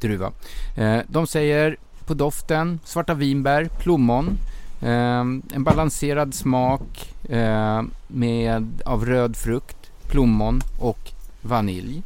druva. 0.00 0.32
Eh, 0.74 1.00
de 1.08 1.26
säger 1.26 1.76
på 2.06 2.14
doften 2.14 2.80
svarta 2.84 3.14
vinbär, 3.14 3.68
plommon, 3.78 4.38
eh, 4.80 5.20
en 5.54 5.64
balanserad 5.64 6.34
smak 6.34 7.14
eh, 7.28 7.82
med, 8.06 8.82
av 8.84 9.06
röd 9.06 9.36
frukt, 9.36 9.90
plommon 10.08 10.60
och 10.80 11.12
vanilj. 11.42 12.02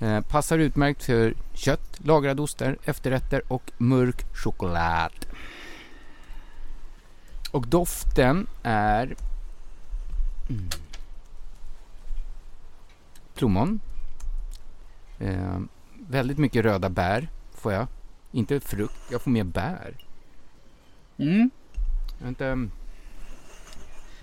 Eh, 0.00 0.20
passar 0.20 0.58
utmärkt 0.58 1.04
för 1.04 1.34
kött, 1.54 2.00
lagrade 2.04 2.42
ostar, 2.42 2.76
efterrätter 2.84 3.42
och 3.48 3.70
mörk 3.78 4.36
choklad. 4.36 5.12
Och 7.50 7.66
doften 7.66 8.46
är 8.62 9.14
mm, 10.48 10.68
plommon. 13.34 13.80
Eh, 15.18 15.58
väldigt 16.08 16.38
mycket 16.38 16.64
röda 16.64 16.88
bär 16.88 17.28
får 17.54 17.72
jag. 17.72 17.86
Inte 18.32 18.60
frukt, 18.60 19.10
jag 19.10 19.22
får 19.22 19.30
mer 19.30 19.44
bär. 19.44 19.96
Mm. 21.18 21.50
Inte, 22.26 22.68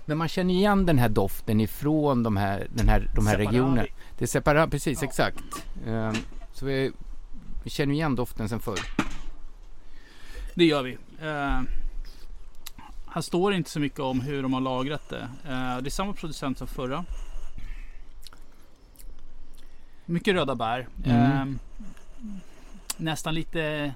men 0.04 0.18
man 0.18 0.28
känner 0.28 0.54
igen 0.54 0.86
den 0.86 0.98
här 0.98 1.08
doften 1.08 1.60
ifrån 1.60 2.22
de 2.22 2.36
här, 2.36 2.66
den 2.74 2.88
här, 2.88 3.10
de 3.14 3.26
här 3.26 3.38
regionerna. 3.38 3.86
Det 4.18 4.24
är 4.24 4.26
separat, 4.26 4.70
precis 4.70 5.02
exakt. 5.02 5.44
Eh, 5.86 6.12
så 6.52 6.66
vi, 6.66 6.92
vi 7.64 7.70
känner 7.70 7.94
igen 7.94 8.16
doften 8.16 8.48
sen 8.48 8.60
förr. 8.60 8.80
Det 10.54 10.64
gör 10.64 10.82
vi. 10.82 10.92
Eh, 11.20 11.60
här 13.06 13.20
står 13.20 13.50
det 13.50 13.56
inte 13.56 13.70
så 13.70 13.80
mycket 13.80 14.00
om 14.00 14.20
hur 14.20 14.42
de 14.42 14.52
har 14.52 14.60
lagrat 14.60 15.08
det. 15.08 15.28
Eh, 15.44 15.78
det 15.82 15.88
är 15.88 15.90
samma 15.90 16.12
producent 16.12 16.58
som 16.58 16.66
förra. 16.66 17.04
Mycket 20.12 20.34
röda 20.34 20.54
bär. 20.54 20.88
Mm. 21.04 21.20
Eh, 21.20 21.46
nästan 22.96 23.34
lite 23.34 23.94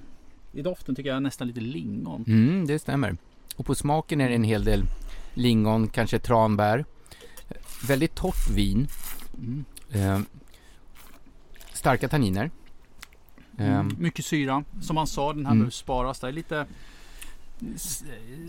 i 0.51 0.61
doften 0.61 0.95
tycker 0.95 1.09
jag 1.09 1.23
nästan 1.23 1.47
lite 1.47 1.59
lingon. 1.59 2.23
Mm, 2.27 2.67
det 2.67 2.79
stämmer. 2.79 3.17
Och 3.55 3.65
på 3.65 3.75
smaken 3.75 4.21
är 4.21 4.29
det 4.29 4.35
en 4.35 4.43
hel 4.43 4.63
del 4.63 4.83
lingon, 5.33 5.87
kanske 5.87 6.19
tranbär. 6.19 6.85
Väldigt 7.87 8.15
torrt 8.15 8.49
vin. 8.49 8.87
Mm. 9.37 9.65
Eh, 9.89 10.19
starka 11.73 12.09
tanniner. 12.09 12.51
Mm, 13.57 13.95
mycket 13.99 14.25
syra. 14.25 14.63
Som 14.81 14.95
man 14.95 15.07
sa, 15.07 15.33
den 15.33 15.45
här 15.45 15.51
mm. 15.51 15.59
behöver 15.59 15.71
sparas. 15.71 16.19
Det 16.19 16.27
är 16.27 16.31
lite... 16.31 16.65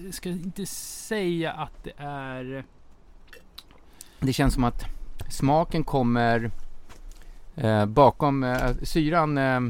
Jag 0.05 0.15
ska 0.15 0.29
inte 0.29 0.67
säga 0.67 1.53
att 1.53 1.85
det 1.85 1.93
är... 1.97 2.65
Det 4.21 4.33
känns 4.33 4.55
som 4.55 4.65
att 4.65 4.85
smaken 5.29 5.85
kommer 5.85 6.51
eh, 7.59 7.87
bakom 7.87 8.45
eh, 8.45 8.77
syran 8.83 9.39
eh, 9.39 9.61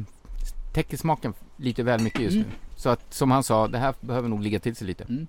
täcker 0.72 0.96
smaken 0.96 1.34
lite 1.56 1.82
väl 1.82 2.00
mycket 2.00 2.20
just 2.20 2.36
mm. 2.36 2.48
nu. 2.48 2.54
Så 2.76 2.88
att 2.88 3.14
som 3.14 3.30
han 3.30 3.42
sa, 3.42 3.68
det 3.68 3.78
här 3.78 3.94
behöver 4.00 4.28
nog 4.28 4.42
ligga 4.42 4.60
till 4.60 4.76
sig 4.76 4.86
lite. 4.86 5.04
Mm. 5.04 5.26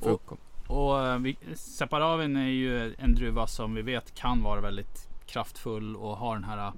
Och, 0.00 0.38
och 0.66 1.06
eh, 1.06 1.20
Separavin 1.54 2.36
är 2.36 2.48
ju 2.48 2.94
en 2.98 3.14
druva 3.14 3.46
som 3.46 3.74
vi 3.74 3.82
vet 3.82 4.14
kan 4.14 4.42
vara 4.42 4.60
väldigt 4.60 5.08
kraftfull 5.26 5.96
och 5.96 6.16
har 6.16 6.34
den 6.34 6.44
här 6.44 6.72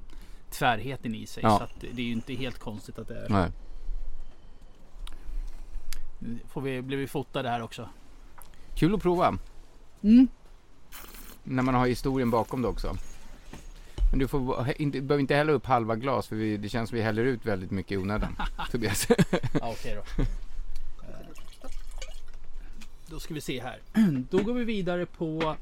tvärheten 0.51 1.15
i 1.15 1.27
sig. 1.27 1.43
Ja. 1.43 1.59
Så 1.59 1.87
det 1.95 2.03
är 2.03 2.07
ju 2.07 2.13
inte 2.13 2.35
helt 2.35 2.59
konstigt 2.59 2.99
att 2.99 3.09
det 3.09 3.25
är. 3.25 3.29
Nej. 3.29 3.51
Får 6.49 6.61
vi, 6.61 6.83
blir 6.83 6.97
vi 6.97 7.07
fotade 7.07 7.49
här 7.49 7.63
också. 7.63 7.89
Kul 8.75 8.95
att 8.95 9.03
prova. 9.03 9.39
Mm. 10.03 10.29
När 11.45 11.63
man 11.63 11.75
har 11.75 11.87
historien 11.87 12.31
bakom 12.31 12.63
det 12.63 12.69
också. 12.69 12.97
Men 14.11 14.19
du 14.19 14.29
får 14.29 14.67
inte, 14.77 15.01
behöver 15.01 15.21
inte 15.21 15.35
hälla 15.35 15.53
upp 15.53 15.67
halva 15.67 15.97
glas 15.97 16.27
för 16.27 16.37
vi, 16.37 16.57
det 16.57 16.69
känns 16.69 16.91
som 16.91 16.97
vi 16.97 17.03
häller 17.03 17.25
ut 17.25 17.47
väldigt 17.47 17.71
mycket 17.71 17.93
i 17.93 17.97
onödan. 17.97 18.37
Tobias. 18.71 19.07
ja, 19.09 19.73
Okej 19.73 19.97
då. 20.17 20.25
Då 23.07 23.21
ska 23.21 23.35
vi 23.35 23.41
se 23.41 23.63
här. 23.63 23.79
Då 24.31 24.39
går 24.39 24.55
vi 24.55 24.65
vidare 24.65 25.07
på 25.07 25.57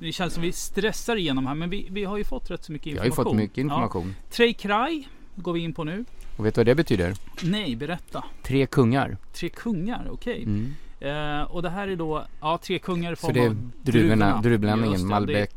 det 0.00 0.12
känns 0.12 0.34
som 0.34 0.42
vi 0.42 0.52
stressar 0.52 1.16
igenom 1.16 1.46
här 1.46 1.54
men 1.54 1.70
vi, 1.70 1.88
vi 1.90 2.04
har 2.04 2.16
ju 2.16 2.24
fått 2.24 2.50
rätt 2.50 2.64
så 2.64 2.72
mycket 2.72 2.86
information. 2.86 3.04
Vi 3.04 3.10
har 3.10 3.24
ju 3.24 3.30
fått 3.30 3.36
mycket 3.36 3.58
information. 3.58 4.14
Ja. 4.18 4.28
Tre 4.30 4.52
Kraj 4.52 5.08
går 5.34 5.52
vi 5.52 5.60
in 5.60 5.74
på 5.74 5.84
nu. 5.84 6.04
Och 6.36 6.46
vet 6.46 6.54
du 6.54 6.58
vad 6.58 6.66
det 6.66 6.74
betyder? 6.74 7.14
Nej, 7.42 7.76
berätta. 7.76 8.24
Tre 8.42 8.66
kungar. 8.66 9.16
Tre 9.32 9.48
kungar, 9.48 10.08
okej. 10.10 10.32
Okay. 10.32 10.42
Mm. 10.42 10.74
Eh, 11.00 11.42
och 11.42 11.62
det 11.62 11.70
här 11.70 11.88
är 11.88 11.96
då, 11.96 12.26
ja 12.40 12.58
tre 12.62 12.78
kungar 12.78 13.12
i 13.12 13.16
form 13.16 13.34
Så 13.34 13.40
det 13.40 13.46
är 13.46 13.56
druvorna, 13.82 14.40
druvblandningen, 14.42 15.06
Malbec, 15.06 15.50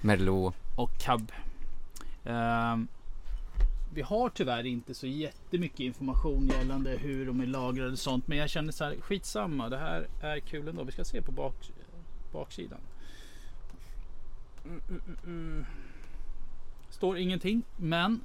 Merlot. 0.00 0.54
Och 0.76 0.90
Cab. 0.98 1.32
Eh, 2.24 2.76
vi 3.94 4.02
har 4.02 4.28
tyvärr 4.28 4.66
inte 4.66 4.94
så 4.94 5.06
jättemycket 5.06 5.80
information 5.80 6.46
gällande 6.48 6.90
hur 6.90 7.26
de 7.26 7.40
är 7.40 7.46
lagrade 7.46 7.92
och 7.92 7.98
sånt. 7.98 8.28
Men 8.28 8.38
jag 8.38 8.50
känner 8.50 8.72
så 8.72 8.84
här, 8.84 8.96
skitsamma. 9.00 9.68
Det 9.68 9.78
här 9.78 10.06
är 10.20 10.40
kul 10.40 10.68
ändå. 10.68 10.84
Vi 10.84 10.92
ska 10.92 11.04
se 11.04 11.22
på 11.22 11.32
bak, 11.32 11.54
baksidan. 12.32 12.80
Mm, 14.64 14.80
mm, 14.88 15.02
mm, 15.06 15.18
mm. 15.24 15.66
Står 16.90 17.18
ingenting, 17.18 17.62
men 17.76 18.20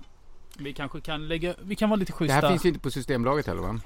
vi 0.58 0.74
kanske 0.74 1.02
kan 1.02 1.28
lägga, 1.28 1.56
vi 1.62 1.76
kan 1.76 1.90
vara 1.90 2.00
lite 2.00 2.12
schyssta. 2.12 2.36
Det 2.36 2.42
här 2.42 2.50
finns 2.50 2.66
inte 2.66 2.80
på 2.80 2.92
Systembolaget 2.92 3.48
heller 3.48 3.62
va? 3.62 3.80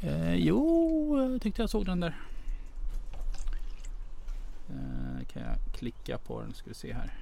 Eh, 0.00 0.34
jo, 0.34 1.30
jag 1.32 1.42
tyckte 1.42 1.62
jag 1.62 1.70
såg 1.70 1.86
den 1.86 2.00
där. 2.00 2.16
Eh, 4.68 5.26
kan 5.32 5.42
jag 5.42 5.56
klicka 5.72 6.18
på 6.18 6.40
den, 6.40 6.54
ska 6.54 6.68
vi 6.68 6.74
se 6.74 6.92
här. 6.92 7.12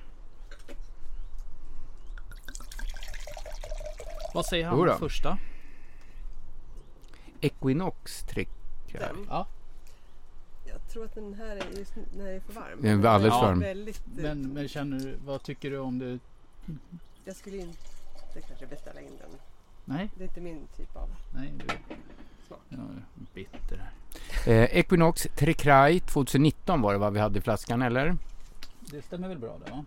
Vad 4.34 4.46
säger 4.46 4.66
han 4.66 4.88
om 4.88 4.98
första? 4.98 5.38
Equinox 7.40 8.22
trick. 8.22 8.48
Ja. 9.28 9.46
Jag 10.64 10.88
tror 10.88 11.04
att 11.04 11.14
den 11.14 11.34
här 11.34 11.56
är 11.56 11.78
just 11.78 11.92
när 12.16 12.24
det 12.24 12.30
är 12.30 12.40
för 12.40 12.52
varm. 12.52 12.78
Den 12.82 13.04
är 13.04 13.08
alldeles 13.08 13.34
för 13.34 13.46
varm. 13.46 13.60
Väldigt, 13.60 14.02
men, 14.16 14.48
men 14.48 14.68
känner 14.68 14.98
du, 14.98 15.16
vad 15.24 15.42
tycker 15.42 15.70
du 15.70 15.78
om 15.78 15.98
det? 15.98 16.18
Jag 17.24 17.36
skulle 17.36 17.56
inte 17.56 18.40
kanske 18.48 18.66
beställa 18.66 19.00
in 19.00 19.16
den. 19.20 19.38
Nej. 19.84 20.10
Det 20.16 20.24
är 20.24 20.28
inte 20.28 20.40
min 20.40 20.66
typ 20.76 20.96
av 20.96 21.08
Nej, 21.34 21.52
du. 21.56 21.66
smak. 22.46 22.60
Ja, 22.68 22.78
bitter 23.34 23.76
här. 23.76 23.92
Eh, 24.52 24.78
Equinox 24.78 25.26
Trecray 25.36 26.00
2019 26.00 26.80
var 26.80 26.92
det 26.92 26.98
vad 26.98 27.12
vi 27.12 27.20
hade 27.20 27.38
i 27.38 27.42
flaskan 27.42 27.82
eller? 27.82 28.16
Det 28.80 29.02
stämmer 29.02 29.28
väl 29.28 29.38
bra 29.38 29.58
det 29.64 29.70
va? 29.70 29.84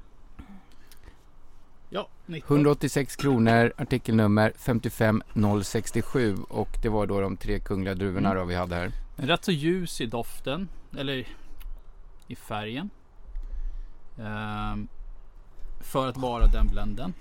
Ja, 1.90 2.08
19. 2.26 2.58
186 2.58 3.16
kronor, 3.16 3.74
artikelnummer 3.78 4.54
55067 4.58 6.38
och 6.50 6.70
det 6.82 6.90
var 6.90 7.08
då 7.08 7.22
de 7.22 7.38
tre 7.38 7.60
kungliga 7.60 7.96
druvorna 7.96 8.30
mm. 8.30 8.40
då 8.40 8.46
vi 8.46 8.56
hade 8.56 8.76
här. 8.76 8.92
Rätt 9.16 9.46
så 9.46 9.52
ljus 9.52 10.02
i 10.02 10.06
doften, 10.06 10.70
eller 10.98 11.28
i 12.28 12.36
färgen. 12.36 12.90
Ehm, 14.20 14.88
för 15.80 16.08
att 16.08 16.18
vara 16.18 16.48
den 16.48 16.68
blenden. 16.68 17.14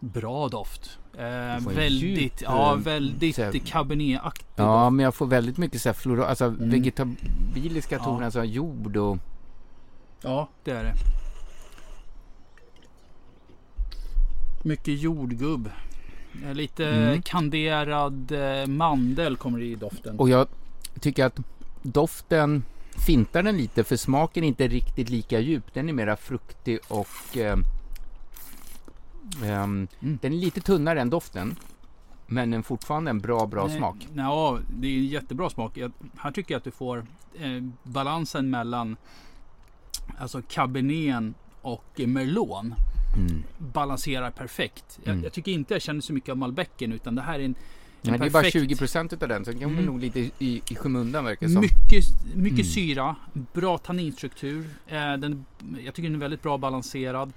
Bra 0.00 0.48
doft. 0.48 0.98
Eh, 1.12 1.68
väldigt, 1.68 2.20
djup, 2.20 2.32
ja, 2.40 2.72
eh, 2.72 2.78
väldigt 2.78 3.66
cabernetaktig. 3.66 4.46
Ja, 4.56 4.84
doft. 4.84 4.92
men 4.92 5.04
jag 5.04 5.14
får 5.14 5.26
väldigt 5.26 5.58
mycket 5.58 5.82
så 5.82 5.88
här 5.88 5.94
flora, 5.94 6.26
alltså 6.26 6.44
mm. 6.44 6.70
vegetabiliska 6.70 7.98
toner, 7.98 8.20
ja. 8.20 8.24
alltså 8.24 8.44
jord 8.44 8.96
och... 8.96 9.18
Ja, 10.22 10.48
det 10.64 10.70
är 10.70 10.84
det. 10.84 10.94
Mycket 14.62 15.00
jordgubb. 15.00 15.70
Eh, 16.44 16.54
lite 16.54 16.86
mm. 16.88 17.22
kanderad 17.22 18.32
eh, 18.32 18.66
mandel 18.66 19.36
kommer 19.36 19.62
i 19.62 19.74
doften. 19.74 20.18
Och 20.18 20.28
jag 20.28 20.46
tycker 21.00 21.24
att 21.24 21.40
doften 21.82 22.62
fintar 23.06 23.42
den 23.42 23.56
lite 23.56 23.84
för 23.84 23.96
smaken 23.96 24.44
är 24.44 24.48
inte 24.48 24.68
riktigt 24.68 25.08
lika 25.08 25.40
djup. 25.40 25.74
Den 25.74 25.88
är 25.88 25.92
mera 25.92 26.16
fruktig 26.16 26.78
och 26.88 27.36
eh, 27.36 27.58
um, 29.42 29.42
mm. 29.42 29.88
den 30.00 30.32
är 30.32 30.36
lite 30.36 30.60
tunnare 30.60 31.00
än 31.00 31.10
doften. 31.10 31.56
Men 32.26 32.50
den 32.50 32.62
fortfarande 32.62 33.10
en 33.10 33.18
bra, 33.18 33.46
bra 33.46 33.66
Nej, 33.66 33.76
smak. 33.76 34.08
Ja, 34.14 34.58
det 34.80 34.86
är 34.88 34.98
en 34.98 35.06
jättebra 35.06 35.50
smak. 35.50 35.76
Jag, 35.76 35.92
här 36.16 36.30
tycker 36.30 36.54
jag 36.54 36.58
att 36.58 36.64
du 36.64 36.70
får 36.70 37.06
eh, 37.38 37.64
balansen 37.82 38.50
mellan 38.50 38.96
alltså 40.18 40.42
cabernet 40.48 41.34
och 41.62 42.00
merlot 42.06 42.64
mm. 43.16 43.42
balanserar 43.58 44.30
perfekt. 44.30 44.98
Jag, 45.04 45.12
mm. 45.12 45.24
jag, 45.24 45.32
tycker 45.32 45.52
inte 45.52 45.74
jag 45.74 45.82
känner 45.82 46.00
så 46.00 46.12
mycket 46.12 46.30
av 46.30 46.36
malbecen 46.36 46.92
utan 46.92 47.14
det 47.14 47.22
här 47.22 47.38
är 47.38 47.44
en, 47.44 47.44
en 47.44 47.54
Nej, 48.02 48.18
perfekt... 48.18 48.32
Det 48.32 48.38
är 48.38 48.42
bara 48.42 48.50
20 48.50 48.76
procent 48.76 49.12
utav 49.12 49.28
den. 49.28 49.44
Sen 49.44 49.54
kommer 49.54 49.72
mm. 49.72 49.84
nog 49.84 50.00
lite 50.00 50.20
i, 50.20 50.62
i 50.68 50.74
skymundan 50.74 51.24
verkar 51.24 51.46
det 51.46 51.52
som. 51.52 51.60
Mycket, 51.60 52.04
mycket 52.34 52.58
mm. 52.58 52.72
syra, 52.72 53.16
bra 53.52 53.78
tanninstruktur. 53.78 54.66
Eh, 54.86 55.12
den, 55.12 55.44
jag 55.84 55.94
tycker 55.94 56.08
den 56.08 56.14
är 56.14 56.20
väldigt 56.20 56.42
bra 56.42 56.58
balanserad. 56.58 57.32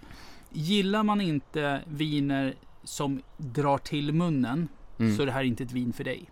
Gillar 0.50 1.04
man 1.04 1.22
inte 1.22 1.82
viner 1.86 2.56
som 2.84 3.22
drar 3.38 3.78
till 3.78 4.14
munnen 4.14 4.68
mm. 5.00 5.16
så 5.16 5.22
är 5.22 5.26
det 5.26 5.32
här 5.32 5.44
inte 5.44 5.64
ett 5.64 5.72
vin 5.72 5.94
för 5.94 6.04
dig. 6.04 6.30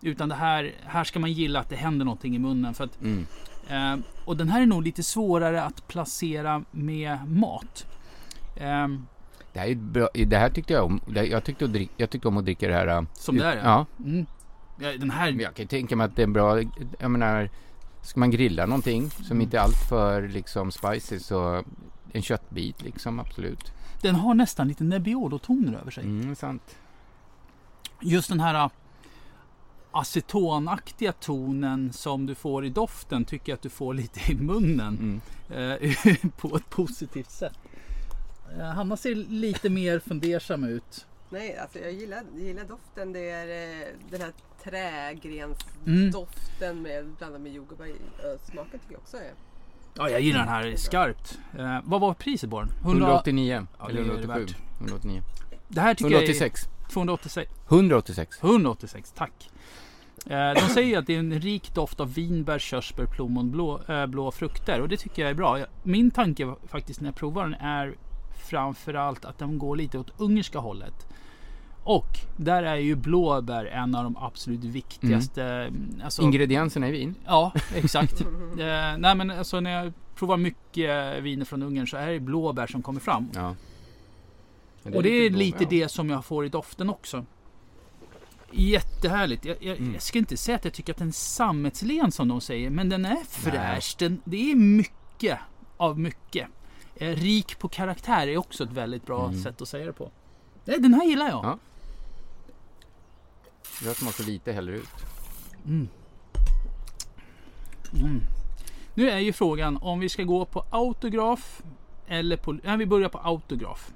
Utan 0.00 0.28
det 0.28 0.34
här, 0.34 0.72
här 0.84 1.04
ska 1.04 1.20
man 1.20 1.32
gilla 1.32 1.60
att 1.60 1.68
det 1.68 1.76
händer 1.76 2.04
någonting 2.04 2.36
i 2.36 2.38
munnen. 2.38 2.74
För 2.74 2.84
att, 2.84 3.00
mm. 3.02 3.26
eh, 3.68 4.04
och 4.24 4.36
den 4.36 4.48
här 4.48 4.62
är 4.62 4.66
nog 4.66 4.82
lite 4.82 5.02
svårare 5.02 5.62
att 5.62 5.88
placera 5.88 6.64
med 6.70 7.18
mat. 7.28 7.86
Um, 8.60 9.06
det, 9.52 9.60
här 9.60 9.68
är 9.68 9.74
bra, 9.74 10.08
det 10.14 10.36
här 10.36 10.50
tyckte 10.50 10.72
jag 10.72 10.84
om. 10.84 11.00
Jag 11.14 11.44
tyckte, 11.44 11.66
drick, 11.66 11.90
jag 11.96 12.10
tyckte 12.10 12.28
om 12.28 12.36
att 12.36 12.44
dricka 12.44 12.68
det 12.68 12.74
här. 12.74 12.86
Äh, 12.86 13.02
Som 13.12 13.36
det 13.36 13.44
är? 13.44 13.56
Ja. 13.56 13.86
Mm. 13.98 14.26
ja 14.78 14.92
den 14.98 15.10
här... 15.10 15.30
Jag 15.30 15.54
kan 15.54 15.66
tänka 15.66 15.96
mig 15.96 16.04
att 16.04 16.16
det 16.16 16.22
är 16.22 16.26
bra. 16.26 16.62
Jag 16.98 17.10
menar, 17.10 17.50
ska 18.02 18.20
man 18.20 18.30
grilla 18.30 18.66
någonting 18.66 19.10
som 19.10 19.26
mm. 19.26 19.40
inte 19.40 19.56
är 19.56 19.60
allt 19.60 19.88
för 19.88 20.28
liksom 20.28 20.72
spicy 20.72 21.18
så 21.18 21.64
en 22.12 22.22
köttbit 22.22 22.82
liksom 22.82 23.20
absolut. 23.20 23.72
Den 24.02 24.14
har 24.14 24.34
nästan 24.34 24.68
lite 24.68 24.84
Nebbiolo-toner 24.84 25.78
över 25.80 25.90
sig. 25.90 26.04
Mm, 26.04 26.36
sant. 26.36 26.76
Just 28.00 28.28
den 28.28 28.40
här 28.40 28.54
äh, 28.54 28.70
acetonaktiga 29.90 31.12
tonen 31.12 31.92
som 31.92 32.26
du 32.26 32.34
får 32.34 32.64
i 32.64 32.68
doften 32.68 33.24
tycker 33.24 33.52
jag 33.52 33.56
att 33.56 33.62
du 33.62 33.68
får 33.68 33.94
lite 33.94 34.32
i 34.32 34.34
munnen. 34.34 35.20
Mm. 35.48 35.80
Eh, 35.80 36.16
på 36.36 36.56
ett 36.56 36.70
positivt 36.70 37.30
sätt. 37.30 37.58
Eh, 38.58 38.64
Hanna 38.64 38.96
ser 38.96 39.14
lite 39.14 39.70
mer 39.70 39.98
fundersam 39.98 40.64
ut. 40.64 41.06
Nej, 41.30 41.58
alltså 41.58 41.78
jag 41.78 41.92
gillar, 41.92 42.22
gillar 42.36 42.64
doften. 42.64 43.12
Det 43.12 43.30
är 43.30 43.82
eh, 43.82 43.88
den 44.10 44.20
här 44.20 44.32
trägrensdoften 44.64 46.70
mm. 46.70 46.82
med 46.82 47.06
blandat 47.18 47.40
med 47.40 47.52
jordgubbar. 47.52 47.88
Smaken 48.50 48.80
tycker 48.80 48.92
jag 48.92 49.00
också 49.00 49.16
är 49.16 49.32
Ja, 49.94 50.10
jag 50.10 50.20
gillar 50.20 50.38
den 50.38 50.48
här 50.48 50.76
skarpt. 50.76 51.38
Eh, 51.58 51.78
vad 51.84 52.00
var 52.00 52.14
priset 52.14 52.50
på 52.50 52.60
den? 52.60 52.68
100... 52.68 53.06
189 53.06 53.66
ja, 53.78 53.90
eller 53.90 54.00
187. 54.00 54.46
189. 54.78 55.22
Det 55.68 55.80
här 55.80 55.94
tycker 55.94 56.10
186. 56.10 56.62
jag 56.62 56.84
är 56.84 56.92
286. 56.92 57.50
186. 57.68 58.38
186, 58.42 59.12
tack. 59.16 59.50
Eh, 60.26 60.54
de 60.54 60.60
säger 60.60 60.98
att 60.98 61.06
det 61.06 61.14
är 61.14 61.18
en 61.18 61.40
rik 61.40 61.74
doft 61.74 62.00
av 62.00 62.14
vinbär, 62.14 62.58
körsbär, 62.58 63.06
plommon, 63.06 63.50
blå, 63.50 63.80
äh, 63.88 64.06
blå 64.06 64.30
frukter 64.30 64.80
och 64.80 64.88
det 64.88 64.96
tycker 64.96 65.22
jag 65.22 65.30
är 65.30 65.34
bra. 65.34 65.58
Min 65.82 66.10
tanke 66.10 66.54
faktiskt 66.66 67.00
när 67.00 67.08
jag 67.08 67.16
provar 67.16 67.42
den 67.42 67.54
är 67.54 67.94
framförallt 68.52 69.24
att 69.24 69.38
de 69.38 69.58
går 69.58 69.76
lite 69.76 69.98
åt 69.98 70.10
ungerska 70.20 70.58
hållet. 70.58 71.06
Och 71.84 72.06
där 72.36 72.62
är 72.62 72.76
ju 72.76 72.94
blåbär 72.94 73.64
en 73.64 73.94
av 73.94 74.04
de 74.04 74.16
absolut 74.16 74.64
viktigaste 74.64 75.44
Mm. 75.44 76.00
alltså, 76.04 76.22
Ingredienserna 76.22 76.88
i 76.88 76.92
vin? 76.92 77.14
Ja, 77.26 77.52
exakt. 77.74 78.20
eh, 78.58 78.96
nej 78.98 79.14
men 79.14 79.30
alltså 79.30 79.60
när 79.60 79.70
jag 79.84 79.92
provar 80.14 80.36
mycket 80.36 81.22
viner 81.22 81.44
från 81.44 81.62
Ungern 81.62 81.86
så 81.86 81.96
är 81.96 82.06
det 82.12 82.20
blåbär 82.20 82.66
som 82.66 82.82
kommer 82.82 83.00
fram. 83.00 83.28
Ja. 83.34 83.54
och 84.94 85.02
det 85.02 85.08
är 85.10 85.30
lite 85.30 85.64
ja. 85.64 85.70
det 85.70 85.88
som 85.88 86.10
jag 86.10 86.24
får 86.24 86.46
i 86.46 86.48
doften 86.48 86.90
också. 86.90 87.24
Jättehärligt. 88.50 89.44
Jag, 89.44 89.56
jag, 89.60 89.78
Mm. 89.78 89.92
jag 89.92 90.02
ska 90.02 90.18
inte 90.18 90.36
säga 90.36 90.56
att 90.56 90.64
jag 90.64 90.74
tycker 90.74 90.92
att 90.92 90.98
den 90.98 91.08
är 91.08 91.12
sammetslen 91.12 92.12
som 92.12 92.28
de 92.28 92.40
säger, 92.40 92.70
men 92.70 92.88
den 92.88 93.04
är 93.04 93.24
fräsch. 93.28 93.96
Den, 93.98 94.20
det 94.24 94.50
är 94.52 94.56
mycket 94.56 95.38
av 95.76 95.98
mycket. 95.98 96.46
Eh, 96.96 97.08
rik 97.16 97.58
på 97.58 97.68
karaktär 97.68 98.26
är 98.28 98.36
också 98.36 98.64
ett 98.64 98.72
väldigt 98.72 99.06
bra 99.06 99.26
Mm. 99.28 99.42
sätt 99.42 99.62
att 99.62 99.68
säga 99.68 99.86
det 99.86 99.92
på. 99.92 100.10
Nej, 100.64 100.78
Den 100.80 100.94
här 100.94 101.04
gillar 101.04 101.28
jag. 101.28 101.44
Ja. 101.44 101.58
Jag 103.84 103.96
smakar 103.96 104.24
lite 104.24 104.52
hellre 104.52 104.76
ut. 104.76 104.88
Mm. 105.66 105.88
Mm. 108.00 108.20
Nu 108.94 109.10
är 109.10 109.18
ju 109.18 109.32
frågan 109.32 109.76
om 109.82 110.00
vi 110.00 110.08
ska 110.08 110.22
gå 110.22 110.44
på 110.44 110.64
autograf 110.70 111.62
eller 112.06 112.36
på... 112.36 112.52
Nej, 112.52 112.76
vi 112.76 112.86
börjar 112.86 113.08
på 113.08 113.18
autograf. 113.18 113.92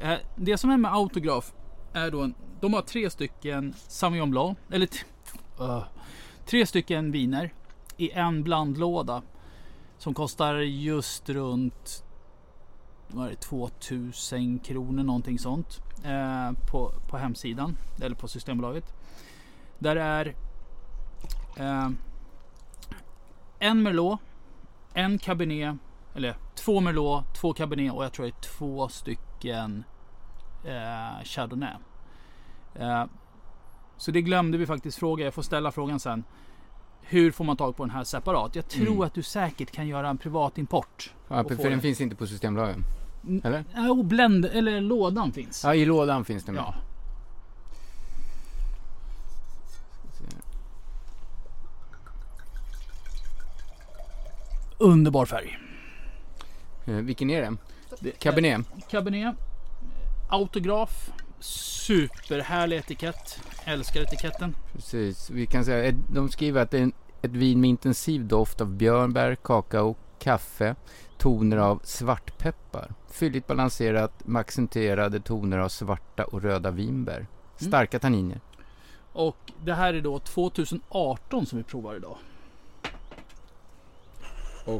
Eh, 0.00 0.14
Det 0.36 0.58
som 0.58 0.70
är 0.70 0.76
med 0.76 0.94
autograf 0.94 1.52
är 1.92 2.10
då... 2.10 2.22
En, 2.22 2.34
de 2.60 2.74
har 2.74 2.82
tre 2.82 3.10
stycken 3.10 3.74
Sauvignon 3.88 4.30
Blanc. 4.30 4.58
Eller... 4.70 4.86
t- 4.86 4.98
öh. 5.60 5.82
tre 6.46 6.66
stycken 6.66 7.12
viner 7.12 7.52
i 7.96 8.10
en 8.10 8.42
blandlåda. 8.42 9.22
Som 9.98 10.14
kostar 10.14 10.54
just 10.54 11.28
runt... 11.28 12.04
Vad 13.08 13.26
är 13.26 13.30
det? 13.30 13.36
2000 13.36 14.58
kronor 14.58 15.02
någonting 15.02 15.38
sånt. 15.38 15.80
Eh, 16.04 16.52
på, 16.70 16.92
på 17.08 17.16
hemsidan. 17.16 17.76
Eller 18.02 18.16
på 18.16 18.28
Systembolaget. 18.28 18.94
Där 19.78 19.96
är 19.96 20.34
eh, 21.56 21.90
en 23.58 23.82
Merlot, 23.82 24.20
en 24.94 25.18
Cabernet, 25.18 25.76
eller 26.14 26.36
två 26.54 26.80
Merlot, 26.80 27.34
två 27.34 27.52
Cabernet 27.52 27.92
och 27.92 28.04
jag 28.04 28.12
tror 28.12 28.26
det 28.26 28.30
är 28.30 28.40
två 28.40 28.88
stycken 28.88 29.84
eh, 30.64 31.24
Chardonnay. 31.24 31.74
Eh, 32.74 33.04
så 33.96 34.10
det 34.10 34.22
glömde 34.22 34.58
vi 34.58 34.66
faktiskt 34.66 34.98
fråga. 34.98 35.24
Jag 35.24 35.34
får 35.34 35.42
ställa 35.42 35.72
frågan 35.72 36.00
sen. 36.00 36.24
Hur 37.06 37.30
får 37.32 37.44
man 37.44 37.56
tag 37.56 37.76
på 37.76 37.82
den 37.84 37.90
här 37.90 38.04
separat? 38.04 38.54
Jag 38.56 38.68
tror 38.68 38.86
Mm. 38.86 39.00
att 39.00 39.14
du 39.14 39.22
säkert 39.22 39.70
kan 39.70 39.86
göra 39.88 40.08
en 40.08 40.18
privat 40.18 40.58
import. 40.58 41.12
Ja, 41.28 41.44
för 41.44 41.70
den 41.70 41.80
finns 41.80 42.00
inte 42.00 42.16
på 42.16 42.26
Systembolaget. 42.26 42.76
Eller? 43.44 43.64
Och 43.90 44.04
blend, 44.04 44.44
eller 44.44 44.80
lådan 44.80 45.32
finns. 45.32 45.64
Ja, 45.64 45.74
i 45.74 45.84
lådan 45.84 46.24
finns 46.24 46.44
den. 46.44 46.54
Ja. 46.54 46.74
Underbar 54.78 55.26
färg. 55.26 55.58
Eh, 56.86 56.94
vilken 56.94 57.30
är 57.30 57.56
det? 58.00 58.10
Cabernet? 58.18 58.66
Cabernet. 58.90 59.36
Autograf. 60.30 61.10
Superhärlig 61.44 62.76
etikett. 62.76 63.40
Älskar 63.64 64.00
etiketten. 64.00 64.56
Precis. 64.72 65.30
Vi 65.30 65.46
kan 65.46 65.64
säga, 65.64 65.84
ett- 65.84 66.08
de 66.12 66.28
skriver 66.28 66.62
att 66.62 66.70
det 66.70 66.78
är 66.78 66.82
en- 66.82 66.92
ett 67.22 67.30
vin 67.30 67.60
med 67.60 67.70
intensiv 67.70 68.24
doft 68.26 68.60
av 68.60 68.68
björnbär, 68.70 69.34
kakao, 69.34 69.96
kaffe, 70.18 70.74
toner 71.18 71.56
av 71.56 71.80
svartpeppar. 71.84 72.94
Fylligt 73.10 73.46
balanserat 73.46 74.26
med 74.26 74.40
accentuerade 74.40 75.20
toner 75.20 75.58
av 75.58 75.68
svarta 75.68 76.24
och 76.24 76.42
röda 76.42 76.70
vinbär. 76.70 77.26
Starka 77.56 77.98
tanniner. 77.98 78.40
Och 79.12 79.36
det 79.64 79.74
här 79.74 79.94
är 79.94 80.00
då 80.00 80.18
2018 80.18 81.46
som 81.46 81.58
vi 81.58 81.64
provar 81.64 81.94
idag. 81.96 82.16
Och 84.64 84.74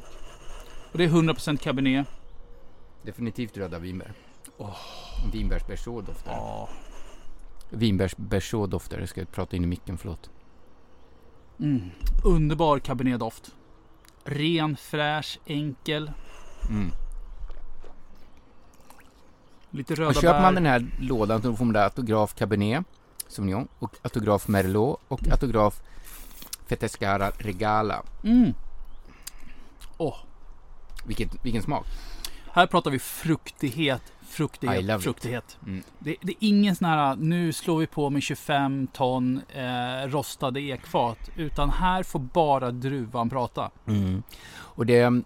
Och 0.92 0.98
det 0.98 1.04
är 1.04 1.08
100% 1.08 1.60
Cabernet. 1.60 2.06
definitivt 3.02 3.56
röda 3.56 3.78
vinbär. 3.78 4.12
Oh. 4.58 4.76
Vinbärsberså 5.32 6.00
doftar 6.00 6.30
det. 6.30 6.36
Ja. 6.36 6.68
Vinbärsberså 7.70 8.66
doftar 8.66 8.98
det. 8.98 9.06
Ska 9.06 9.20
jag 9.20 9.32
prata 9.32 9.56
in 9.56 9.64
i 9.64 9.66
micken, 9.66 9.98
förlåt. 9.98 10.30
Mm. 11.60 11.90
Underbar 12.24 12.78
Cabernet-doft. 12.78 13.50
Ren, 14.24 14.76
fräsch, 14.76 15.38
enkel. 15.46 16.12
Mm. 16.68 16.90
Lite 19.70 19.94
röda 19.94 20.08
Och 20.08 20.14
köper 20.14 20.32
bär. 20.32 20.42
man 20.42 20.54
den 20.54 20.66
här 20.66 20.86
lådan 21.00 21.42
så 21.42 21.56
får 21.56 21.64
man 21.64 21.74
där 21.74 21.84
autograf 21.84 22.34
Cabernet 22.34 22.84
Sauvignon 23.28 23.68
och 23.78 23.96
autograf 24.02 24.48
Merlot 24.48 25.00
och 25.08 25.28
autograf 25.28 25.82
Fetescara 26.66 27.30
Regala. 27.30 28.02
Mm. 28.24 28.54
Åh. 29.98 30.16
Vilket, 31.06 31.44
vilken 31.44 31.62
smak. 31.62 31.86
Här 32.54 32.66
pratar 32.66 32.90
vi 32.90 32.98
fruktighet, 32.98 34.12
fruktighet, 34.28 35.02
fruktighet. 35.02 35.58
Mm. 35.66 35.82
Det, 35.98 36.16
det 36.20 36.32
är 36.32 36.36
ingen 36.40 36.76
sån 36.76 36.88
här, 36.88 37.16
nu 37.16 37.52
slår 37.52 37.78
vi 37.78 37.86
på 37.86 38.10
med 38.10 38.22
25 38.22 38.86
ton 38.86 39.40
eh, 39.54 40.08
rostade 40.08 40.60
ekfat. 40.60 41.30
Utan 41.36 41.70
här 41.70 42.02
får 42.02 42.18
bara 42.18 42.70
druvan 42.70 43.30
prata. 43.30 43.70
Mm. 43.86 44.22
Och 44.56 44.86
det, 44.86 45.22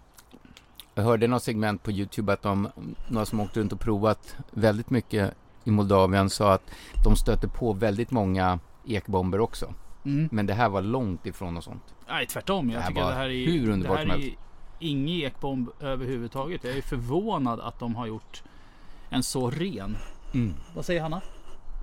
jag 0.95 1.03
hörde 1.03 1.27
något 1.27 1.43
segment 1.43 1.83
på 1.83 1.91
Youtube 1.91 2.33
att 2.33 2.41
de, 2.41 2.69
några 3.07 3.25
som 3.25 3.39
åkt 3.39 3.57
runt 3.57 3.73
och 3.73 3.79
provat 3.79 4.35
väldigt 4.51 4.89
mycket 4.89 5.33
i 5.63 5.71
Moldavien 5.71 6.29
sa 6.29 6.53
att 6.53 6.71
de 7.03 7.15
stötte 7.15 7.47
på 7.47 7.73
väldigt 7.73 8.11
många 8.11 8.59
ekbomber 8.85 9.39
också. 9.39 9.73
Mm. 10.05 10.29
Men 10.31 10.45
det 10.45 10.53
här 10.53 10.69
var 10.69 10.81
långt 10.81 11.25
ifrån 11.25 11.57
och 11.57 11.63
sånt. 11.63 11.83
Nej, 12.07 12.25
tvärtom. 12.25 12.67
Det 12.67 12.73
Jag 12.73 12.81
här 12.81 12.87
tycker 12.87 13.01
det 13.01 13.13
här 13.13 13.29
är, 13.29 13.45
hur 13.45 13.69
underbart 13.69 13.97
det 13.97 14.03
som 14.03 14.11
här 14.11 14.17
är 14.17 14.21
helst. 14.21 14.37
Ingen 14.79 15.09
ekbomb 15.09 15.69
överhuvudtaget. 15.79 16.63
Jag 16.63 16.77
är 16.77 16.81
förvånad 16.81 17.59
att 17.59 17.79
de 17.79 17.95
har 17.95 18.05
gjort 18.07 18.43
en 19.09 19.23
så 19.23 19.49
ren. 19.49 19.97
Mm. 20.33 20.53
Vad 20.75 20.85
säger 20.85 21.01
Hanna? 21.01 21.21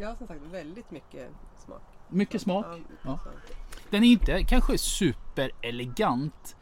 Ja, 0.01 0.15
som 0.19 0.27
sagt 0.27 0.41
väldigt 0.51 0.91
mycket 0.91 1.31
smak. 1.67 1.83
Mycket 2.09 2.43
smak. 2.43 2.67
Ja. 3.03 3.19
Den 3.91 4.05
är 4.05 4.09
inte 4.09 4.43
kanske 4.45 4.79
superelegant. 4.79 6.57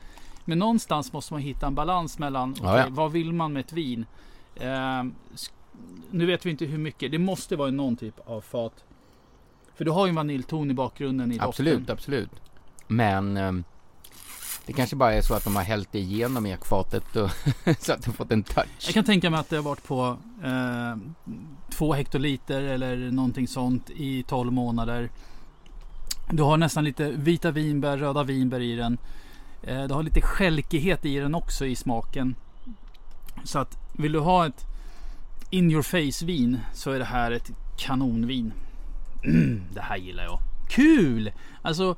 Men 0.44 0.58
någonstans 0.58 1.12
måste 1.12 1.32
man 1.34 1.42
hitta 1.42 1.66
en 1.66 1.74
balans 1.74 2.18
mellan 2.18 2.54
Ja, 2.62 2.70
okej, 2.72 2.80
ja. 2.80 2.86
vad 2.90 3.12
vill 3.12 3.32
man 3.32 3.52
med 3.52 3.60
ett 3.60 3.72
vin. 3.72 4.06
Sk- 4.56 5.52
nu 6.10 6.26
vet 6.26 6.46
vi 6.46 6.50
inte 6.50 6.64
hur 6.64 6.78
mycket. 6.78 7.10
Det 7.12 7.18
måste 7.18 7.56
vara 7.56 7.70
någon 7.70 7.96
typ 7.96 8.20
av 8.28 8.40
fat. 8.40 8.84
För 9.74 9.84
du 9.84 9.90
har 9.90 10.06
ju 10.06 10.08
en 10.08 10.14
vaniljton 10.14 10.70
i 10.70 10.74
bakgrunden 10.74 11.32
i 11.32 11.38
Absolut, 11.40 11.78
doften. 11.78 11.92
absolut. 11.94 12.30
Men 12.86 13.36
ehm, 13.36 13.64
det 14.66 14.72
kanske 14.72 14.96
bara 14.96 15.12
är 15.12 15.22
så 15.22 15.34
att 15.34 15.44
de 15.44 15.56
har 15.56 15.62
hällt 15.62 15.88
det 15.92 15.98
igenom 15.98 16.46
ekfatet 16.46 17.16
och 17.16 17.30
så 17.78 17.92
att 17.92 18.04
de 18.04 18.12
fått 18.14 18.32
en 18.32 18.42
touch. 18.42 18.84
Jag 18.86 18.94
kan 18.94 19.04
tänka 19.04 19.30
mig 19.30 19.40
att 19.40 19.48
det 19.48 19.56
har 19.56 19.62
varit 19.62 19.86
på 19.86 20.16
eh, 20.44 20.96
två 21.70 21.94
hektoliter 21.94 22.62
eller 22.62 22.96
någonting 23.10 23.48
sånt 23.48 23.90
i 23.90 24.22
12 24.22 24.52
månader. 24.52 25.10
Du 26.30 26.42
har 26.42 26.56
nästan 26.56 26.84
lite 26.84 27.10
vita 27.10 27.50
vinbär, 27.50 27.98
röda 27.98 28.22
vinbär 28.22 28.60
i 28.60 28.76
den. 28.76 28.98
Eh, 29.62 29.84
du 29.84 29.94
har 29.94 30.02
lite 30.02 30.20
skälkighet 30.20 31.04
i 31.04 31.18
den 31.18 31.34
också 31.34 31.66
i 31.66 31.76
smaken. 31.76 32.34
Så 33.44 33.58
att 33.58 33.78
vill 33.92 34.12
du 34.12 34.18
ha 34.18 34.46
ett 34.46 34.64
in 35.50 35.70
your 35.70 35.82
face 35.82 36.26
vin 36.26 36.60
så 36.72 36.90
är 36.90 36.98
det 36.98 37.04
här 37.04 37.30
ett 37.30 37.50
kanonvin. 37.76 38.52
Mm, 39.24 39.62
det 39.74 39.80
här 39.80 39.96
gillar 39.96 40.24
jag. 40.24 40.38
Kul! 40.68 41.32
Alltså 41.62 41.96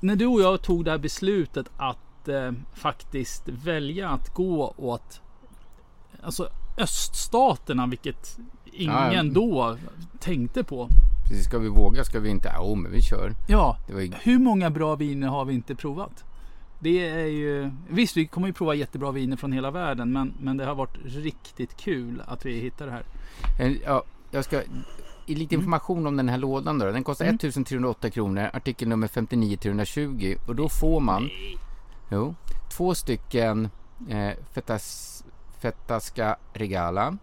när 0.00 0.16
du 0.16 0.26
och 0.26 0.40
jag 0.40 0.62
tog 0.62 0.84
det 0.84 0.90
här 0.90 0.98
beslutet 0.98 1.66
att 1.76 2.28
eh, 2.28 2.52
faktiskt 2.74 3.48
välja 3.48 4.08
att 4.08 4.34
gå 4.34 4.74
åt 4.76 5.20
alltså 6.22 6.48
öststaterna, 6.78 7.86
vilket 7.86 8.38
ingen 8.72 9.12
Ja. 9.12 9.22
då 9.22 9.76
tänkte 10.18 10.64
på. 10.64 10.88
Precis, 11.28 11.44
ska 11.44 11.58
vi 11.58 11.68
våga? 11.68 12.04
Ska 12.04 12.20
vi 12.20 12.30
inte? 12.30 12.48
Ja, 12.54 12.74
men 12.74 12.92
vi 12.92 13.02
kör. 13.02 13.34
Ja, 13.48 13.76
ju... 13.88 14.12
hur 14.20 14.38
många 14.38 14.70
bra 14.70 14.94
viner 14.94 15.28
har 15.28 15.44
vi 15.44 15.54
inte 15.54 15.74
provat? 15.74 16.24
Det 16.78 17.08
är 17.08 17.26
ju, 17.26 17.70
visst 17.88 18.16
vi 18.16 18.26
kommer 18.26 18.46
ju 18.46 18.52
prova 18.52 18.74
jättebra 18.74 19.10
viner 19.10 19.36
från 19.36 19.52
hela 19.52 19.70
världen 19.70 20.12
men, 20.12 20.34
men 20.40 20.56
det 20.56 20.64
har 20.64 20.74
varit 20.74 20.96
riktigt 21.04 21.76
kul 21.76 22.22
att 22.26 22.46
vi 22.46 22.60
hittar 22.60 22.86
det 22.86 22.92
här. 22.92 23.04
Ja, 23.84 24.02
jag 24.30 24.44
ska... 24.44 24.62
I 25.26 25.34
lite 25.34 25.54
information 25.54 26.06
om 26.06 26.16
den 26.16 26.28
här 26.28 26.38
lådan 26.38 26.78
då. 26.78 26.90
Den 26.90 27.04
kostar 27.04 27.24
Mm. 27.24 27.34
1308 27.34 28.10
kronor. 28.10 28.50
Artikel 28.52 28.88
nummer 28.88 29.08
59320. 29.08 30.36
Och 30.46 30.54
då 30.56 30.68
får 30.68 31.00
man... 31.00 31.30
Jo. 32.10 32.34
Två 32.72 32.94
stycken 32.94 33.68
eh, 34.08 34.30
fetas, 34.52 35.24
Fetasca 35.60 36.36
Regala. 36.52 37.16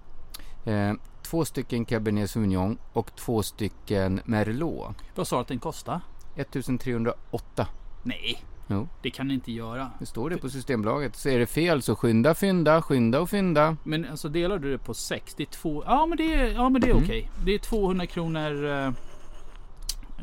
Eh, 0.65 0.93
två 1.23 1.45
stycken 1.45 1.85
Cabernet 1.85 2.29
Sauvignon 2.31 2.77
och 2.93 3.15
två 3.15 3.43
stycken 3.43 4.21
Merlot. 4.25 4.95
Vad 5.15 5.27
sa 5.27 5.35
du 5.35 5.41
att 5.41 5.47
den 5.47 5.59
kostade? 5.59 6.01
1308. 6.35 7.67
Nej, 8.03 8.43
Jo. 8.67 8.87
Det 9.01 9.09
kan 9.09 9.27
ni 9.27 9.33
inte 9.33 9.51
göra. 9.51 9.91
Det 9.99 10.05
står 10.05 10.29
det 10.29 10.37
på 10.37 10.49
Systembolaget. 10.49 11.15
Så 11.15 11.29
är 11.29 11.39
det 11.39 11.45
fel 11.47 11.81
så 11.81 11.95
skynda, 11.95 12.33
fynda, 12.35 12.81
skynda 12.81 13.19
och 13.21 13.29
fynda. 13.29 13.77
Men 13.83 14.05
alltså 14.05 14.29
delar 14.29 14.59
du 14.59 14.71
det 14.71 14.77
på 14.77 14.93
6? 14.93 15.33
Det 15.33 15.43
är 15.43 15.47
två... 15.47 15.83
Ja 15.87 16.05
men 16.05 16.17
det 16.17 16.33
är, 16.33 16.53
ja, 16.53 16.69
men 16.69 16.81
det 16.81 16.87
är 16.87 16.91
Mm. 16.91 17.03
okej. 17.03 17.29
Det 17.45 17.53
är 17.53 17.59
200 17.59 18.05
kronor. 18.05 18.65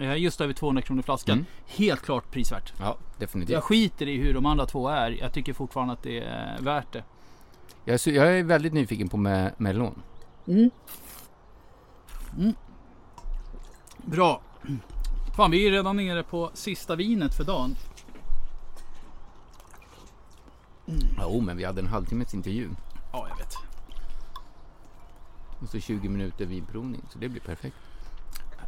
eh, 0.01 0.17
Just 0.17 0.41
över 0.41 0.53
200 0.55 0.83
kronor 0.83 1.03
flaskan. 1.03 1.33
Mm. 1.35 1.47
Helt 1.67 2.03
klart 2.03 2.31
prisvärt. 2.31 2.73
Ja, 2.81 2.97
definitivt. 3.19 3.55
Jag 3.55 3.65
skiter 3.65 4.09
i 4.09 4.17
hur 4.17 4.35
de 4.35 4.47
andra 4.47 4.67
två 4.67 4.89
är. 4.89 5.11
Jag 5.11 5.33
tycker 5.33 5.53
fortfarande 5.53 5.93
att 5.93 6.03
det 6.03 6.19
är 6.21 6.59
värt 6.61 6.93
det. 6.93 7.05
Jag, 7.85 7.95
är 7.95 7.99
su- 7.99 8.13
jag 8.13 8.39
är 8.39 8.43
väldigt 8.43 8.73
nyfiken 8.73 9.09
på 9.09 9.17
me- 9.17 9.53
Melon. 9.57 10.03
Bra. 14.05 14.41
Fan 15.37 15.51
vi 15.51 15.67
är 15.67 15.71
redan 15.71 15.97
nere 15.97 16.23
på 16.23 16.51
sista 16.55 16.97
vinet 16.97 17.35
för 17.37 17.45
dagen. 17.45 17.77
Jo, 21.21 21.41
men 21.41 21.57
vi 21.57 21.65
hade 21.65 21.81
en 21.81 21.87
halvtimmes 21.87 22.35
intervju. 22.35 22.71
Ja 23.13 23.27
jag 23.29 23.37
vet. 23.37 23.55
Och 25.61 25.69
så 25.69 25.81
20 25.81 26.09
minuter 26.09 26.47
vinprovning. 26.47 27.03
Så 27.13 27.19
det 27.19 27.29
blir 27.29 27.41
perfekt. 27.41 27.77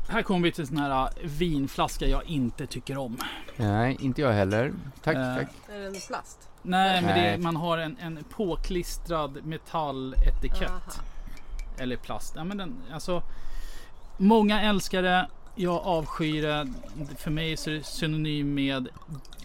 Här 0.08 0.22
kommer 0.22 0.40
vi 0.40 0.52
till 0.52 0.60
en 0.60 0.66
sån 0.66 0.76
här 0.76 1.02
äh, 1.04 1.08
vinflaska 1.22 2.06
jag 2.06 2.24
inte 2.24 2.66
tycker 2.66 2.98
om. 2.98 3.18
Nej, 3.56 3.96
inte 4.00 4.20
jag 4.20 4.32
heller. 4.32 4.72
Tack, 5.02 5.16
Eh, 5.16 5.36
tack. 5.36 5.48
Är 5.68 5.78
det 5.80 5.86
en 5.86 5.94
plast? 6.08 6.48
Nej, 6.62 7.02
men 7.02 7.14
det, 7.14 7.22
Nej. 7.22 7.38
man 7.38 7.56
har 7.56 7.78
en, 7.78 7.96
en 8.00 8.24
påklistrad 8.30 9.44
metalletikett. 9.44 10.70
Aha. 10.70 10.80
Eller 11.78 11.96
plast. 11.96 12.32
Ja, 12.36 12.44
men 12.44 12.56
den, 12.56 12.82
alltså, 12.92 13.22
många 14.16 14.62
älskar 14.62 15.02
det. 15.02 15.28
Jag 15.54 15.80
avskyr 15.84 16.42
det. 16.42 16.72
För 17.16 17.30
mig 17.30 17.56
så 17.56 17.70
är 17.70 17.74
det 17.74 17.84
synonym 17.84 18.54
med 18.54 18.88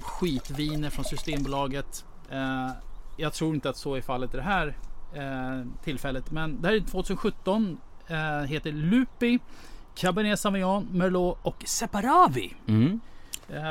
skitviner 0.02 0.90
från 0.90 1.06
Systembolaget. 1.06 2.06
Eh, 2.32 2.72
jag 3.18 3.34
tror 3.34 3.56
inte 3.56 3.70
att 3.70 3.78
så 3.78 3.96
är 3.96 4.02
fallet 4.02 4.34
i 4.34 4.38
det 4.38 4.44
här 4.44 4.78
eh, 5.14 5.68
tillfället. 5.84 6.32
Men 6.32 6.62
det 6.62 6.68
här 6.68 6.76
är 6.76 6.80
2017. 6.80 7.78
Eh, 8.08 8.48
heter 8.48 8.72
Lupi, 8.72 9.40
Cabernet 9.96 10.40
Sauvignon, 10.40 10.88
Merlot 10.92 11.38
och 11.42 11.64
Separavi. 11.66 12.54
Mm. 12.68 13.00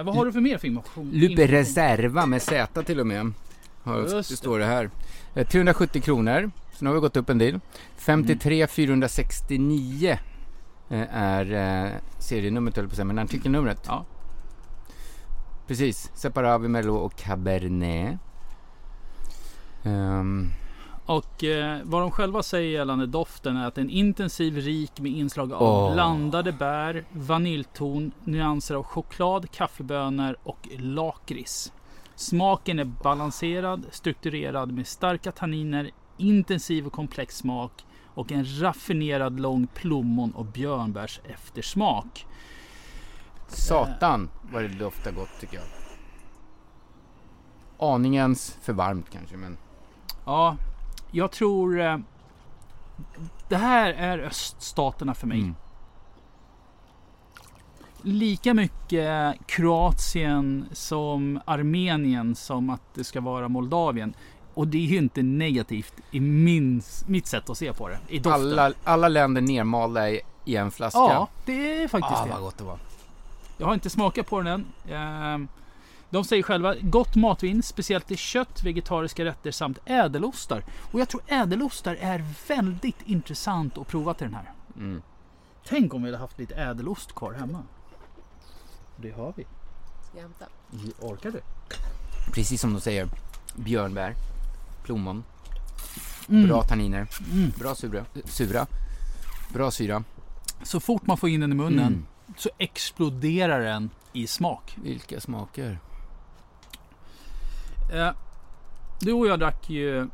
Vad 0.04 0.16
har 0.16 0.24
du 0.24 0.32
för 0.32 0.40
mer 0.40 0.58
för 0.58 0.66
information? 0.66 1.14
Information? 1.14 1.48
Reserva 1.48 2.26
med 2.26 2.42
Z 2.42 2.82
till 2.82 3.00
och 3.00 3.06
med. 3.06 3.32
Har, 3.82 4.02
det 4.02 4.24
står 4.24 4.58
det 4.58 4.64
här. 4.64 4.90
Eh, 5.34 5.46
370 5.46 6.02
kronor. 6.02 6.50
Så 6.72 6.84
nu 6.84 6.90
har 6.90 6.94
vi 6.94 7.00
gått 7.00 7.16
upp 7.16 7.30
en 7.30 7.38
del. 7.38 7.60
53 7.96 8.66
469 8.66 10.18
eh, 10.90 11.16
är 11.16 12.00
serienumret 12.18 12.76
höll 12.76 12.84
på 12.84 12.90
att 12.90 12.96
säga, 12.96 13.04
men 13.04 13.18
artikelnumret. 13.18 13.82
Ja. 13.86 14.04
Precis. 15.66 16.10
Separavi, 16.14 16.68
Merlot 16.68 17.02
och 17.02 17.16
Cabernet. 17.16 18.18
Ehm, 19.82 20.50
Och 21.06 21.44
eh, 21.44 21.78
vad 21.84 22.02
de 22.02 22.10
själva 22.10 22.42
säger 22.42 22.70
gällande 22.70 23.06
doften 23.06 23.56
är 23.56 23.66
att 23.66 23.78
är 23.78 23.90
intensiv, 23.90 24.56
rik 24.56 25.00
med 25.00 25.12
inslag 25.12 25.52
av 25.52 25.62
Åh. 25.62 25.92
blandade 25.92 26.52
bär, 26.52 27.04
vaniljton, 27.12 28.12
nyanser 28.24 28.74
av 28.74 28.82
choklad, 28.82 29.50
kaffebönor 29.50 30.36
och 30.42 30.68
lakrits. 30.78 31.72
Smaken 32.14 32.78
är 32.78 32.84
balanserad, 32.84 33.86
strukturerad 33.90 34.72
med 34.72 34.86
starka 34.86 35.32
tanniner, 35.32 35.90
intensiv 36.16 36.86
och 36.86 36.92
komplex 36.92 37.36
smak 37.36 37.84
och 38.14 38.32
en 38.32 38.60
raffinerad 38.62 39.40
lång 39.40 39.66
plommon 39.66 40.30
och 40.30 40.44
björnbärs 40.44 41.20
eftersmak. 41.24 42.26
satan 43.48 44.30
vad 44.52 44.62
det 44.62 44.68
doftar 44.68 45.12
gott 45.12 45.40
tycker 45.40 45.56
jag. 45.56 45.64
Aningens 47.78 48.58
för 48.62 48.72
varmt 48.72 49.10
kanske, 49.10 49.36
men 49.36 49.56
Ja, 50.30 50.56
jag 51.10 51.30
tror 51.30 51.80
eh, 51.80 51.98
det 53.48 53.56
här 53.56 53.92
är 53.92 54.18
öststaterna 54.18 55.14
för 55.14 55.26
mig. 55.26 55.38
Mm. 55.38 55.54
lika 58.02 58.54
mycket 58.54 59.34
Kroatien 59.46 60.64
som 60.72 61.40
Armenien 61.44 62.34
som 62.34 62.70
att 62.70 62.94
det 62.94 63.04
ska 63.04 63.20
vara 63.20 63.48
Moldavien. 63.48 64.14
Och 64.54 64.68
det 64.68 64.78
är 64.78 64.86
ju 64.86 64.96
inte 64.96 65.22
negativt 65.22 65.94
i 66.10 66.20
min, 66.20 66.82
mitt 67.06 67.26
sätt 67.26 67.50
att 67.50 67.58
se 67.58 67.72
på 67.72 67.88
det. 67.88 67.98
I 68.08 68.18
doften. 68.18 68.32
alla, 68.32 68.72
alla 68.84 69.08
länder 69.08 69.40
nermalda 69.40 70.10
i, 70.10 70.20
i 70.44 70.56
en 70.56 70.70
flaska. 70.70 70.98
Ja, 70.98 71.28
det 71.44 71.82
är 71.82 71.88
faktiskt 71.88 72.20
ah, 72.20 72.24
det. 72.24 72.30
vad 72.30 72.40
gott 72.40 72.58
det 72.58 72.64
var. 72.64 72.78
Jag 73.58 73.66
har 73.66 73.74
inte 73.74 73.90
smakat 73.90 74.26
på 74.26 74.40
den 74.40 74.46
än. 74.46 75.48
De 76.10 76.24
säger 76.24 76.42
själva 76.42 76.74
gott 76.80 77.16
matvin, 77.16 77.62
speciellt 77.62 78.06
till 78.06 78.16
kött, 78.18 78.62
vegetariska 78.62 79.24
rätter 79.24 79.50
samt 79.50 79.78
ädelostar. 79.84 80.64
Och 80.92 81.00
jag 81.00 81.08
tror 81.08 81.22
ädelostar 81.28 81.94
är 82.00 82.24
väldigt 82.48 83.02
intressant 83.04 83.78
att 83.78 83.88
prova 83.88 84.14
till 84.14 84.26
den 84.26 84.34
här. 84.34 84.52
Mm. 84.76 85.02
Tänk 85.68 85.94
om 85.94 86.02
vi 86.02 86.08
hade 86.08 86.18
haft 86.18 86.38
lite 86.38 86.54
ädelost 86.54 87.14
kvar 87.14 87.32
hemma. 87.32 87.62
Det 88.96 89.10
har 89.10 89.32
vi. 89.36 89.42
Ska 90.08 90.16
jag 90.16 90.22
hämta? 90.22 90.44
Orkar 91.00 91.30
du? 91.30 91.40
Precis 92.32 92.60
som 92.60 92.72
de 92.74 92.80
säger. 92.80 93.08
Björnbär, 93.56 94.14
plommon, 94.84 95.24
Mm. 96.28 96.48
bra 96.48 96.62
tanniner, 96.62 97.08
Mm. 97.32 97.52
bra 97.58 97.74
sura, 97.74 98.04
sura, 98.24 98.66
bra 99.52 99.70
syra. 99.70 100.04
Så 100.62 100.80
fort 100.80 101.06
man 101.06 101.16
får 101.16 101.28
in 101.28 101.40
den 101.40 101.52
i 101.52 101.54
munnen 101.54 101.86
Mm. 101.86 102.06
så 102.36 102.50
exploderar 102.58 103.60
den 103.60 103.90
i 104.12 104.26
smak. 104.26 104.76
Vilka 104.82 105.20
smaker. 105.20 105.78
Eh, 107.92 108.10
du 109.00 109.12
och 109.12 109.26
jag 109.26 109.38
drack 109.38 109.70
ju... 109.70 110.08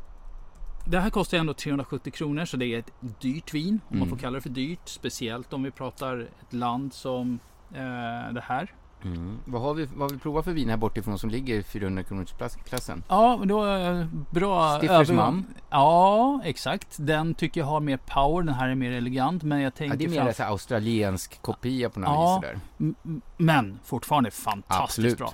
Det 0.89 0.99
här 0.99 1.09
kostar 1.09 1.37
ändå 1.37 1.53
370 1.53 2.11
kronor 2.13 2.45
så 2.45 2.57
det 2.57 2.65
är 2.65 2.79
ett 2.79 2.91
dyrt 3.21 3.53
vin. 3.53 3.79
Om 3.89 3.97
man 3.97 4.07
Mm. 4.07 4.09
får 4.09 4.17
kalla 4.17 4.35
det 4.35 4.41
för 4.41 4.49
dyrt. 4.49 4.79
Speciellt 4.89 5.53
om 5.53 5.63
vi 5.63 5.71
pratar 5.71 6.17
ett 6.41 6.53
land 6.53 6.93
som 6.93 7.39
eh, 7.73 8.33
det 8.33 8.41
här. 8.43 8.73
Mm. 9.03 9.37
Vad, 9.45 9.61
har 9.61 9.73
vi, 9.73 9.85
vad 9.85 10.01
har 10.01 10.09
vi 10.09 10.19
provat 10.19 10.45
för 10.45 10.51
vin 10.51 10.69
här 10.69 10.77
bortifrån 10.77 11.19
som 11.19 11.29
ligger 11.29 11.55
i 11.55 11.63
400 11.63 12.03
kronors 12.03 12.33
klass- 12.33 12.57
klassen? 12.69 13.03
Ja, 13.07 13.37
men 13.37 13.47
då 13.47 13.63
är 13.63 14.09
bra 14.31 14.79
övergång. 14.83 15.45
Ja, 15.69 16.41
exakt. 16.43 16.95
Den 16.99 17.33
tycker 17.33 17.61
jag 17.61 17.67
har 17.67 17.79
mer 17.79 17.97
power. 17.97 18.43
Den 18.43 18.53
här 18.55 18.69
är 18.69 18.75
mer 18.75 18.91
elegant. 18.91 19.43
Men 19.43 19.57
jag 19.59 19.65
Ja, 19.65 19.71
tänker 19.71 19.97
det 19.97 20.03
är 20.05 20.09
mer 20.09 20.15
fram- 20.17 20.27
en 20.27 20.33
sån 20.33 20.43
här 20.43 20.51
australiensk 20.51 21.41
kopia 21.41 21.89
på 21.89 21.99
något 21.99 22.09
Ja. 22.09 22.43
vis. 22.53 22.95
M- 23.03 23.21
Men 23.37 23.79
fortfarande 23.83 24.31
fantastiskt 24.31 24.83
Absolut. 24.83 25.17
bra. 25.17 25.33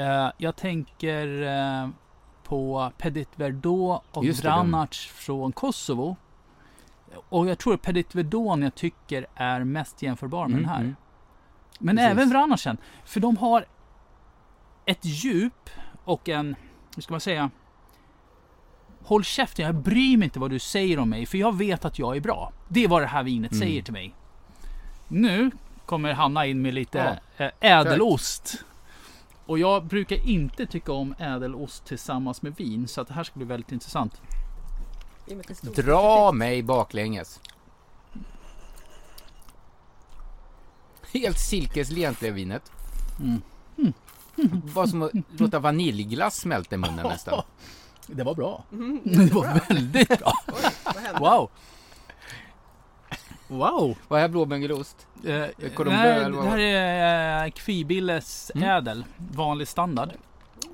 Eh, 0.00 0.30
jag 0.38 0.56
tänker 0.56 1.42
eh, 1.42 1.88
på 2.44 2.92
Petit 2.98 3.28
Verdot 3.36 4.02
och 4.12 4.24
Just 4.24 4.42
det, 4.42 4.48
Vranac 4.48 4.90
från 5.14 5.52
Kosovo. 5.52 6.16
Och 7.28 7.48
jag 7.48 7.58
tror 7.58 7.76
Petit 7.76 8.14
Verdot 8.14 8.60
jag 8.60 8.74
tycker 8.74 9.26
är 9.34 9.64
mest 9.64 10.02
jämförbar 10.02 10.48
med 10.48 10.58
Mm, 10.58 10.62
den 10.62 10.70
här. 10.70 10.80
mm. 10.80 10.96
Men 11.78 11.96
Precis. 11.96 12.10
även 12.10 12.30
Vranacen. 12.30 12.76
För 13.04 13.20
de 13.20 13.36
har 13.36 13.64
ett 14.86 15.04
djup 15.04 15.70
och 16.04 16.28
en, 16.28 16.56
hur 16.94 17.02
ska 17.02 17.12
man 17.14 17.20
säga? 17.20 17.50
Håll 19.04 19.24
käften, 19.24 19.64
jag 19.66 19.74
bryr 19.74 20.16
mig 20.16 20.24
inte 20.26 20.38
vad 20.38 20.50
du 20.50 20.58
säger 20.58 20.98
om 20.98 21.10
mig 21.10 21.26
för 21.26 21.38
jag 21.38 21.56
vet 21.58 21.84
att 21.84 21.98
jag 21.98 22.16
är 22.16 22.20
bra. 22.20 22.52
Det 22.68 22.84
är 22.84 22.88
vad 22.88 23.02
det 23.02 23.06
här 23.06 23.22
vinet 23.22 23.52
Mm. 23.52 23.60
säger 23.60 23.82
till 23.82 23.92
mig. 23.92 24.14
Nu 25.08 25.50
kommer 25.86 26.12
Hanna 26.12 26.46
in 26.46 26.62
med 26.62 26.74
lite 26.74 27.20
eh, 27.36 27.50
ädelost. 27.60 28.64
Och 29.50 29.58
jag 29.58 29.84
brukar 29.84 30.16
inte 30.16 30.66
tycka 30.66 30.92
om 30.92 31.14
ädelost 31.18 31.84
tillsammans 31.84 32.42
med 32.42 32.56
vin 32.56 32.88
så 32.88 33.00
att 33.00 33.08
det 33.08 33.14
här 33.14 33.24
ska 33.24 33.38
bli 33.38 33.46
väldigt 33.46 33.72
intressant. 33.72 34.20
Det. 35.60 35.82
Dra 35.82 36.32
mig 36.32 36.62
baklänges. 36.62 37.40
Helt 41.12 41.38
silkeslent 41.38 42.20
blev 42.20 42.34
vinet. 42.34 42.72
Mm. 43.20 43.42
Var 44.74 44.86
som 44.86 45.02
att 45.02 45.10
låta 45.40 45.58
vaniljglass 45.58 46.36
smälta 46.36 46.74
i 46.74 46.78
munnen 46.78 47.06
nästan. 47.06 47.42
Det 48.06 48.24
var 48.24 48.34
bra. 48.34 48.64
Mhm, 48.70 49.00
Det 49.04 49.34
var 49.34 49.68
väldigt 49.68 50.08
bra. 50.08 50.32
Vad 50.84 50.96
hände? 50.96 51.20
Wow. 51.20 51.50
Wow. 53.50 53.96
Vad 54.08 54.20
är 54.20 54.28
blåbänggelost? 54.28 55.06
Eh, 55.24 55.30
nej, 55.30 55.50
det 56.30 56.42
här 56.48 56.58
är 56.58 57.44
eh, 57.46 57.50
Kvibilles 57.50 58.52
Mm. 58.54 58.68
ädel. 58.70 59.04
Vanlig 59.16 59.68
standard. 59.68 60.10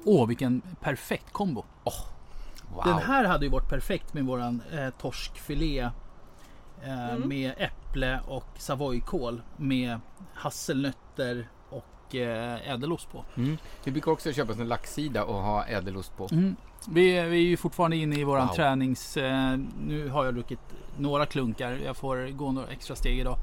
Åh, 0.04 0.26
vilken 0.28 0.62
perfekt 0.80 1.32
kombo. 1.32 1.64
Wow. 2.74 2.84
Den 2.84 2.98
här 2.98 3.24
hade 3.24 3.44
ju 3.44 3.50
varit 3.50 3.68
perfekt 3.68 4.14
med 4.14 4.24
våran 4.24 4.62
eh, 4.72 4.90
torskfilé. 4.90 5.78
Eh, 5.80 5.90
Mm. 7.14 7.28
Med 7.28 7.52
äpple 7.58 8.20
och 8.28 8.44
savoykål. 8.58 9.42
Med 9.56 10.00
hasselnötter 10.34 11.48
och 11.70 12.14
eh, 12.14 12.70
ädelost 12.70 13.12
på. 13.12 13.24
Mm. 13.36 13.58
Vi 13.84 13.90
brukar 13.92 14.12
också 14.12 14.32
köpa 14.32 14.52
en 14.52 14.68
laxsida 14.68 15.24
och 15.24 15.34
ha 15.42 15.64
ädelost 15.66 16.16
på. 16.16 16.28
Mm. 16.32 16.56
Vi, 16.88 17.02
vi 17.12 17.36
är 17.36 17.48
ju 17.48 17.56
fortfarande 17.56 17.96
inne 17.96 18.16
i 18.16 18.24
våran 18.24 18.46
Wow. 18.46 18.54
tränings... 18.54 19.16
Eh, 19.16 19.58
nu 19.80 20.08
har 20.08 20.24
jag 20.24 20.34
druckit 20.34 20.60
några 20.98 21.26
klunkar. 21.26 21.78
Jag 21.84 21.96
får 21.96 22.30
gå 22.32 22.52
några 22.52 22.68
extra 22.68 22.96
steg 22.96 23.18
idag. 23.18 23.36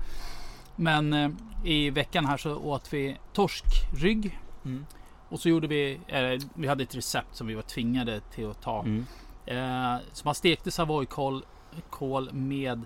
Men 0.75 1.13
eh, 1.13 1.29
i 1.63 1.89
veckan 1.89 2.25
här 2.25 2.37
så 2.37 2.55
åt 2.55 2.93
vi 2.93 3.17
torskrygg. 3.33 4.39
Mm. 4.65 4.85
Och 5.29 5.39
så 5.39 5.49
gjorde 5.49 5.67
vi, 5.67 5.99
eh, 6.07 6.47
vi 6.53 6.67
hade 6.67 6.83
ett 6.83 6.95
recept 6.95 7.35
som 7.35 7.47
vi 7.47 7.53
var 7.55 7.61
tvingade 7.61 8.19
till 8.19 8.49
att 8.49 8.61
ta. 8.61 8.79
Mm. 8.81 9.05
Eh, 9.45 9.95
så 10.13 10.21
man 10.25 10.35
stekte 10.35 10.71
savoykål 10.71 11.45
kål 11.89 12.29
med 12.33 12.81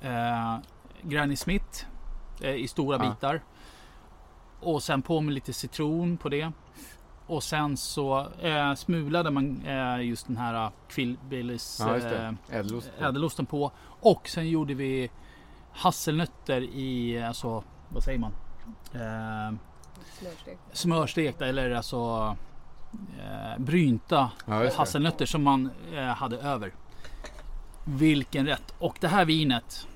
eh, 0.00 0.56
Granny 1.02 1.36
Smith 1.36 1.84
eh, 2.40 2.54
i 2.54 2.68
stora 2.68 2.96
Ja. 3.04 3.10
bitar. 3.10 3.42
Och 4.60 4.82
sen 4.82 5.02
på 5.02 5.20
med 5.20 5.34
lite 5.34 5.52
citron 5.52 6.16
på 6.16 6.28
det. 6.28 6.52
Och 7.26 7.42
sen 7.42 7.76
så 7.76 8.28
eh, 8.40 8.74
smulade 8.74 9.30
man 9.30 9.62
eh, 9.66 10.00
just 10.06 10.26
den 10.26 10.36
här 10.36 10.70
Quillbillys 10.88 11.80
Ja, 11.80 11.94
just 11.94 12.06
eh. 12.06 12.30
Ädelost 12.50 12.90
på. 12.98 13.04
ädelosten 13.04 13.46
på. 13.46 13.72
Och 14.00 14.28
sen 14.28 14.48
gjorde 14.48 14.74
vi 14.74 15.10
hasselnötter 15.72 16.60
i, 16.60 17.22
alltså 17.22 17.64
vad 17.88 18.02
säger 18.02 18.18
man? 18.18 18.32
Eh, 18.94 19.56
Smörstekt. 20.18 20.60
smörstekta 20.72 21.46
eller 21.46 21.70
alltså 21.70 22.36
eh, 23.18 23.58
brynta 23.62 24.30
Ja, 24.46 24.70
hasselnötter 24.76 25.26
som 25.26 25.42
man 25.42 25.70
eh, 25.94 26.04
hade 26.04 26.36
över. 26.38 26.72
Vilken 27.84 28.46
rätt! 28.46 28.74
Och 28.78 28.96
det 29.00 29.08
här 29.08 29.24
vinet. 29.24 29.86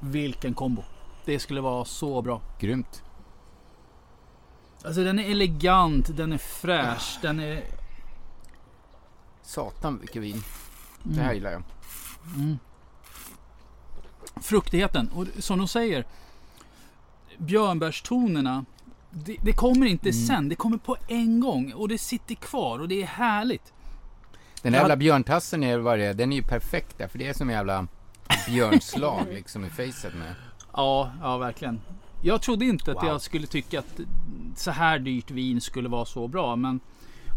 Vilken 0.00 0.54
kombo! 0.54 0.82
Det 1.24 1.38
skulle 1.38 1.60
vara 1.60 1.84
så 1.84 2.22
bra. 2.22 2.40
Grymt. 2.58 3.02
Alltså 4.88 5.04
den 5.04 5.18
är 5.18 5.30
elegant, 5.30 6.16
den 6.16 6.32
är 6.32 6.38
fräsch, 6.38 7.18
den 7.22 7.40
är... 7.40 7.64
Satan 9.42 9.98
vilket 9.98 10.22
vin. 10.22 10.42
Det 11.02 11.20
här 11.20 11.32
gillar 11.32 11.50
jag. 11.50 11.62
Mm. 12.36 12.58
Fruktigheten. 14.36 15.08
Och 15.08 15.26
som 15.38 15.58
de 15.58 15.68
säger. 15.68 16.04
Björnbärstonerna. 17.38 18.64
Det, 19.10 19.36
det 19.42 19.52
kommer 19.52 19.86
inte 19.86 20.08
Mm. 20.08 20.26
sen, 20.26 20.48
det 20.48 20.54
kommer 20.54 20.76
på 20.78 20.96
en 21.08 21.40
gång. 21.40 21.72
Och 21.72 21.88
det 21.88 21.98
sitter 21.98 22.34
kvar 22.34 22.78
och 22.78 22.88
det 22.88 23.02
är 23.02 23.06
härligt. 23.06 23.72
Den 24.62 24.72
Jag 24.72 24.80
jävla 24.80 24.96
björntassen 24.96 25.64
är 25.64 25.78
vad 25.78 25.98
det 25.98 26.04
är. 26.04 26.14
Den 26.14 26.32
är 26.32 26.36
ju 26.36 26.42
perfekt 26.42 26.98
där. 26.98 27.08
För 27.08 27.18
det 27.18 27.28
är 27.28 27.32
som 27.32 27.48
en 27.48 27.56
jävla 27.56 27.86
björnslag 28.46 29.26
liksom 29.32 29.64
i 29.64 29.70
facet 29.70 30.14
med. 30.14 30.34
Ja, 30.72 31.12
ja 31.20 31.38
verkligen. 31.38 31.80
Jag 32.22 32.42
trodde 32.42 32.64
inte 32.64 32.90
att 32.90 32.96
Wow. 32.96 33.06
jag 33.06 33.20
skulle 33.20 33.46
tycka 33.46 33.78
att 33.78 34.00
så 34.56 34.70
här 34.70 34.98
dyrt 34.98 35.30
vin 35.30 35.60
skulle 35.60 35.88
vara 35.88 36.04
så 36.04 36.28
bra. 36.28 36.56
Men 36.56 36.80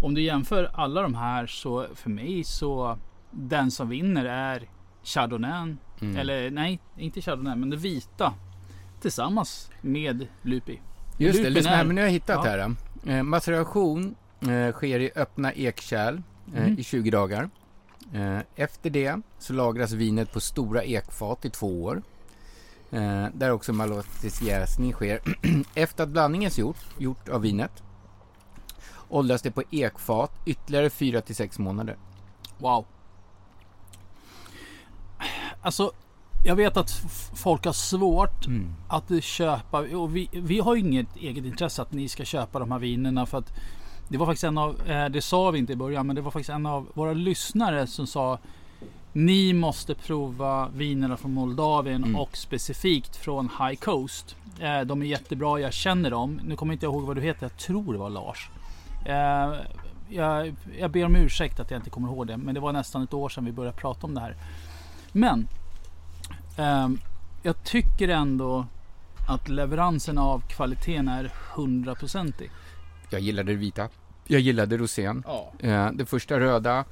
om 0.02 0.14
du 0.14 0.22
jämför 0.22 0.72
alla 0.74 1.02
de 1.02 1.16
här 1.16 1.48
så 1.48 1.86
för 1.96 2.10
mig 2.10 2.44
så 2.44 2.98
den 3.32 3.72
som 3.72 3.90
vinner 3.90 4.26
är 4.26 4.70
Chardonnay. 5.04 5.76
Mm. 6.02 6.18
Eller 6.18 6.52
nej, 6.52 6.80
inte 6.98 7.22
Chardonnay 7.22 7.56
men 7.56 7.70
det 7.70 7.78
vita. 7.78 8.34
Tillsammans 9.02 9.70
med 9.82 10.28
Lupi. 10.42 10.80
Just 11.18 11.34
det, 11.38 11.40
Lupin 11.44 11.54
lyssna 11.54 11.72
här. 11.72 11.80
är- 11.82 11.86
Men 11.86 11.96
nu 11.96 12.02
har 12.02 12.06
jag 12.08 12.14
hittat 12.14 12.46
Ja. 12.46 12.52
här. 12.52 12.76
Eh, 13.18 13.24
maceration 13.24 14.16
eh, 14.40 14.72
sker 14.74 15.00
i 15.00 15.12
öppna 15.16 15.52
ekkärl 15.52 16.22
eh, 16.56 16.64
Mm. 16.64 16.80
i 16.80 16.84
20 16.84 17.12
dagar. 17.12 17.50
Eh, 18.14 18.40
efter 18.56 18.90
det 18.90 19.16
så 19.40 19.54
lagras 19.54 19.92
vinet 19.92 20.34
på 20.34 20.40
stora 20.40 20.84
ekfat 20.84 21.46
i 21.46 21.50
två 21.50 21.84
år. 21.84 22.02
Eh, 22.92 23.26
där 23.34 23.52
också 23.52 23.74
malotisk 23.74 24.42
jäsning 24.42 24.94
sker. 24.94 25.20
efter 25.76 26.04
att 26.04 26.10
blandningen 26.10 26.52
är 26.52 26.60
gjort, 26.60 26.86
gjort 26.98 27.30
av 27.30 27.42
vinet 27.42 27.84
åldras 29.12 29.42
det 29.42 29.52
på 29.52 29.64
ekfat 29.72 30.32
ytterligare 30.46 30.89
4 30.89 31.22
till 31.22 31.36
6 31.36 31.60
månader. 31.60 31.98
Wow. 32.58 32.86
Alltså, 35.62 35.92
jag 36.46 36.56
vet 36.56 36.78
att 36.78 36.92
folk 37.36 37.66
har 37.66 37.74
svårt 37.74 38.48
Mm. 38.48 38.74
att 38.88 39.24
köpa. 39.24 39.80
Och 39.80 40.16
vi, 40.16 40.30
vi 40.32 40.60
har 40.60 40.76
ju 40.76 40.82
inget 40.82 41.16
eget 41.16 41.46
intresse 41.46 41.82
att 41.82 41.92
ni 41.92 42.10
ska 42.10 42.26
köpa 42.26 42.60
de 42.60 42.72
här 42.72 42.80
vinerna. 42.80 43.26
För 43.26 43.38
att 43.38 43.54
det 44.08 44.18
var 44.18 44.26
faktiskt 44.26 44.44
en 44.44 44.58
av, 44.58 44.82
eh, 44.89 45.06
det 45.06 45.22
sa 45.22 45.52
vi 45.52 45.60
inte 45.60 45.74
i 45.74 45.76
början, 45.76 46.08
men 46.08 46.16
det 46.16 46.22
var 46.22 46.32
faktiskt 46.32 46.50
en 46.50 46.66
av 46.66 46.88
våra 46.94 47.14
lyssnare 47.14 47.88
som 47.88 48.08
sa 48.08 48.39
ni 49.14 49.53
måste 49.53 49.95
prova 49.95 50.70
vinerna 50.76 51.18
från 51.18 51.34
Moldavien 51.34 52.03
Mm. 52.03 52.16
och 52.16 52.38
specifikt 52.38 53.16
från 53.16 53.49
High 53.59 53.76
Coast. 53.80 54.36
Eh, 54.59 54.82
de 54.82 55.01
är 55.01 55.05
jättebra, 55.05 55.59
jag 55.59 55.74
känner 55.74 56.12
dem. 56.12 56.39
Nu 56.43 56.55
kommer 56.55 56.74
inte 56.74 56.86
jag 56.86 56.93
ihåg 56.93 57.03
vad 57.03 57.16
du 57.16 57.22
heter, 57.22 57.43
jag 57.43 57.57
tror 57.57 57.93
det 57.93 57.99
var 57.99 58.09
Lars. 58.09 58.49
Eh, 59.05 59.53
jag, 60.09 60.55
jag 60.80 60.91
ber 60.91 61.05
om 61.05 61.16
ursäkt 61.16 61.59
att 61.59 61.72
jag 61.72 61.80
inte 61.80 61.89
kommer 61.89 62.07
ihåg 62.07 62.28
det, 62.28 62.38
men 62.38 62.55
det 62.55 62.62
var 62.62 62.74
nästan 62.74 63.03
ett 63.03 63.14
år 63.14 63.30
sedan 63.30 63.45
vi 63.45 63.51
började 63.51 63.78
prata 63.78 64.07
om 64.07 64.14
det 64.14 64.22
här. 64.22 64.36
Men 65.12 65.47
ehm, 66.57 66.99
jag 67.43 67.64
tycker 67.64 68.09
ändå 68.09 68.66
att 69.30 69.49
leveransen 69.49 70.18
av 70.18 70.39
kvaliteten 70.47 71.07
är 71.07 71.32
hundraprocentig. 71.55 72.51
Jag 73.09 73.22
gillade 73.22 73.51
det 73.51 73.57
vita. 73.57 73.88
Jag 74.28 74.41
gillade 74.41 74.78
rosén. 74.78 75.24
Ja. 75.28 75.51
Eh, 75.59 75.91
det 75.91 76.05
första 76.05 76.39
röda, 76.39 76.86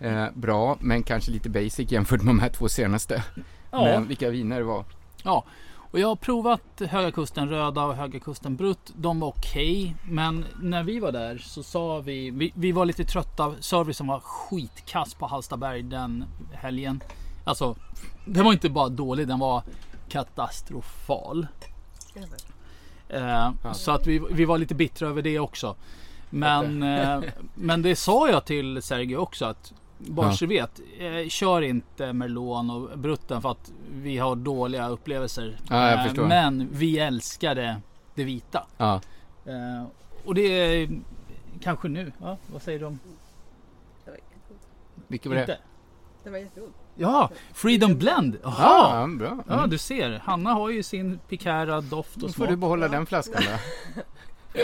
eh, 0.00 0.26
bra, 0.34 0.76
men 0.80 1.02
kanske 1.02 1.30
lite 1.30 1.48
basic 1.50 1.92
jämfört 1.92 2.22
med 2.22 2.34
de 2.34 2.38
här 2.40 2.48
två 2.48 2.68
senaste. 2.68 3.24
Ja. 3.70 3.84
Men 3.84 4.08
vilka 4.08 4.30
viner 4.30 4.58
det 4.58 4.64
var. 4.64 4.84
Ja, 5.22 5.44
och 5.92 5.98
jag 5.98 6.08
har 6.08 6.16
provat 6.16 6.62
Höga 6.88 7.10
Kusten 7.10 7.48
Röda 7.48 7.84
och 7.84 7.94
Höga 7.94 8.20
Kusten 8.20 8.56
Brutt. 8.56 8.92
De 8.96 9.20
var 9.20 9.28
okej, 9.28 9.96
men 10.08 10.44
när 10.62 10.82
vi 10.82 11.00
var 11.00 11.12
där 11.12 11.38
så 11.38 11.62
sa 11.62 12.00
vi, 12.00 12.30
vi, 12.30 12.52
vi 12.54 12.72
var 12.72 12.84
lite 12.84 13.04
trötta. 13.04 13.54
Servicen 13.60 14.06
var 14.06 14.20
skitkass 14.20 15.14
på 15.14 15.26
Hallstaberg 15.26 15.82
den 15.82 16.24
helgen. 16.52 17.02
Alltså, 17.44 17.76
den 18.24 18.44
var 18.44 18.52
inte 18.52 18.70
bara 18.70 18.88
dålig, 18.88 19.28
den 19.28 19.38
var 19.38 19.62
katastrofal. 20.08 21.46
Eh, 23.08 23.50
Så 23.72 23.90
att 23.90 24.06
vi, 24.06 24.22
vi 24.30 24.44
var 24.44 24.58
lite 24.58 24.74
bittra 24.74 25.08
över 25.08 25.22
det 25.22 25.38
också. 25.38 25.76
Men, 26.30 26.82
eh, 26.82 27.20
men 27.54 27.82
det 27.82 27.96
sa 27.96 28.30
jag 28.30 28.44
till 28.44 28.82
Sergio 28.82 29.16
också 29.16 29.44
att 29.44 29.72
bara 30.00 30.32
Ja. 30.40 30.46
vet, 30.46 30.80
eh, 30.98 31.28
kör 31.28 31.62
inte 31.62 32.12
Merlon 32.12 32.70
och 32.70 32.98
Brutten 32.98 33.42
för 33.42 33.50
att 33.50 33.72
vi 33.92 34.18
har 34.18 34.36
dåliga 34.36 34.88
upplevelser. 34.88 35.58
Ja, 35.70 35.90
jag 35.90 35.98
Eh, 36.00 36.04
förstår. 36.06 36.26
Men 36.26 36.68
vi 36.72 36.98
älskade 36.98 37.80
det 38.14 38.24
vita. 38.24 38.66
Ja. 38.76 39.00
Eh, 39.46 39.86
och 40.24 40.34
det 40.34 40.42
är 40.42 40.88
kanske 41.62 41.88
nu. 41.88 42.12
Ja, 42.20 42.36
vad 42.52 42.62
säger 42.62 42.78
du 42.78 42.84
om? 42.84 42.98
Det 44.04 44.10
var 44.10 44.16
jättegod. 44.16 44.58
Vilket 45.08 45.28
var 45.28 45.34
det? 45.36 45.40
Inte? 45.40 45.58
Det 46.24 46.30
var 46.30 46.38
jättegod. 46.38 46.70
Ja, 46.94 47.30
Freedom 47.52 47.98
Blend. 47.98 48.36
Ja, 48.42 48.54
Jaha! 48.58 49.00
ja, 49.00 49.06
bra. 49.18 49.38
Ja, 49.48 49.54
Mm. 49.58 49.70
du 49.70 49.78
ser. 49.78 50.18
Hanna 50.24 50.52
har 50.52 50.70
ju 50.70 50.82
sin 50.82 51.18
Picara 51.28 51.80
doft 51.80 52.14
Då 52.16 52.26
och 52.26 52.30
får 52.34 52.36
smak. 52.44 52.48
du 52.48 52.56
behålla 52.56 52.88
den 52.88 53.06
flaskan 53.06 53.42
då. 53.46 53.52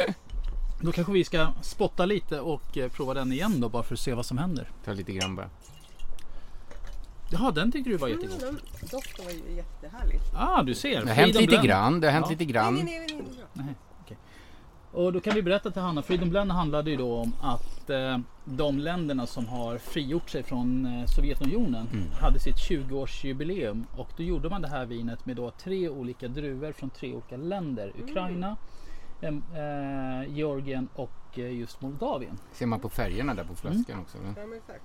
Då 0.80 0.92
kanske 0.92 1.12
vi 1.12 1.24
ska 1.24 1.48
spotta 1.62 2.06
lite 2.06 2.40
och 2.40 2.78
eh, 2.78 2.88
prova 2.90 3.14
den 3.14 3.32
igen 3.32 3.60
då 3.60 3.68
bara 3.68 3.82
för 3.82 3.94
att 3.94 4.00
se 4.00 4.14
vad 4.14 4.26
som 4.26 4.38
händer. 4.38 4.70
Ta 4.84 4.92
lite 4.92 5.12
grann 5.12 5.36
bara. 5.36 5.50
Jaha, 7.30 7.50
den 7.50 7.72
tycker 7.72 7.90
du 7.90 7.96
var 7.96 8.08
Mm, 8.08 8.20
jättegod. 8.20 8.40
den 8.80 8.88
doften 8.90 9.24
var 9.24 9.32
ju 9.32 9.56
jättehärlig. 9.56 10.18
Ah, 10.34 10.62
du 10.62 10.74
ser. 10.74 11.00
Det 11.00 11.08
har 11.08 11.14
hänt 11.14 11.34
lite 11.34 11.46
Blend. 11.46 11.64
grann. 11.66 12.00
Det 12.00 12.06
har 12.06 12.12
hänt 12.12 12.26
Ja. 12.26 12.30
lite 12.30 12.44
grann. 12.44 12.74
nej, 12.74 12.84
nej, 12.84 13.06
nej, 13.08 13.22
nej. 13.52 13.64
Nej, 13.66 13.74
okej. 14.04 14.16
Och 14.92 15.12
då 15.12 15.20
kan 15.20 15.34
vi 15.34 15.42
berätta 15.42 15.70
till 15.70 15.82
Hanna. 15.82 16.02
Freedom 16.02 16.30
Blend 16.30 16.52
handlade 16.52 16.90
ju 16.90 16.96
då 16.96 17.14
om 17.16 17.32
att 17.42 17.90
eh, 17.90 18.18
de 18.44 18.78
länderna 18.78 19.26
som 19.26 19.46
har 19.46 19.78
frigjort 19.78 20.30
sig 20.30 20.42
från 20.42 20.86
eh, 20.86 21.06
Sovjetunionen 21.06 21.86
Mm. 21.92 22.04
hade 22.20 22.38
sitt 22.38 22.56
20-årsjubileum. 22.56 23.84
Och 23.96 24.08
då 24.16 24.22
gjorde 24.22 24.48
man 24.50 24.62
det 24.62 24.68
här 24.68 24.86
vinet 24.86 25.26
med 25.26 25.36
då 25.36 25.50
tre 25.50 25.88
olika 25.88 26.28
druvor 26.28 26.72
från 26.72 26.90
tre 26.90 27.12
olika 27.14 27.36
länder. 27.36 27.92
Ukraina, 28.02 28.48
eh, 28.48 28.54
eh, 29.22 30.34
Georgien 30.36 30.88
och 30.94 31.10
eh, 31.38 31.52
just 31.58 31.80
Moldavien. 31.80 32.38
Ser 32.52 32.66
man 32.66 32.80
på 32.80 32.88
färgerna 32.88 33.34
där 33.34 33.44
på 33.44 33.54
flaskan 33.54 33.84
Mm. 33.88 34.00
också. 34.00 34.18
eller? 34.18 34.28
Ja, 34.40 34.46
men 34.46 34.58
exakt. 34.58 34.82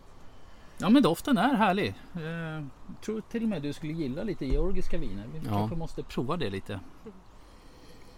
Ja 0.77 0.89
men 0.89 1.03
doften 1.03 1.37
är 1.37 1.53
härlig. 1.55 1.87
Eh, 2.13 2.65
tror 3.05 3.21
till 3.31 3.43
och 3.43 3.49
med 3.49 3.61
du 3.61 3.73
skulle 3.73 3.93
gilla 3.93 4.23
lite 4.23 4.45
georgiska 4.45 4.97
viner. 4.97 5.25
Vi 5.33 5.39
Ja. 5.47 5.57
kanske 5.57 5.75
måste 5.75 6.03
prova 6.03 6.37
det 6.37 6.49
lite. 6.49 6.79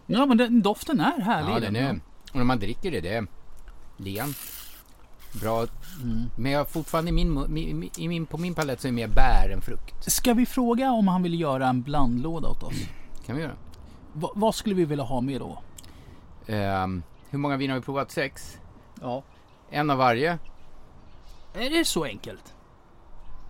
Ja 0.05 0.25
men 0.25 0.37
den, 0.37 0.61
doften 0.61 0.99
är 0.99 1.21
härlig. 1.21 1.51
Ja, 1.51 1.59
den 1.59 1.75
är... 1.75 1.99
Och 2.31 2.35
när 2.37 2.43
man 2.43 2.59
dricker 2.59 2.91
det, 2.91 3.01
det 3.01 3.13
är 3.15 3.27
len. 3.97 4.33
Bra. 5.41 5.65
Mm. 6.03 6.21
Men 6.37 6.51
jag 6.51 6.69
fortfarande 6.69 7.09
i 7.09 7.13
min, 7.13 7.37
mi- 7.39 7.73
mi- 7.73 7.99
i 7.99 8.07
min, 8.07 8.25
på 8.25 8.37
min 8.37 8.55
palett 8.55 8.81
så 8.81 8.87
är 8.87 8.91
det 8.91 8.95
mer 8.95 9.07
bär 9.07 9.49
än 9.53 9.61
frukt. 9.61 10.11
Ska 10.11 10.33
vi 10.33 10.45
fråga 10.45 10.91
om 10.91 11.07
han 11.07 11.23
vill 11.23 11.39
göra 11.39 11.67
en 11.67 11.81
blandlåda 11.81 12.47
åt 12.47 12.63
oss? 12.63 12.75
kan 13.25 13.35
vi 13.35 13.41
göra. 13.41 13.53
Va, 14.13 14.31
vad 14.35 14.55
skulle 14.55 14.75
vi 14.75 14.85
vilja 14.85 15.03
ha 15.03 15.21
med 15.21 15.41
då? 15.41 15.57
Ehm, 16.47 17.03
hur 17.29 17.39
många 17.39 17.57
viner 17.57 17.73
har 17.73 17.79
vi 17.79 17.85
provat? 17.85 18.11
Sex? 18.11 18.57
Ja. 19.01 19.23
En 19.69 19.89
av 19.89 19.97
varje. 19.97 20.37
Är 21.53 21.69
det 21.69 21.85
så 21.85 22.03
enkelt? 22.03 22.53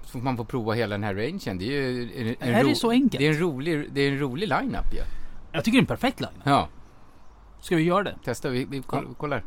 Så 0.04 0.10
får 0.10 0.20
man 0.20 0.38
få 0.38 0.46
prova 0.46 0.74
hela 0.74 0.94
den 0.96 1.04
här 1.04 1.16
rangen. 1.16 1.58
Det 1.58 1.66
är 1.66 1.90
ju 1.90 2.04
en, 2.16 2.36
en 2.50 2.56
Är 2.56 2.64
det 2.64 2.76
så 2.76 2.90
enkelt? 2.92 3.20
Det 3.20 3.28
är 3.28 3.32
en 3.34 3.40
rolig, 3.40 3.94
det 3.94 4.02
är 4.02 4.12
en 4.12 4.20
rolig 4.20 4.48
line-up 4.48 4.94
ju. 4.94 5.00
Jag 5.52 5.64
tycker 5.64 5.76
det 5.78 5.80
är 5.80 5.82
en 5.82 5.86
perfekt 5.86 6.20
line. 6.20 6.42
Ja, 6.44 6.68
Ska 7.60 7.76
vi 7.76 7.84
göra 7.84 8.04
det? 8.04 8.16
testa. 8.24 8.50
Vi, 8.50 8.66
vi 8.66 8.82
koll, 8.82 9.16
kollar. 9.18 9.44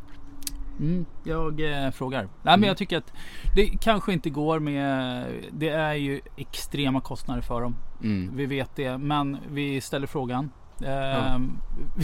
Mm, 0.80 1.06
jag 1.24 1.84
eh, 1.84 1.90
frågar. 1.90 2.22
Nej 2.22 2.30
men 2.42 2.54
Mm. 2.54 2.68
jag 2.68 2.76
tycker 2.76 2.98
att 2.98 3.12
det 3.54 3.66
kanske 3.66 4.12
inte 4.12 4.30
går 4.30 4.58
med... 4.58 5.26
Det 5.52 5.68
är 5.68 5.94
ju 5.94 6.20
extrema 6.36 7.00
kostnader 7.00 7.42
för 7.42 7.60
dem. 7.60 7.76
Mm. 8.02 8.36
Vi 8.36 8.46
vet 8.46 8.76
det. 8.76 8.98
Men 8.98 9.38
vi 9.50 9.80
ställer 9.80 10.06
frågan. 10.06 10.50
Eh, 10.82 11.38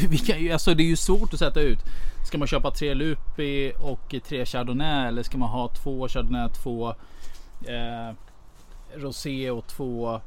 vi 0.09 0.19
kan, 0.19 0.41
ju- 0.41 0.53
alltså 0.53 0.75
det 0.75 0.83
är 0.83 0.87
ju 0.87 0.97
svårt 0.97 1.33
att 1.35 1.39
sätta 1.39 1.61
ut. 1.61 1.79
Ska 2.27 2.39
man 2.39 2.49
köpa 2.49 2.71
tre 2.71 2.95
Lupi 2.95 3.73
och 3.81 4.15
tre 4.25 4.47
Chardonnay 4.47 5.09
eller 5.09 5.23
ska 5.23 5.39
man 5.39 5.49
ha 5.49 5.69
två 5.69 6.09
Chardonnay, 6.09 6.49
två 6.49 6.89
eh, 7.69 8.15
Rosé 8.97 9.51
och 9.51 9.67
två 9.67 10.21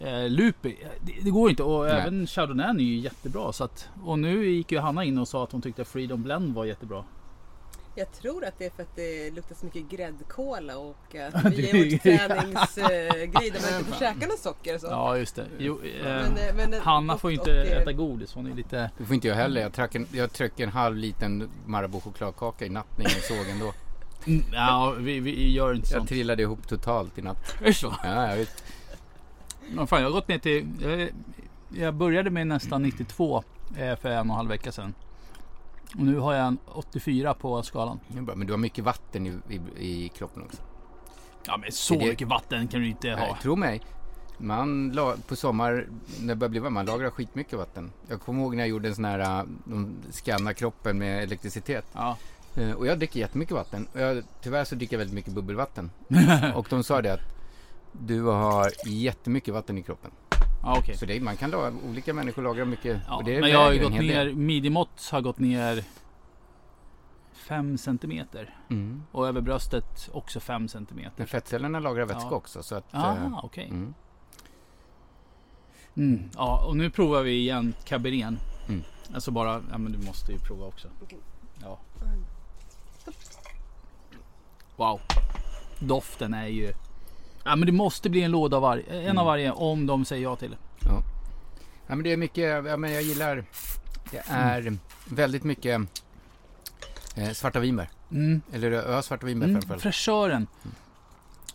eh, 0.00 0.28
Lupi? 0.28 0.76
Det, 1.00 1.12
det 1.22 1.30
går 1.30 1.50
inte 1.50 1.62
och 1.62 1.84
Nej. 1.86 1.92
även 2.00 2.26
Chardonnay 2.26 2.66
är 2.76 2.80
ju 2.80 2.96
jättebra. 2.98 3.52
Så 3.52 3.64
att, 3.64 3.88
och 4.04 4.18
nu 4.18 4.46
gick 4.50 4.72
ju 4.72 4.78
Hanna 4.78 5.04
in 5.04 5.18
och 5.18 5.28
sa 5.28 5.44
att 5.44 5.52
hon 5.52 5.62
tyckte 5.62 5.84
Freedom 5.84 6.22
Blend 6.22 6.54
var 6.54 6.64
jättebra. 6.64 7.04
Jag 7.96 8.12
tror 8.12 8.44
att 8.44 8.58
det 8.58 8.66
är 8.66 8.70
för 8.70 8.82
att 8.82 8.96
det 8.96 9.30
luktar 9.30 9.54
så 9.54 9.64
mycket 9.66 9.90
gräddkola 9.90 10.78
och 10.78 10.96
att 11.14 11.44
vi 11.44 11.62
det- 11.62 11.70
är 11.70 11.92
vårt 11.92 12.02
träningsgrej 12.02 13.50
där 13.50 13.70
man 13.70 13.78
inte 13.80 13.90
får 13.92 13.98
käka 13.98 14.26
något 14.26 14.38
socker. 14.38 14.78
Så. 14.78 14.86
Ja 14.86 15.16
just 15.18 15.36
det. 15.36 15.44
Jo, 15.58 15.80
eh, 15.84 16.04
Men, 16.04 16.36
eh, 16.36 16.54
men, 16.56 16.74
eh, 16.74 16.80
Hanna 16.80 17.14
och- 17.14 17.20
får 17.20 17.30
ju 17.32 17.38
och 17.38 17.48
inte 17.48 17.52
det- 17.62 17.80
äta 17.82 17.92
godis. 17.92 18.34
Hon 18.34 18.46
är 18.52 18.54
lite... 18.54 18.90
Det 18.98 19.04
får 19.04 19.14
inte 19.14 19.28
jag 19.28 19.34
heller. 19.34 19.60
Jag 19.60 19.72
tryckte 19.72 19.98
en, 19.98 20.06
jag 20.12 20.32
tryckte 20.32 20.62
en 20.62 20.68
halv 20.70 20.96
liten 20.96 21.50
Marabou 21.66 22.00
chokladkaka 22.00 22.64
i 22.66 22.68
natt 22.68 22.86
när 22.98 23.00
ingen 23.10 23.22
såg 23.22 23.48
ändå. 23.54 23.72
Mm, 24.26 24.44
Ja, 24.52 24.94
vi, 24.98 25.20
vi 25.20 25.52
gör 25.52 25.74
inte 25.74 25.86
Jag 25.92 25.98
sånt. 25.98 26.08
trillade 26.08 26.42
ihop 26.42 26.68
totalt 26.68 27.18
i 27.18 27.22
natt. 27.22 27.54
Är 27.60 27.64
det 27.64 27.74
så? 27.74 27.94
Ja, 28.04 28.30
jag 28.30 28.36
vet. 28.36 28.64
Men 29.70 29.86
fan, 29.86 30.00
jag 30.02 30.06
har 30.06 30.12
gått 30.12 30.28
ner 30.28 30.38
till... 30.38 30.66
Jag, 30.82 31.08
jag 31.82 31.94
började 31.94 32.30
med 32.30 32.46
nästan 32.46 32.82
92 32.82 33.44
eh, 33.78 33.96
för 33.96 34.08
en 34.08 34.18
och 34.18 34.24
en 34.24 34.30
halv 34.30 34.48
vecka 34.48 34.72
sedan. 34.72 34.94
Och 35.98 36.04
nu 36.04 36.18
har 36.18 36.34
jag 36.34 36.46
en 36.46 36.58
84 36.66 37.34
på 37.34 37.62
skalan. 37.62 38.00
Men 38.08 38.46
du 38.46 38.52
har 38.52 38.58
mycket 38.58 38.84
vatten 38.84 39.26
i, 39.26 39.38
i, 39.48 39.60
i 40.04 40.08
kroppen 40.08 40.42
också. 40.42 40.62
Ja 41.46 41.56
men 41.56 41.72
så 41.72 41.94
det- 41.94 42.06
mycket 42.06 42.28
vatten 42.28 42.68
kan 42.68 42.80
du 42.80 42.88
inte 42.88 43.16
Nej, 43.16 43.28
ha. 43.30 43.38
tro 43.42 43.56
mig. 43.56 43.80
Man 44.38 44.90
la, 44.92 45.14
på 45.28 45.36
sommar, 45.36 45.86
när 46.20 46.28
det 46.28 46.34
börjar 46.36 46.50
bli 46.50 46.60
varmt, 46.60 46.74
man 46.74 46.86
lagrar 46.86 47.10
skitmycket 47.10 47.58
vatten. 47.58 47.92
Jag 48.08 48.20
kommer 48.20 48.42
ihåg 48.42 48.56
när 48.56 48.62
jag 48.62 48.68
gjorde 48.68 48.88
en 48.88 48.94
sån 48.94 49.04
här, 49.04 49.46
de 49.64 49.96
skannar 50.10 50.52
kroppen 50.52 50.98
med 50.98 51.22
elektricitet. 51.22 51.84
Ja. 51.92 52.16
Eh, 52.56 52.70
Och 52.72 52.86
jag 52.86 52.98
dricker 52.98 53.20
jättemycket 53.20 53.54
vatten. 53.54 53.86
Och 53.92 54.00
jag, 54.00 54.22
tyvärr 54.42 54.64
så 54.64 54.74
dricker 54.74 54.94
jag 54.94 54.98
väldigt 54.98 55.14
mycket 55.14 55.32
bubbelvatten. 55.32 55.90
och 56.54 56.66
de 56.70 56.84
sa 56.84 57.02
det 57.02 57.12
att 57.12 57.20
du 57.92 58.22
har 58.22 58.70
jättemycket 58.86 59.54
vatten 59.54 59.78
i 59.78 59.82
kroppen. 59.82 60.10
Ja, 60.64 60.78
okej. 60.78 60.96
Så 60.96 61.06
det, 61.06 61.20
man 61.20 61.36
kan 61.36 61.50
lagra, 61.50 61.72
olika 61.88 62.14
människor 62.14 62.42
lagrar 62.42 62.64
mycket. 62.64 63.00
Ja, 63.08 63.16
och 63.16 63.24
det 63.24 63.40
men 63.40 63.50
jag 63.50 63.58
har 63.58 63.74
gått 63.74 63.92
ner, 63.92 64.32
midjemått 64.34 65.08
har 65.12 65.20
gått 65.20 65.38
ner 65.38 65.84
5 67.32 67.78
centimeter. 67.78 68.56
Mm. 68.70 69.02
Och 69.12 69.28
över 69.28 69.40
bröstet 69.40 70.10
också 70.12 70.40
5 70.40 70.68
centimeter. 70.68 71.12
Men 71.16 71.26
fettcellerna 71.26 71.78
lagrar 71.80 72.04
vätska 72.06 72.28
Ja. 72.30 72.36
också. 72.36 72.62
Så 72.62 72.74
att, 72.74 72.84
Ah, 72.90 73.16
eh, 73.16 73.44
okej. 73.44 73.68
mm. 73.68 73.94
Mm. 75.96 76.30
Ja, 76.34 76.64
och 76.66 76.76
nu 76.76 76.90
provar 76.90 77.22
vi 77.22 77.30
igen 77.32 77.74
Cabernet. 77.84 78.40
Mm. 78.68 78.82
Alltså 79.14 79.30
bara, 79.30 79.62
ja 79.70 79.78
men 79.78 79.92
du 79.92 79.98
måste 80.06 80.32
ju 80.32 80.38
prova 80.38 80.66
också. 80.66 80.88
Ja. 81.62 81.78
Wow. 84.76 85.00
Doften 85.78 86.34
är 86.34 86.46
ju... 86.46 86.72
Ja 87.44 87.56
men 87.56 87.66
det 87.66 87.72
måste 87.72 88.10
bli 88.10 88.22
en 88.22 88.30
låda 88.30 88.56
av 88.56 88.62
varje, 88.62 88.84
en 88.90 89.04
Mm. 89.04 89.18
av 89.18 89.26
varje 89.26 89.50
om 89.52 89.86
de 89.86 90.04
säger 90.04 90.22
ja 90.22 90.36
till 90.36 90.50
det. 90.50 90.56
Ja. 90.80 91.02
ja, 91.86 91.94
men 91.94 92.02
det 92.02 92.12
är 92.12 92.16
mycket, 92.16 92.64
ja, 92.66 92.76
men 92.76 92.92
jag 92.92 93.02
gillar, 93.02 93.44
det 94.10 94.22
är 94.28 94.76
väldigt 95.08 95.44
mycket 95.44 95.80
eh, 97.16 97.30
svarta 97.30 97.60
vinbär. 97.60 97.88
Mm. 98.10 98.40
Eller 98.52 98.70
ja, 98.70 99.02
svarta 99.02 99.26
vinbär 99.26 99.46
Mm, 99.46 99.56
framförallt. 99.60 99.82
fräschören. 99.82 100.46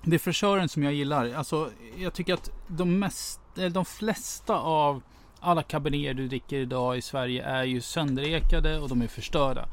Det 0.03 0.15
är 0.15 0.19
fräschören 0.19 0.69
som 0.69 0.83
jag 0.83 0.93
gillar. 0.93 1.33
Alltså, 1.33 1.69
jag 1.97 2.13
tycker 2.13 2.33
att 2.33 2.51
de, 2.67 2.99
mest, 2.99 3.39
de 3.71 3.85
flesta 3.85 4.55
av 4.59 5.01
alla 5.39 5.63
cabernet 5.63 6.17
du 6.17 6.27
dricker 6.27 6.57
idag 6.57 6.97
i 6.97 7.01
Sverige 7.01 7.43
är 7.43 7.63
ju 7.63 7.81
sönderekade 7.81 8.79
och 8.79 8.89
de 8.89 9.01
är 9.01 9.07
förstörda. 9.07 9.69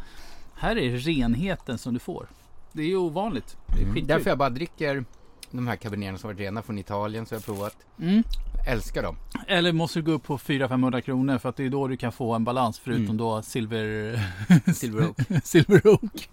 Här 0.55 0.79
är 0.79 0.97
renheten 0.99 1.79
som 1.79 1.95
du 1.95 2.01
får. 2.01 2.27
Det 2.73 2.83
är 2.83 2.87
ju 2.87 2.97
ovanligt. 2.97 3.57
Det 3.67 3.83
är 3.83 3.87
Mm. 3.87 4.07
Därför 4.07 4.31
jag 4.31 4.39
bara 4.39 4.51
dricker 4.51 5.05
de 5.51 5.67
här 5.67 5.77
caberneterna 5.77 6.19
som 6.19 6.29
varit 6.29 6.41
rena 6.41 6.63
från 6.63 6.79
Italien, 6.79 7.27
så 7.27 7.35
jag 7.35 7.45
provat. 7.45 7.77
Mm. 8.01 8.23
Älskar 8.67 9.03
dem. 9.03 9.17
Eller 9.47 9.73
måste 9.73 9.99
du 9.99 10.03
gå 10.03 10.13
upp 10.13 10.23
på 10.23 10.39
400-500 10.39 11.01
kronor 11.01 11.39
för 11.39 11.49
att 11.49 11.57
det 11.57 11.65
är 11.65 11.71
då 11.71 11.89
du 11.89 11.97
kan 11.97 12.13
få 12.13 12.35
en 12.35 12.45
balans 12.45 12.79
förutom 12.79 13.05
Mm. 13.05 13.17
då 13.17 13.43
silver... 13.43 14.21
Silver 14.75 15.07
Oak. 15.09 15.17
silver 15.45 15.87
Oak. 15.87 16.29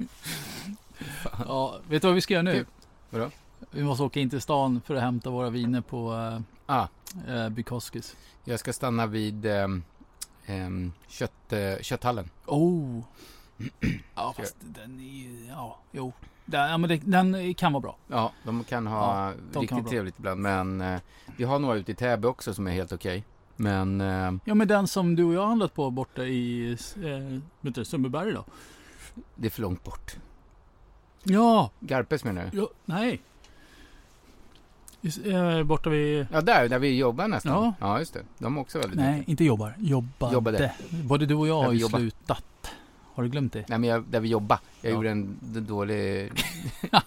ja, 1.47 1.79
vet 1.89 2.01
du 2.01 2.07
vad 2.07 2.15
vi 2.15 2.21
ska 2.21 2.33
göra 2.33 2.41
nu? 2.43 2.53
Kul. 2.53 2.65
Vadå? 3.09 3.29
Vi 3.71 3.83
måste 3.83 4.03
åka 4.03 4.19
in 4.19 4.29
till 4.29 4.41
stan 4.41 4.81
för 4.85 4.95
att 4.95 5.01
hämta 5.01 5.29
våra 5.29 5.49
viner 5.49 5.81
på 5.81 6.11
Ah, 6.65 6.87
uh, 7.27 7.35
uh, 7.35 7.49
Bukowskis. 7.49 8.15
jag 8.43 8.59
ska 8.59 8.73
stanna 8.73 9.05
vid 9.05 9.45
ehm, 9.45 9.83
ehm, 10.45 10.91
kött, 11.07 11.53
eh, 11.53 11.77
kötthallen. 11.81 12.29
Oh! 12.45 13.03
Ja, 14.15 14.33
fast 14.37 14.55
den 14.59 14.99
är 14.99 15.03
ju... 15.03 15.45
Ja, 15.49 15.79
jo. 15.91 16.13
Den, 16.45 16.69
ja, 16.69 16.77
men 16.77 16.89
det, 16.89 16.97
den 17.03 17.53
kan 17.53 17.73
vara 17.73 17.81
bra. 17.81 17.97
Ja, 18.07 18.31
de 18.43 18.63
kan 18.63 18.87
ha 18.87 19.29
Ja, 19.29 19.33
de 19.51 19.53
kan 19.53 19.61
riktigt 19.61 19.83
bra. 19.83 19.89
trevligt 19.89 20.19
ibland. 20.19 20.41
Men 20.41 20.81
eh, 20.81 20.99
vi 21.37 21.43
har 21.43 21.59
några 21.59 21.75
ute 21.75 21.91
i 21.91 21.95
Täby 21.95 22.27
också 22.27 22.53
som 22.53 22.67
är 22.67 22.71
helt 22.71 22.91
okej. 22.91 23.23
Men 23.55 24.01
eh, 24.01 24.31
Ja, 24.45 24.53
men 24.55 24.67
den 24.67 24.87
som 24.87 25.15
du 25.15 25.23
och 25.23 25.33
jag 25.33 25.41
har 25.41 25.47
handlat 25.47 25.73
på 25.73 25.89
borta 25.91 26.23
i 26.23 26.71
eh, 27.75 27.83
Sundbyberg 27.83 28.31
då? 28.33 28.45
det 29.35 29.47
är 29.47 29.51
för 29.51 29.61
långt 29.61 29.83
bort. 29.83 30.15
Ja! 31.23 31.69
Garpes 31.79 32.23
menar 32.23 32.49
du? 32.51 32.57
ja 32.57 32.67
nej. 32.85 33.21
Eh, 35.25 35.63
borta 35.63 35.89
vid... 35.89 36.27
Ja, 36.31 36.41
där, 36.41 36.69
där 36.69 36.79
vi 36.79 36.97
jobbar 36.97 37.27
nästan. 37.27 37.51
Ja. 37.53 37.73
Ja, 37.79 37.99
just 37.99 38.13
det. 38.13 38.21
De 38.37 38.57
är 38.57 38.61
också 38.61 38.79
väldigt 38.79 38.99
Nej, 38.99 39.13
mycket. 39.13 39.29
inte 39.29 39.43
jobbar. 39.43 39.75
Jobbade. 39.79 40.33
Jobbade. 40.33 40.73
Både 40.89 41.25
du 41.25 41.35
och 41.35 41.47
jag 41.47 41.63
har 41.63 41.71
ju 41.71 41.79
slutat. 41.79 42.43
Har 43.15 43.23
du 43.23 43.29
glömt 43.29 43.53
det? 43.53 43.65
Nej, 43.69 43.79
men 43.79 43.89
jag, 43.89 44.03
där 44.03 44.19
vi 44.19 44.27
jobbar. 44.29 44.59
Jag 44.81 44.91
Ja. 44.91 44.95
gjorde 44.95 45.09
en 45.09 45.37
dålig... 45.41 46.31
ja, 46.91 47.01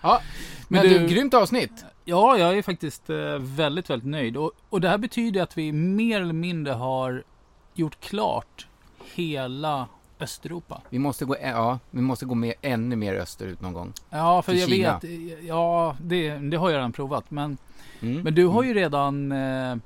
men, 0.00 0.20
Men 0.68 0.82
du, 0.82 0.98
du- 0.98 1.06
grymt 1.08 1.34
avsnitt. 1.34 1.84
Ja, 2.04 2.38
jag 2.38 2.58
är 2.58 2.62
faktiskt 2.62 3.10
eh, 3.10 3.16
väldigt, 3.38 3.90
väldigt 3.90 4.08
nöjd. 4.08 4.36
Och, 4.36 4.52
och 4.68 4.80
det 4.80 4.88
här 4.88 4.98
betyder 4.98 5.42
att 5.42 5.58
vi 5.58 5.72
mer 5.72 6.20
eller 6.20 6.32
mindre 6.32 6.72
har 6.72 7.22
gjort 7.74 8.00
klart 8.00 8.66
hela 9.14 9.86
Östeuropa. 10.20 10.80
Vi 10.90 10.98
måste 10.98 11.24
gå, 11.24 11.36
ja, 11.42 11.78
vi 11.90 12.00
måste 12.00 12.26
gå 12.26 12.34
med 12.34 12.54
ännu 12.62 12.96
mer 12.96 13.14
österut 13.14 13.60
någon 13.60 13.72
gång. 13.72 13.92
Ja, 14.10 14.42
för 14.42 14.52
Till 14.52 14.60
jag 14.60 14.70
Kina. 14.70 14.98
vet. 15.02 15.44
Ja, 15.44 15.96
det, 16.02 16.30
det 16.38 16.56
har 16.56 16.70
jag 16.70 16.76
redan 16.76 16.92
provat. 16.92 17.30
Men, 17.30 17.58
Mm. 18.00 18.20
men 18.22 18.34
du 18.34 18.46
har 18.46 18.62
ju 18.62 18.74
redan... 18.74 19.32
Eh, 19.32 19.76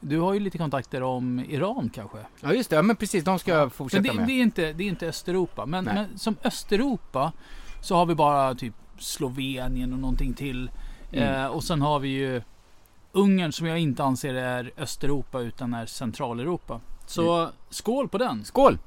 du 0.00 0.18
har 0.20 0.34
ju 0.34 0.40
lite 0.40 0.58
kontakter 0.58 1.02
om 1.02 1.40
Iran 1.48 1.90
kanske? 1.94 2.18
Ja, 2.40 2.52
just 2.52 2.70
det. 2.70 2.76
Ja, 2.76 2.82
men 2.82 2.96
precis. 2.96 3.24
De 3.24 3.38
ska 3.38 3.50
jag 3.50 3.60
Men 3.60 3.70
fortsätta 3.70 4.02
det, 4.02 4.14
med. 4.14 4.26
det, 4.26 4.32
är 4.32 4.42
inte, 4.42 4.72
det 4.72 4.84
är 4.84 4.88
inte 4.88 5.06
Östeuropa. 5.08 5.66
Men, 5.66 5.84
men 5.84 6.18
som 6.18 6.36
Östeuropa 6.44 7.32
så 7.82 7.96
har 7.96 8.06
vi 8.06 8.14
bara 8.14 8.54
typ 8.54 8.74
Slovenien 8.98 9.92
och 9.92 9.98
någonting 9.98 10.34
till. 10.34 10.70
Mm. 11.12 11.34
Eh, 11.44 11.46
och 11.46 11.64
sen 11.64 11.82
har 11.82 11.98
vi 11.98 12.08
ju 12.08 12.42
Ungern 13.12 13.52
som 13.52 13.66
jag 13.66 13.78
inte 13.78 14.04
anser 14.04 14.34
är 14.34 14.70
Östeuropa 14.76 15.40
utan 15.40 15.74
är 15.74 15.86
Centraleuropa. 15.86 16.80
Så 17.06 17.36
Mm. 17.40 17.50
skål 17.70 18.08
på 18.08 18.18
den! 18.18 18.44
Skål! 18.44 18.78